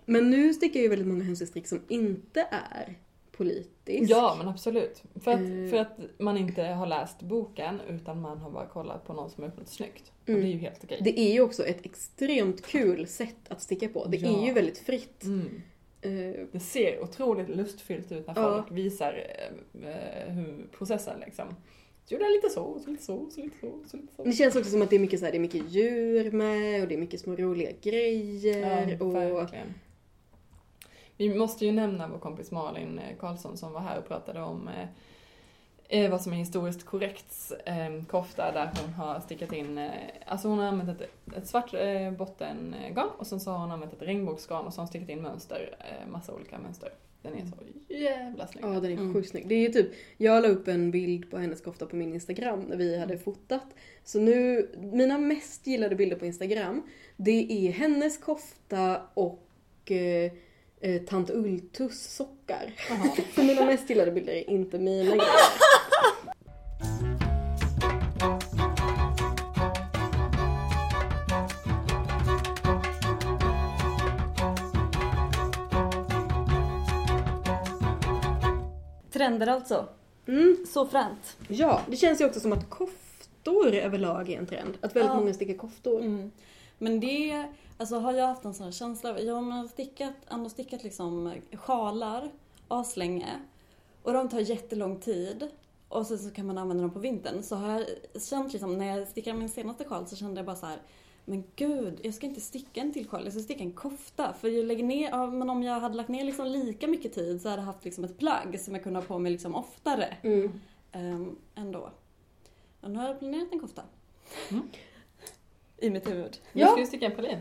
[0.05, 2.95] Men nu stickar ju väldigt många hönsestrick som inte är
[3.37, 4.09] politiskt.
[4.09, 5.03] Ja, men absolut.
[5.23, 5.69] För att, Eh.
[5.69, 9.43] för att man inte har läst boken utan man har bara kollat på någon som
[9.43, 10.11] har gjort något snyggt.
[10.25, 10.39] Mm.
[10.39, 10.99] Och det är ju helt okej.
[11.03, 14.05] Det är ju också ett extremt kul sätt att sticka på.
[14.05, 14.41] Det Ja.
[14.41, 15.23] är ju väldigt fritt.
[15.23, 15.61] Mm.
[16.01, 18.55] Eh, Det ser otroligt lustfyllt ut när Ja.
[18.55, 19.13] folk visar
[19.83, 21.45] eh, eh, hur processen liksom.
[22.05, 24.23] Så gjorde jag lite så, så lite så, så lite så, så lite så.
[24.23, 26.81] Det känns också som att det är mycket, så här, det är mycket djur med
[26.81, 28.97] och det är mycket små roliga grejer.
[28.99, 29.15] Ja, och...
[29.15, 29.73] verkligen.
[31.17, 34.67] Vi måste ju nämna vår kompis Malin eh, Karlsson som var här och pratade om
[34.67, 34.87] eh,
[36.03, 39.91] eh, vad som är historiskt korrekt eh, kofta där hon har stickat in, eh,
[40.25, 43.93] alltså hon har använt ett, ett svart eh, bottengarn och sen så har hon använt
[43.93, 46.89] ett regnbågsgarn och så har hon stickat in mönster, eh, massa olika mönster.
[47.21, 48.65] Den är så jävla snygg.
[48.65, 49.13] Ja, den är Mm.
[49.13, 49.47] sjukt snygg.
[49.47, 52.59] Det är ju typ, jag la upp en bild på hennes kofta på min Instagram
[52.59, 53.65] när vi hade fotat.
[54.03, 56.83] Så nu, mina mest gillade bilder på Instagram,
[57.17, 60.31] det är hennes kofta och eh,
[60.85, 62.71] eh, tant Ultus sockar.
[63.35, 65.25] Så mina mest gillade bilder är inte mina grejer.
[79.11, 79.87] Trender alltså.
[80.27, 80.65] Mm.
[80.73, 81.37] Så fränt.
[81.47, 84.77] Ja, det känns ju också som att koftor överlag är en trend.
[84.81, 85.19] Att väldigt Ja.
[85.19, 85.99] många stickar koftor.
[86.01, 86.31] Mm.
[86.77, 87.43] Men det,
[87.77, 92.31] alltså har jag haft en sån känsla, jag har stickat, ändå stickat liksom sjalar
[92.67, 93.39] aslänge
[94.03, 95.47] och de tar jättelång tid
[95.89, 97.43] och sen så kan man använda dem på vintern.
[97.43, 97.87] Så har jag
[98.21, 100.81] känt liksom, när jag stickade min senaste sjal så kände jag bara så här.
[101.25, 104.33] Men gud, jag ska inte sticka en till sjal, jag ska sticka en kofta.
[104.33, 107.41] För jag lägger ner, ja, men om jag hade lagt ner liksom lika mycket tid
[107.41, 110.17] så hade jag haft liksom ett plagg som jag kunde ha på mig liksom oftare.
[110.21, 110.59] Mm.
[110.93, 111.89] Um, ändå.
[112.81, 113.83] Och nu har jag planerat en kofta.
[114.51, 114.69] Mm.
[115.77, 116.37] I mitt huvud.
[116.53, 116.67] Nu Ja.
[116.67, 117.39] ska vi sticka en pralin.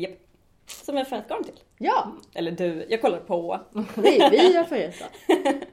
[0.00, 0.18] Japp.
[0.66, 1.60] Som jag färgat garn till.
[1.78, 3.60] Ja, Eller du, jag kollar på.
[3.94, 5.10] nej, vi har färgat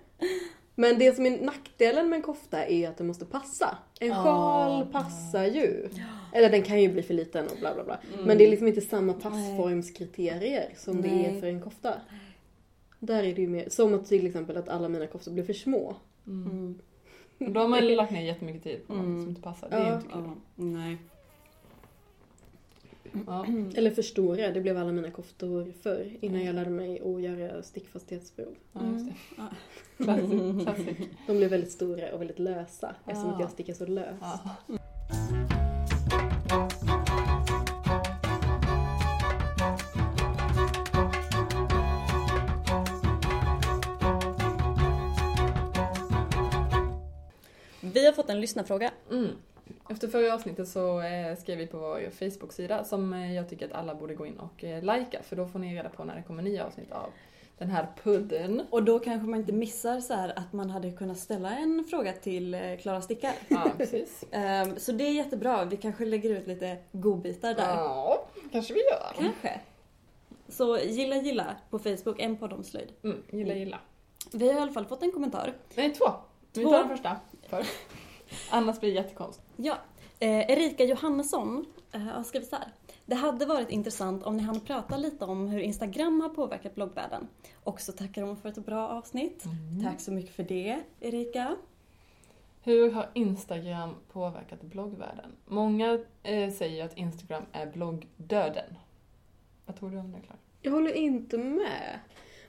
[0.75, 3.77] Men det som är nackdelen med en kofta är att den måste passa.
[3.99, 4.23] En Ja.
[4.23, 5.89] sjal passar ju.
[6.33, 7.99] Eller den kan ju bli för liten och bla bla bla.
[8.13, 8.25] Mm.
[8.25, 11.25] Men det är liksom inte samma passformskriterier som det Nej.
[11.25, 11.93] är för en kofta.
[12.99, 15.53] Där är det ju mer, som att till exempel att alla mina koftor blir för
[15.53, 15.95] små.
[16.27, 16.47] Mm.
[17.39, 17.53] Mm.
[17.53, 19.21] Då har man lagt ner jättemycket tid på något Mm.
[19.21, 19.69] som inte passar.
[19.69, 19.95] Det är ju Ja.
[19.95, 20.21] inte kul.
[20.25, 20.97] Ja, nej.
[23.27, 23.45] Ja.
[23.75, 27.63] Eller för stora, det blev alla mina koftor förr innan jag lärde mig att göra
[27.63, 28.55] stickfasthetsprov.
[28.73, 29.13] Ja, just det.
[29.37, 29.47] Ja.
[30.03, 30.63] Classic.
[30.63, 31.07] Classic.
[31.27, 33.33] De blev väldigt stora och väldigt lösa eftersom Ah.
[33.33, 34.21] att jag stickar så löst.
[34.21, 34.39] Ja.
[47.81, 48.91] Vi har fått en lyssnarfråga.
[49.11, 49.27] Mm.
[49.89, 53.71] Efter förra avsnittet så eh, skrev vi på vår Facebook-sida som eh, jag tycker att
[53.71, 56.21] alla borde gå in och eh, likea för då får ni reda på när det
[56.21, 57.09] kommer nya avsnitt av
[57.57, 58.61] den här pudden.
[58.69, 62.77] Och då kanske man inte missar så att man hade kunnat ställa en fråga till
[62.81, 63.33] Klara Stickar.
[63.47, 64.23] Ja, precis.
[64.31, 65.65] Ehm, Så det är jättebra.
[65.65, 67.75] Vi kanske lägger ut lite godbitar där.
[67.75, 69.13] Ja, kanske vi gör.
[69.17, 69.59] Kanske.
[70.49, 72.91] Så gilla gilla på Facebook, en podd om slöjd.
[73.03, 73.79] Mm, gilla, gilla.
[74.33, 75.53] Vi har i alla fall fått en kommentar.
[75.75, 76.05] Nej, två.
[76.53, 76.69] Vi Två.
[76.71, 77.15] tar den första
[77.49, 77.65] för.
[78.49, 79.47] Annars blir det jättekonstigt.
[79.55, 79.77] Ja,
[80.19, 82.67] eh, Erika Johannesson eh, har skrivit så här.
[83.05, 87.27] Det hade varit intressant om ni hann prata lite om hur Instagram har påverkat bloggvärlden.
[87.63, 89.43] Och så tackar hon för ett bra avsnitt.
[89.83, 91.55] Tack så mycket för det, Erika.
[92.63, 95.31] Hur har Instagram påverkat bloggvärlden?
[95.45, 98.75] Många eh, säger att Instagram är bloggdöden.
[99.65, 100.39] Vad tror du om det, Klara?
[100.61, 101.99] Jag håller inte med.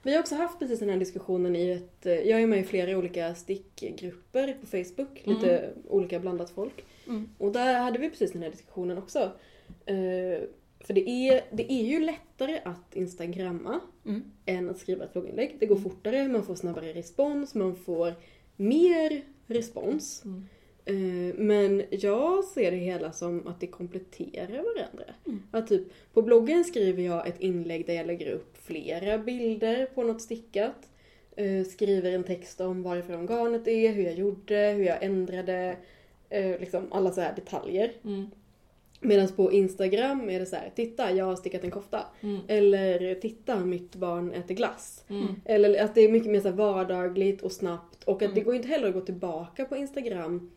[0.03, 2.07] Vi har också haft precis den här diskussionen i ett...
[2.07, 5.23] eh, Jag är med i flera olika stickgrupper på Facebook.
[5.25, 6.85] Lite olika blandat folk.
[7.07, 7.29] Mm.
[7.39, 9.19] Och där hade vi precis den här diskussionen också.
[9.87, 10.41] Eh,
[10.81, 14.23] för det är, det är ju lättare att instagramma Mm.
[14.47, 15.57] än att skriva ett blogginlägg.
[15.61, 18.15] Det går fortare, man får snabbare respons, man får
[18.57, 20.23] mer respons.
[20.25, 20.47] Mm.
[20.85, 20.95] Eh,
[21.37, 25.05] Men jag ser det hela som att det kompletterar varandra.
[25.27, 25.43] Mm.
[25.51, 25.83] Att typ,
[26.13, 30.89] på bloggen skriver jag ett inlägg där jag lägger upp flera bilder på något stickat.
[31.37, 35.77] eh, Skriver en text om varifrån garnet är, hur jag gjorde, hur jag ändrade.
[36.31, 37.93] eh, Liksom alla så här detaljer.
[38.05, 38.27] Mm.
[39.03, 42.05] Medan på Instagram är det så här, titta jag har stickat en kofta.
[42.21, 42.39] Mm.
[42.49, 45.05] Eller titta mitt barn äter glass.
[45.09, 45.27] Mm.
[45.45, 48.05] Eller att det är mycket mer så vardagligt och snabbt.
[48.05, 48.35] Och att Mm.
[48.35, 50.51] det går inte heller att gå tillbaka på Instagram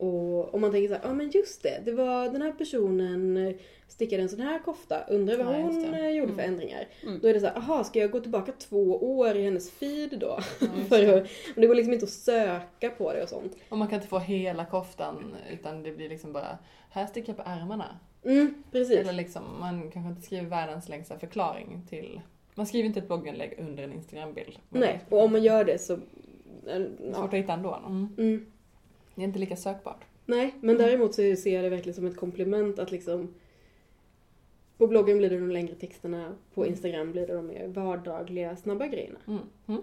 [0.00, 3.36] och om man tänker så här, ja men just det, det var den här personen
[3.36, 3.54] eh,
[3.88, 6.52] stickade en sån här kofta, undrar vad Ja, hon eh, gjorde för Mm.
[6.52, 6.88] ändringar.
[7.02, 7.18] Mm.
[7.22, 10.18] Då är det så här, aha ska jag gå tillbaka två år i hennes feed
[10.18, 10.38] då?
[10.60, 13.56] Ja, för att, det går liksom inte att söka på det och sånt.
[13.68, 16.58] Och man kan inte få hela koftan utan det blir liksom bara,
[16.90, 17.98] här sticker jag på ärmarna.
[18.24, 18.96] Mm, precis.
[18.98, 22.20] Eller liksom, man kanske inte skriver världens längsta förklaring till...
[22.54, 24.58] Man skriver inte ett blogginlägg under en Instagram-bild.
[24.68, 25.92] Nej, och om man gör det så...
[25.94, 26.00] eh,
[27.10, 27.14] Ja.
[27.14, 27.74] svårt att hitta ändå.
[27.86, 28.46] Mm.
[29.20, 29.32] Mm.
[29.32, 30.04] Det är inte lika sökbart.
[30.26, 33.34] Nej, men däremot så ser jag det verkligen som ett komplement att liksom
[34.78, 38.86] på bloggen blir det de längre texterna, på Instagram blir det de mer vardagliga, snabba
[38.86, 39.18] grejerna.
[39.26, 39.40] Mm.
[39.66, 39.80] Mm.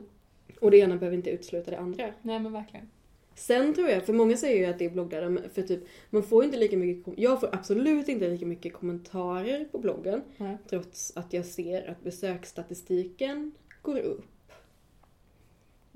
[0.62, 2.14] Och det ena behöver inte utesluta det andra.
[2.22, 2.90] Nej men verkligen.
[3.36, 6.24] Sen tror jag, för många säger ju att det är bloggare, men för typ, man
[6.24, 10.58] får inte lika mycket, jag får absolut inte lika mycket kommentarer på bloggen, Nej.
[10.70, 13.52] trots att jag ser att besöksstatistiken
[13.82, 14.26] går upp.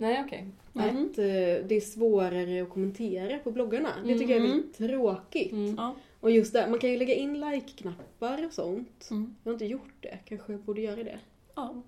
[0.02, 0.46] Nej okej.
[0.76, 1.06] Mm.
[1.06, 1.24] Att eh,
[1.68, 3.90] det är svårare att kommentera på bloggarna.
[4.06, 4.52] Det tycker jag är Mm.
[4.52, 5.52] väldigt tråkigt.
[5.52, 5.76] Mm.
[5.78, 5.96] Ja.
[6.20, 9.08] Och just där, man kan ju lägga in like-knappar och sånt.
[9.12, 9.36] Mm.
[9.44, 11.20] Jag har inte gjort det, kanske jag borde göra det.
[11.56, 11.82] ja,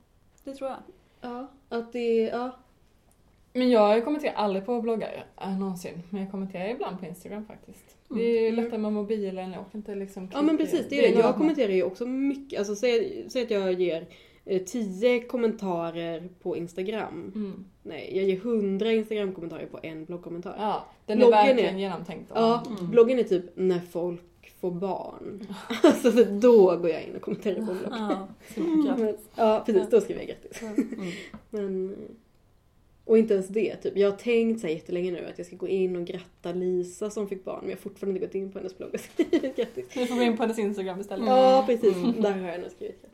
[0.44, 0.80] det tror jag.
[1.22, 1.48] Ja.
[1.70, 2.52] Att det, ja.
[3.54, 6.02] Men jag kommenterar aldrig på bloggar äh, någonsin.
[6.10, 7.98] Men jag kommenterar ibland på Instagram faktiskt.
[8.10, 8.64] Det är ju Mm.
[8.64, 11.20] lättare med mobilen, jag orkar inte liksom Ja men precis, det är det.
[11.20, 14.08] Jag kommenterar ju också mycket, alltså säg, säg att jag ger
[14.46, 17.32] eh, 10 kommentarer på Instagram.
[17.36, 17.66] Mm.
[17.84, 20.56] Nej, jag ger 100 Instagram-kommentarer på en bloggkommentar.
[20.60, 22.32] Ja, den är Bloggen verkligen är- genomtänkt.
[22.36, 22.92] Ja, Mm.
[22.92, 24.22] bloggen är typ när folk
[24.60, 25.48] får barn.
[25.84, 27.90] Alltså så då går jag in och kommenterar på bloggen.
[27.92, 28.28] Ja.
[28.98, 30.62] Men- Ja precis, då skriver jag grattis.
[30.62, 31.12] Mm.
[31.50, 31.96] Men,
[33.06, 33.76] och inte ens det.
[33.76, 33.98] Typ.
[33.98, 37.10] Jag har tänkt så här jättelänge nu att jag ska gå in och gratta Lisa
[37.10, 39.56] som fick barn men jag har fortfarande inte gått in på hennes blogg och skrivit
[39.56, 39.86] grattis.
[39.96, 41.28] Vi får gå in på hennes Instagram istället.
[41.28, 42.22] Ja precis, Mm.
[42.22, 43.13] där har jag nog skrivit grattis.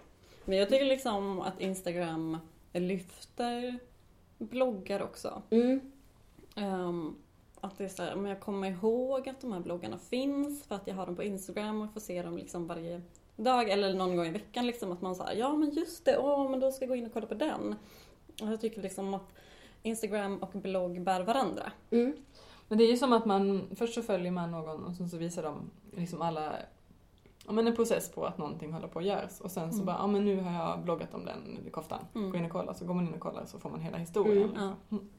[0.50, 2.38] Men jag tycker liksom att Instagram
[2.74, 3.80] lyfter
[4.38, 5.42] bloggar också.
[5.50, 5.92] Mm.
[6.56, 7.16] Ehm,
[7.62, 10.76] att det är så här, men jag kommer ihåg att de här bloggarna finns för
[10.76, 13.02] att jag har dem på Instagram och får se dem liksom varje
[13.36, 14.68] dag eller någon gång i veckan.
[14.68, 17.06] Liksom, att man säger ja men just det, åh men då ska jag gå in
[17.06, 17.76] och kolla på den.
[18.42, 19.34] Och jag tycker liksom att
[19.84, 21.72] Instagram och blogg bär varandra.
[21.92, 22.16] Mm.
[22.68, 25.18] Men det är ju som att man, först så följer man någon och sen så
[25.18, 26.56] visar de liksom alla,
[27.46, 29.42] ja men en process på att någonting håller på att göras.
[29.42, 29.86] Och sen så Mm.
[29.86, 32.00] bara, ja men nu har jag bloggat om den koftan.
[32.16, 32.32] Mm.
[32.32, 34.50] Gå in och kolla, så går man in och kollar så får man hela historien.
[34.50, 34.56] Mm.
[34.56, 34.74] Ja.
[34.98, 35.10] Mm.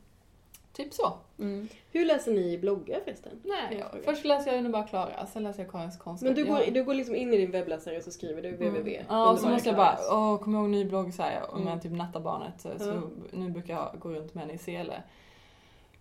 [0.72, 1.12] Typ så.
[1.38, 1.68] Mm.
[1.92, 3.40] Hur läser ni bloggar förresten?
[3.44, 6.22] Nej, Jag först läser jag ju bara Klara, sen läser jag Karins konst.
[6.22, 9.04] Men du går, du går liksom in i din webbläsare och så skriver du www.
[9.08, 11.56] Ja, och så måste jag bara, åh, kommer jag ihåg ny blogg så här, om
[11.60, 11.68] Mm.
[11.72, 12.60] jag typ nattar barnet.
[12.60, 15.02] Så, nu brukar jag gå runt med henne i sele.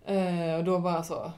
[0.05, 1.31] Eh, och då bara så,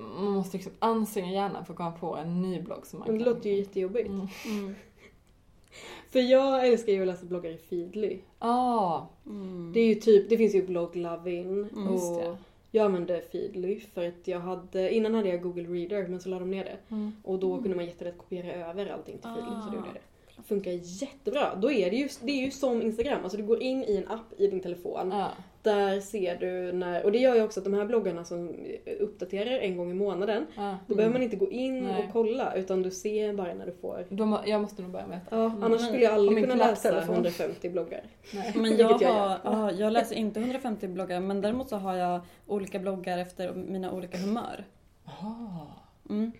[0.00, 3.18] man måste liksom anstränga hjärnan för att komma på en ny blogg som man Men
[3.18, 3.34] det kan...
[3.34, 4.08] låter ju jättejobbigt.
[4.08, 4.26] Mm.
[4.46, 4.74] Mm.
[6.10, 8.18] För jag älskar ju att läsa bloggar i Feedly.
[8.38, 9.70] Ah, Mm.
[9.74, 12.36] Det är ju typ, det finns ju blogg Lovin Mm, och det.
[12.70, 16.38] jag använde Feedly för att jag hade, innan hade jag Google Reader men så la
[16.38, 16.76] de ner det.
[16.94, 17.12] Mm.
[17.24, 17.62] Och då Mm.
[17.62, 19.70] kunde man jättelätt kopiera över allting till Feedly så Ah.
[19.70, 20.00] det gjorde jag det.
[20.48, 20.70] Funkar
[21.02, 21.54] jättebra.
[21.54, 24.08] Då är det ju, det är ju som Instagram, alltså du går in i en
[24.12, 25.10] app i din telefon.
[25.12, 25.28] Ja.
[25.62, 28.54] Där ser du när, och det gör ju också att de här bloggarna som
[29.00, 30.76] uppdaterar en gång i månaden, Ja.
[30.86, 32.04] då behöver man inte gå in Nej.
[32.06, 34.24] och kolla utan du ser bara när du får.
[34.26, 35.20] Må, jag måste nog börja med.
[35.30, 35.62] Ja, Mm.
[35.62, 37.14] annars skulle jag aldrig kunna läsa knapptelefon.
[37.14, 38.02] 150 bloggar.
[38.34, 38.52] Nej.
[38.56, 42.20] Men jag, jag har, ja, jag läser inte 150 bloggar men däremot så har jag
[42.46, 44.64] olika bloggar efter mina olika humör.
[45.04, 46.10] Ah.
[46.10, 46.32] Mm.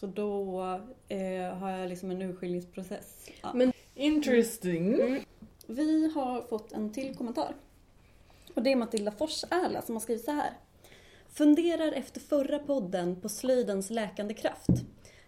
[0.00, 0.60] Så då
[1.08, 3.30] eh, har jag liksom en urskiljningsprocess.
[3.42, 3.52] Ja.
[3.54, 4.94] Men- Interesting.
[4.94, 5.22] Mm.
[5.66, 7.54] Vi har fått en till kommentar.
[8.54, 10.50] Och det är Matilda Forsärla som har skrivit så här.
[11.28, 14.68] Funderar efter förra podden på slöjdens läkande kraft.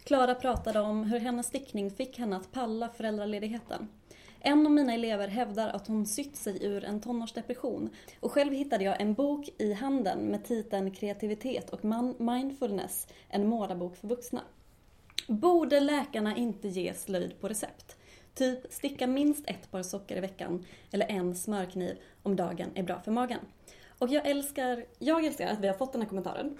[0.04, 3.88] Klara pratade om hur hennes stickning fick henne att palla föräldraledigheten.
[4.40, 7.90] En av mina elever hävdar att hon sytt sig ur en tonårsdepression
[8.20, 11.84] och själv hittade jag en bok i handen med titeln Kreativitet och
[12.20, 14.40] mindfulness, en målarbok för vuxna.
[15.30, 17.96] Borde läkarna inte ge slöjd på recept?
[18.34, 23.00] Typ sticka minst ett par sockor i veckan eller en smörkniv om dagen är bra
[23.00, 23.40] för magen.
[23.98, 26.58] Och jag älskar, jag älskar att vi har fått den här kommentaren.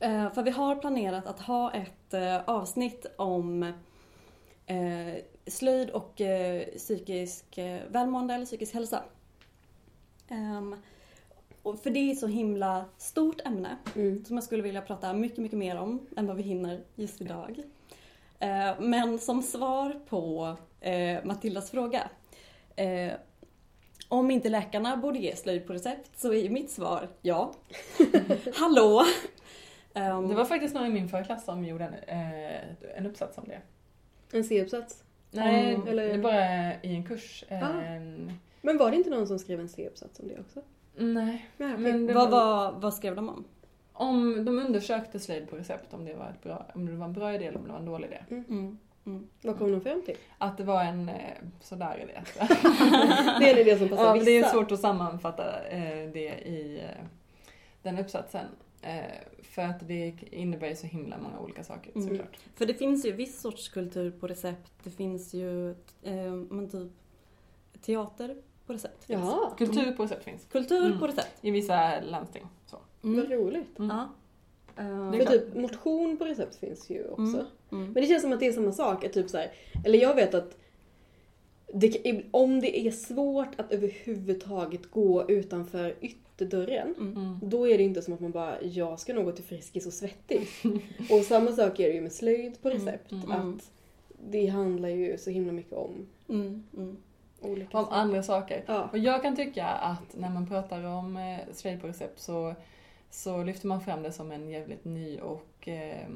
[0.00, 3.62] Eh, För vi har planerat att ha ett eh, avsnitt om
[4.66, 5.14] eh,
[5.46, 9.02] slöjd och eh, psykisk eh, välmående eller psykisk hälsa.
[10.28, 10.76] Ehm,
[11.64, 14.24] Ehm, och för det är ett så himla stort ämne Mm.
[14.24, 17.62] som jag skulle vilja prata mycket, mycket mer om än vad vi hinner just idag.
[18.38, 22.10] Eh, Men som svar på eh, Matildas fråga.
[22.76, 23.12] eh,
[24.08, 27.52] Om inte läkarna borde ge slöjd på recept så är ju mitt svar ja.
[28.54, 29.02] Hallå!
[29.94, 33.38] Ehm, Det var faktiskt någon i min förra klass som gjorde en, eh, en uppsats
[33.38, 33.60] om det.
[34.36, 35.02] En C-uppsats.
[35.30, 37.44] Nej, eller- det är bara i en kurs.
[37.50, 37.54] Ah.
[37.82, 38.32] En,
[38.62, 40.62] Men var det inte någon som skrev en C-uppsats om det också?
[40.96, 41.48] Nej.
[41.56, 43.44] Men det vad, var, vad skrev de om?
[43.94, 47.12] om de undersökte slöjd på recept, om det, var ett bra, om det var en
[47.12, 48.24] bra idé eller om det var en dålig idé.
[48.30, 48.78] Mm.
[49.06, 49.28] Mm.
[49.42, 50.16] Vad kom de fram till?
[50.38, 51.14] Att det var en eh,
[51.60, 52.20] sådär idé.
[53.40, 54.30] Det är en idé som passar ja, men vissa.
[54.30, 57.04] det är svårt att sammanfatta eh, det i eh,
[57.82, 58.46] den uppsatsen.
[59.42, 62.08] För att det innebär så himla många olika saker Mm.
[62.08, 62.38] såklart.
[62.54, 64.72] För det finns ju viss sorts kultur på recept.
[64.82, 65.70] Det finns ju
[66.02, 66.92] eh, men typ
[67.80, 69.04] teater på recept.
[69.04, 69.20] finns.
[69.20, 70.44] Jaha, Kultur på recept finns.
[70.44, 70.98] Kultur Mm.
[70.98, 71.38] på recept.
[71.40, 72.42] I vissa landsting.
[72.66, 72.76] Så.
[73.00, 73.78] vad roligt.
[73.78, 73.96] Mm.
[73.96, 74.08] Ja.
[74.82, 77.22] Eh, Det För är typ motion på recept finns ju också.
[77.22, 77.46] Mm.
[77.72, 77.84] Mm.
[77.84, 79.04] Men det känns som att det är samma sak.
[79.04, 79.52] Att typ så här,
[79.84, 80.56] eller jag vet att
[81.74, 86.94] det, om det är svårt att överhuvudtaget gå utanför ytterdörren.
[86.98, 87.16] Mm.
[87.16, 87.38] Mm.
[87.42, 89.92] Då är det inte som att man bara, jag ska nog gå till Friskis och
[89.92, 90.62] Svettis.
[91.10, 93.12] och samma sak är det ju med slöjd på recept.
[93.12, 93.54] Mm, mm.
[93.56, 93.70] Att
[94.30, 96.62] det handlar ju så himla mycket om Mm.
[97.44, 97.52] Mm.
[97.56, 97.96] olika Om saker.
[97.96, 98.64] andra saker.
[98.66, 98.88] Ja.
[98.92, 102.54] Och jag kan tycka att när man pratar om eh, slöjd på recept så,
[103.10, 106.06] så lyfter man fram det som en jävligt ny och eh,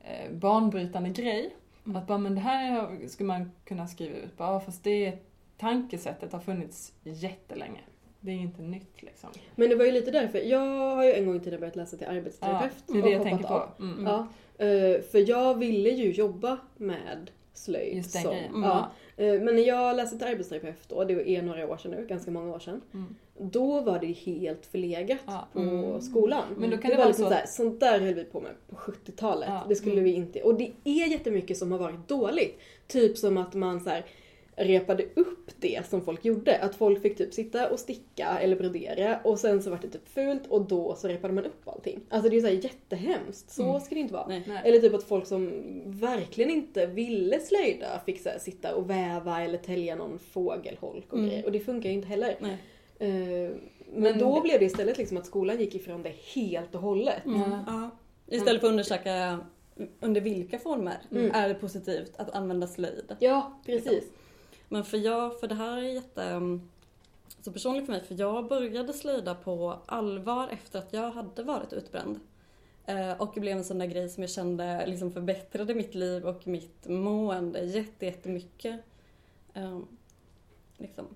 [0.00, 1.56] eh, banbrytande grej.
[1.86, 1.96] Mm.
[1.96, 4.36] Att bara, men det här skulle man kunna skriva ut.
[4.36, 5.12] Bara, fast det
[5.58, 7.80] tankesättet har funnits jättelänge.
[8.20, 9.30] Det är inte nytt liksom.
[9.54, 10.38] Men det var ju lite därför.
[10.38, 12.72] Jag har ju en gång i tiden börjat läsa till Ja, arbetsterapeut.
[12.86, 13.62] det är det jag tänker på.
[13.78, 14.06] Mm.
[14.06, 14.18] Ja,
[14.64, 17.96] eh, för jag ville ju jobba med slöjd.
[17.96, 18.50] Just den som- grejen.
[18.54, 18.62] Mm.
[18.62, 18.84] Ja, eh,
[19.16, 22.54] men när jag läste till arbetsterapeut då, det är några år sedan nu, ganska många
[22.54, 22.80] år sedan.
[22.94, 23.14] Mm.
[23.38, 25.48] Då var det helt förlegat Ja.
[25.52, 26.00] på Mm.
[26.00, 26.44] skolan.
[26.58, 28.24] Men då kan det, det var vara liksom så- så här, sånt där höll vi
[28.24, 29.48] på med på 70-talet.
[29.48, 29.64] Ja.
[29.68, 30.04] Det skulle Mm.
[30.04, 30.42] vi inte.
[30.42, 32.58] Och det är jättemycket som har varit dåligt.
[32.86, 34.04] Typ som att man så här,
[34.56, 36.58] repade upp det som folk gjorde.
[36.58, 40.08] Att folk fick typ sitta och sticka eller brodera och sen så var det typ
[40.08, 42.00] fult och då så repade man upp allting.
[42.08, 43.50] Alltså det är så här jättehemskt.
[43.50, 43.80] Så Mm.
[43.80, 44.26] ska det inte vara.
[44.28, 44.42] Nej.
[44.64, 45.52] Eller typ att folk som
[45.86, 51.18] verkligen inte ville slöjda fick så här, sitta och väva eller tälja någon fågelholk och
[51.18, 51.30] Mm.
[51.30, 51.44] grejer.
[51.46, 52.36] Och det funkar ju inte heller.
[52.40, 52.56] Nej.
[52.98, 56.74] Eh, men, Men då det- blev det istället liksom att skolan gick ifrån det helt
[56.74, 57.24] och hållet.
[57.24, 57.40] Mm.
[57.40, 57.64] Ja.
[57.66, 57.90] Ja.
[58.36, 59.38] Istället för att undersöka
[60.00, 61.30] under vilka former Mm.
[61.34, 63.16] är det positivt att använda slöjd.
[63.18, 64.04] Ja, precis.
[64.72, 66.70] Men för jag, för det här är jätte um,
[67.40, 71.72] så personligt för mig, för jag började slöjda på allvar efter att jag hade varit
[71.72, 72.20] utbränd.
[72.86, 76.26] Eh, och det blev en sån där grej som jag kände liksom förbättrade mitt liv
[76.26, 78.80] och mitt mående jätte, jättemycket.
[79.54, 79.78] Eh,
[80.76, 81.06] liksom.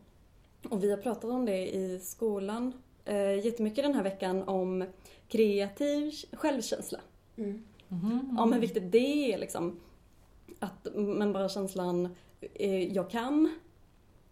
[0.70, 2.72] Och vi har pratat om det i skolan
[3.04, 4.86] eh, jättemycket den här veckan om
[5.28, 7.00] kreativ självkänsla.
[7.36, 7.64] Mm.
[7.88, 8.38] Mhm.
[8.40, 9.80] Om hur viktigt det är liksom.
[10.58, 12.14] Att, men bara känslan,
[12.54, 13.54] eh, jag kan.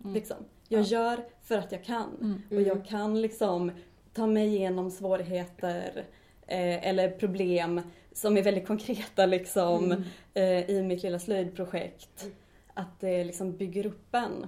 [0.00, 0.14] Mm.
[0.14, 0.36] Liksom.
[0.68, 0.84] Jag Ja.
[0.86, 2.08] gör för att jag kan.
[2.20, 2.42] Mm.
[2.50, 3.70] Och jag kan liksom
[4.12, 6.04] ta mig igenom svårigheter
[6.46, 7.80] eh, eller problem
[8.12, 10.02] som är väldigt konkreta liksom Mm.
[10.34, 12.26] eh, i mitt lilla slöjdprojekt.
[12.74, 14.46] Att det liksom bygger upp en.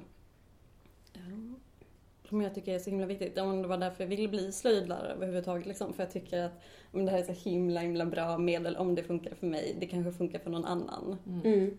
[2.28, 3.34] Som jag tycker är så himla viktigt.
[3.34, 5.66] Det var därför jag ville bli slöjdlärare överhuvudtaget.
[5.66, 6.52] Liksom, för jag tycker att
[6.92, 9.76] men det här är så himla himla bra medel om det funkar för mig.
[9.80, 11.16] Det kanske funkar för någon annan.
[11.26, 11.40] Mm.
[11.54, 11.78] Mm.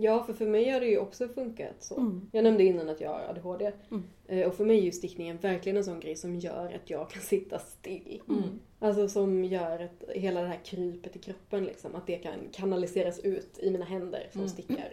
[0.00, 1.96] Ja, för för mig har det ju också funkat så.
[1.96, 2.28] Mm.
[2.32, 3.72] Jag nämnde innan att jag har ADHD.
[3.90, 4.04] Mm.
[4.26, 7.10] Eh, Och för mig är ju stickningen verkligen en sån grej som gör att jag
[7.10, 8.22] kan sitta still.
[8.28, 8.42] Mm.
[8.78, 13.18] Alltså som gör att hela det här krypet i kroppen liksom, att det kan kanaliseras
[13.18, 14.48] ut i mina händer som Mm.
[14.48, 14.92] stickar.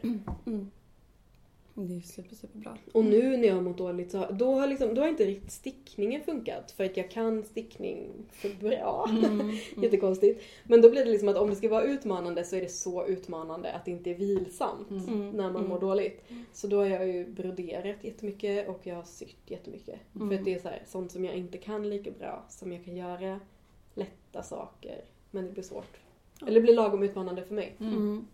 [1.77, 1.89] Mm.
[1.89, 2.77] Det är super, superbra.
[2.91, 5.52] Och nu när jag har mått dåligt så då har, liksom, då har inte riktigt
[5.52, 9.10] stickningen funkat för att jag kan stickning för bra.
[9.23, 9.52] Mm.
[9.84, 10.41] Jättekonstigt.
[10.64, 13.06] Men då blir det liksom att om det ska vara utmanande så är det så
[13.07, 15.03] utmanande att det inte är vilsamt Mm.
[15.07, 15.30] Mm.
[15.31, 15.69] när man Mm.
[15.69, 16.23] mår dåligt.
[16.53, 19.99] Så då har jag ju broderat jättemycket och jag har sytt jättemycket.
[20.15, 20.30] Mm.
[20.30, 22.85] För att det är så här, sånt som jag inte kan lika bra som jag
[22.85, 23.39] kan göra
[23.93, 25.03] lätta saker.
[25.31, 25.97] Men det blir svårt.
[26.41, 27.76] Eller det blir lagom utmanande för mig.
[27.80, 27.93] Mm.
[27.93, 28.27] Mm.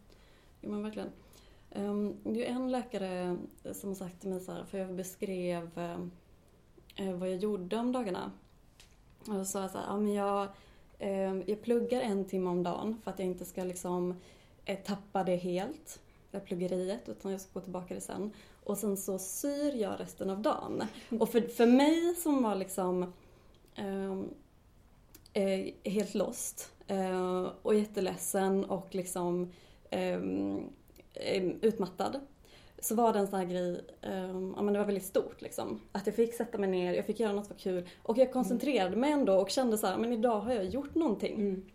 [0.62, 1.10] Ja men verkligen.
[1.72, 3.38] Ehm, det är ju en läkare
[3.74, 6.00] som har sagt till mig så här, för jag beskrev eh,
[6.96, 8.32] eh, vad jag gjorde om dagarna.
[9.28, 10.48] Och då sa jag så här, ja men jag,
[11.00, 14.16] ehm, jag pluggar en timme om dagen för att jag inte ska liksom
[14.66, 16.00] eh, tappa det helt.
[16.32, 18.32] det här pluggeriet utan jag ska gå tillbaka det sen.
[18.64, 20.84] Och sen så syr jag resten av dagen.
[21.20, 23.14] Och för, för mig som var liksom
[23.76, 24.30] ehm,
[25.34, 29.52] eh, helt lost eh, och jätteledsen och liksom
[31.62, 32.20] utmattad.
[32.80, 35.82] Så var det en sån här grej, ehm, ja men det var väldigt stort liksom.
[35.92, 37.90] Att jag fick sätta mig ner, jag fick göra något som var kul.
[38.04, 41.36] Och jag koncentrerade mig ändå och kände så här, men idag har jag gjort någonting.
[41.36, 41.66] Mm.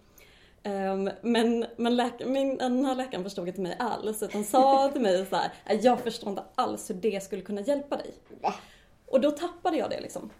[0.62, 5.02] Ehm, men men läk- min, den här läkaren förstod inte mig alls utan sa till
[5.02, 8.10] mig så här, "Nej, jag förstår inte alls hur det skulle kunna hjälpa dig.
[8.42, 8.54] Va?
[9.06, 10.30] Och då tappade jag det liksom.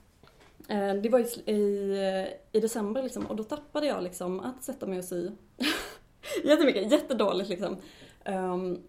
[0.68, 4.86] Eh, Det var i, i, i december liksom och då tappade jag liksom att sätta
[4.86, 5.31] mig och sy.
[6.44, 7.77] Jättemycket, jättedåligt liksom.
[8.26, 8.82] Ehm,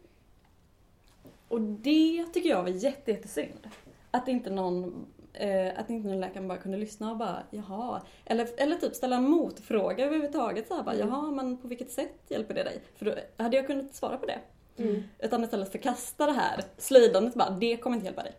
[1.47, 3.67] och det tycker jag var jätte, jättesynd.
[4.11, 8.01] Att inte någon eh, att inte någon läkare bara kunde lyssna och bara jaha.
[8.25, 10.67] Eller, eller typ ställa en motfråga överhuvudtaget.
[10.67, 11.07] Så här, bara, Mm.
[11.09, 12.81] jaha, men på vilket sätt hjälper det dig?
[12.95, 14.39] För då hade jag kunnat svara på det.
[14.77, 15.03] Mm.
[15.19, 18.33] Utan istället förkasta det här slöjdandet bara, det kommer inte hjälpa dig.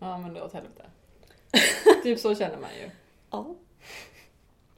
[0.00, 0.82] Ja men det åt helvete.
[2.02, 2.90] typ så känner man ju.
[3.30, 3.54] Ja.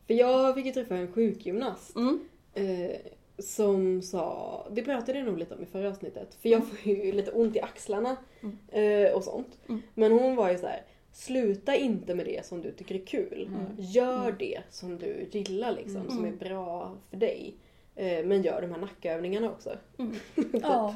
[0.06, 2.20] För jag fick ju träffa en sjukgymnast Mm.
[2.54, 2.96] eh,
[3.38, 7.12] som sa, det pratade jag nog lite om i förra avsnittet, för jag får ju
[7.12, 8.58] lite ont i axlarna Mm.
[9.06, 9.58] eh, och sånt.
[9.68, 9.82] Mm.
[9.94, 10.82] Men hon var ju så här:
[11.12, 13.48] sluta inte med det som du tycker är kul.
[13.54, 13.60] Mm.
[13.78, 16.10] Gör det som du gillar liksom, Mm.
[16.10, 17.54] som är bra för dig.
[17.96, 19.70] Eh, men gör de här nackövningarna också.
[19.98, 20.16] Mm.
[20.62, 20.94] Ja.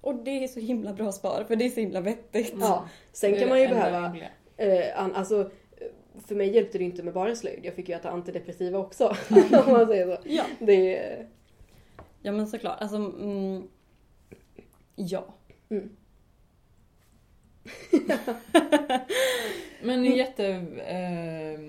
[0.00, 2.54] Och det är så himla bra svar för det är så himla vettigt.
[2.60, 4.16] Ja, sen kan man ju behöva.
[4.56, 5.50] Eh, an, alltså,
[6.26, 7.60] för mig hjälpte det inte med bara slöjd.
[7.62, 9.04] Jag fick ju äta antidepressiva också.
[9.66, 10.22] om man säger så.
[10.24, 10.44] Ja.
[10.58, 11.26] Det är...
[12.22, 13.68] Ja men såklart, alltså mm,
[14.94, 15.24] ja.
[15.70, 15.90] Mm.
[19.82, 20.46] Men det är jätte
[20.86, 21.60] eh,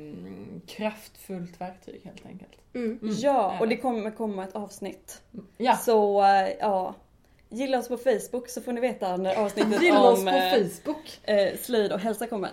[0.68, 2.52] kraftfullt verktyg helt enkelt.
[2.74, 3.00] Mm.
[3.02, 3.16] Mm.
[3.18, 5.22] Ja, och det kommer komma ett avsnitt.
[5.58, 6.96] Ja, Så eh, ja,
[7.50, 10.52] gilla oss på Facebook så får ni veta när avsnittet gilla om oss på eh,
[10.52, 11.20] Facebook.
[11.24, 12.52] eh, slöjd och hälsa kommer.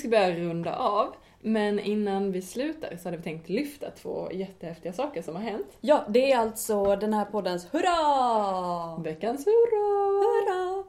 [0.00, 1.14] Ska börja runda av.
[1.42, 5.66] Men innan vi slutar så hade vi tänkt lyfta två jättehäftiga saker som har hänt.
[5.80, 9.02] Ja, det är alltså den här poddens hurra!
[9.02, 10.20] Veckans hurra!
[10.20, 10.84] Hurra!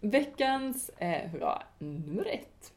[0.00, 2.72] Veckans eh, hurra nummer ett.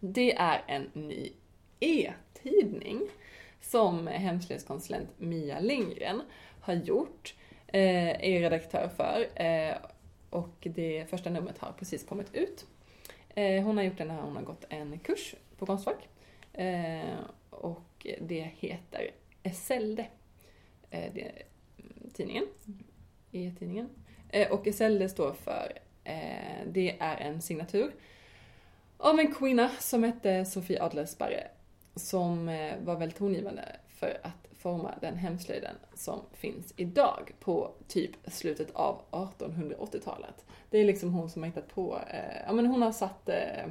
[0.00, 1.32] Det är en ny
[1.80, 3.00] e-tidning
[3.60, 6.22] som hemslöjdskonsulent Mia Lindgren
[6.60, 7.34] har gjort,
[7.66, 9.76] eh, är redaktör för eh,
[10.30, 12.66] och det första numret har precis kommit ut.
[13.38, 16.08] Eh, hon har gjort den när hon har gått en kurs på Konstfack
[16.52, 17.18] eh,
[17.50, 19.10] och det heter
[19.42, 20.06] Esselde,
[20.90, 21.42] eh, det är
[22.14, 22.44] tidningen,
[23.32, 23.88] e-tidningen.
[24.28, 25.78] Eh, och Esselde står för
[26.66, 27.94] det är en signatur
[28.96, 31.48] av en kvinna som hette Sofie Adlersparre
[31.94, 32.46] som
[32.84, 39.02] var väldigt tongivande för att forma den hemslöjden som finns idag på typ slutet av
[39.10, 40.44] 1880-talet.
[40.70, 43.66] Det är liksom hon som har hittat på, eh, ja men hon har satt, eh,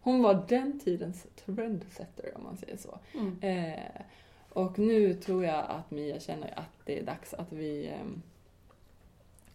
[0.00, 2.98] hon var den tidens trendsetter om man säger så.
[3.14, 3.38] Mm.
[3.40, 4.02] Eh,
[4.48, 8.22] och nu tror jag att Mia känner att det är dags att vi ehm,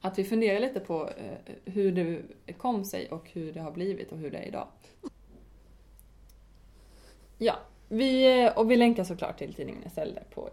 [0.01, 4.11] att vi funderar lite på eh, hur det kom sig och hur det har blivit
[4.11, 4.67] och hur det är idag.
[7.37, 7.55] Ja,
[7.87, 10.49] vi, eh, och vi länkar såklart till tidningen istället på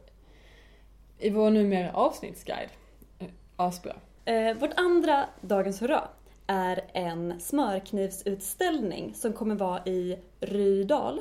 [1.18, 2.70] i vår numera avsnittsguide.
[3.18, 3.96] Eh, Asbra.
[4.24, 6.08] Eh, vårt andra Dagens Hurra
[6.46, 11.20] är en smörknivsutställning som kommer vara i Rydal.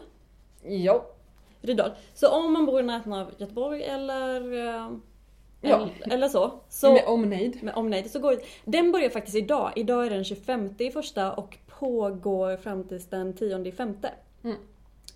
[0.63, 1.05] Ja.
[1.61, 1.91] Rydal.
[2.13, 4.91] Så om man bor i närheten av Göteborg eller, eh,
[5.61, 5.89] Ja.
[6.11, 6.51] eller, så.
[6.69, 7.63] så Med omnejd.
[7.63, 8.11] med omnejd.
[8.11, 9.71] Så går, den börjar faktiskt idag.
[9.75, 14.11] Idag är den 25 i första och pågår fram tills den 10 i femte.
[14.43, 14.57] Mm.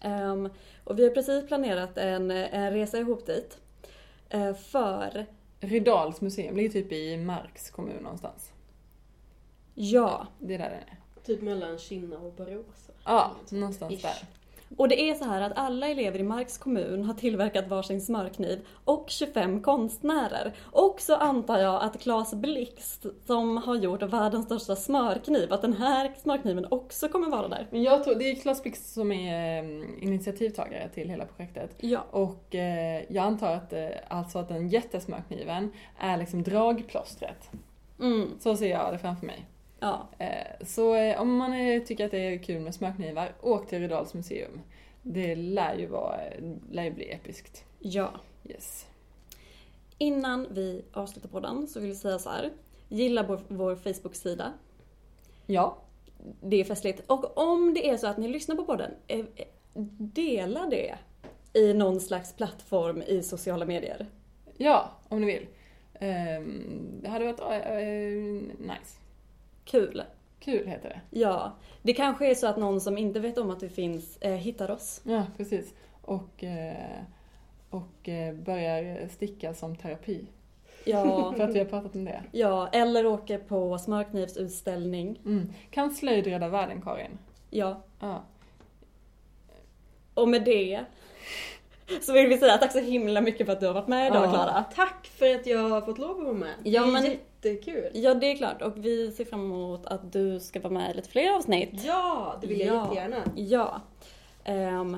[0.02, 0.50] Ehm,
[0.84, 3.58] och vi har precis planerat en, en resa ihop dit.
[4.30, 5.26] Eh, för,
[5.60, 8.52] Rydals museum ligger typ i Marks kommun någonstans.
[9.80, 10.98] Ja, Det är där den är.
[11.26, 12.90] Typ mellan Kinna och Borås.
[13.04, 14.02] Ja, någonstans Ish.
[14.02, 14.28] där.
[14.78, 18.66] Och det är så här att alla elever i Marks kommun har tillverkat varsin smörkniv
[18.86, 20.54] och 25 konstnärer.
[20.72, 25.74] Och så antar jag att Claes Blixt som har gjort världens största smörkniv, att den
[25.74, 27.68] här smörkniven också kommer vara där.
[27.72, 31.76] Men jag tror, det är Klas Blix som är eh, initiativtagare till hela projektet.
[31.80, 32.06] Ja.
[32.12, 37.50] Och eh, jag antar att eh, alltså att den jättesmörkniven är liksom dragplåstret.
[38.00, 39.46] Mm, Så ser jag det framför mig.
[39.80, 40.10] Ja.
[40.18, 43.80] Eh, så eh, om man eh, tycker att det är kul med smörknivar, åk till
[43.80, 44.62] Rydals museum.
[45.02, 46.20] Det lär ju, vara,
[46.72, 47.66] lär ju bli episkt.
[47.80, 48.12] ja.
[48.50, 48.88] Yes.
[49.98, 52.52] Innan vi avslutar podden så vill jag säga så här.
[52.88, 54.54] Gilla vår, vår Facebook-sida.
[55.46, 55.78] Ja.
[56.42, 57.02] det är festligt.
[57.08, 58.92] Och om det är så att ni lyssnar på podden,
[59.98, 60.96] dela det
[61.54, 64.08] i någon slags plattform i sociala medier.
[64.58, 65.48] Ja, om ni vill.
[66.00, 67.40] Ehm, det hade varit
[68.60, 69.00] nice.
[69.68, 70.04] Kul.
[70.40, 71.20] Kul heter det.
[71.20, 71.52] Ja.
[71.82, 74.72] Det kanske är så att någon som inte vet om att vi finns eh, hittar
[74.72, 75.02] oss.
[75.04, 75.74] Ja, precis.
[76.02, 77.00] Och, eh,
[77.70, 80.26] och eh, börjar sticka som terapi.
[80.86, 81.34] Ja.
[81.38, 82.24] För att vi har pratat om det.
[82.32, 85.20] ja, eller åker på smörknivsutställning.
[85.26, 85.54] Mm.
[85.72, 87.18] Kan slöjd rädda världen, Karin?
[87.50, 87.82] Ja.
[88.00, 88.24] Ja.
[90.14, 90.86] Och med det
[92.02, 94.26] så vill vi säga tack så himla mycket för att du har varit med idag
[94.26, 94.64] Ja, Klara.
[94.76, 96.54] Tack för att jag har fått lov att vara med.
[96.64, 97.92] Ja, det är men- jättekul.
[97.94, 98.62] Ja, det är klart.
[98.62, 101.84] Och vi ser fram emot att du ska vara med i lite fler avsnitt.
[101.86, 102.84] Ja, det vill jag Ja.
[102.84, 103.24] jättegärna.
[103.36, 103.82] Ja.
[104.44, 104.98] Ehm,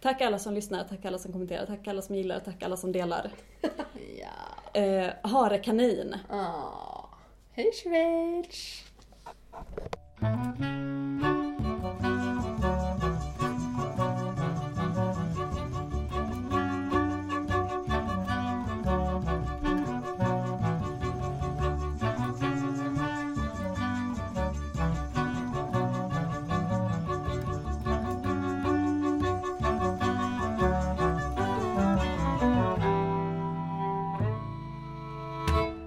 [0.00, 2.92] tack alla som lyssnar, tack alla som kommenterar, tack alla som gillar, tack alla som
[2.92, 3.30] delar.
[4.18, 4.80] Ja.
[4.80, 6.16] Uh, Hare kanin.
[6.30, 7.08] Ah.
[7.52, 8.84] Hej Schweiz!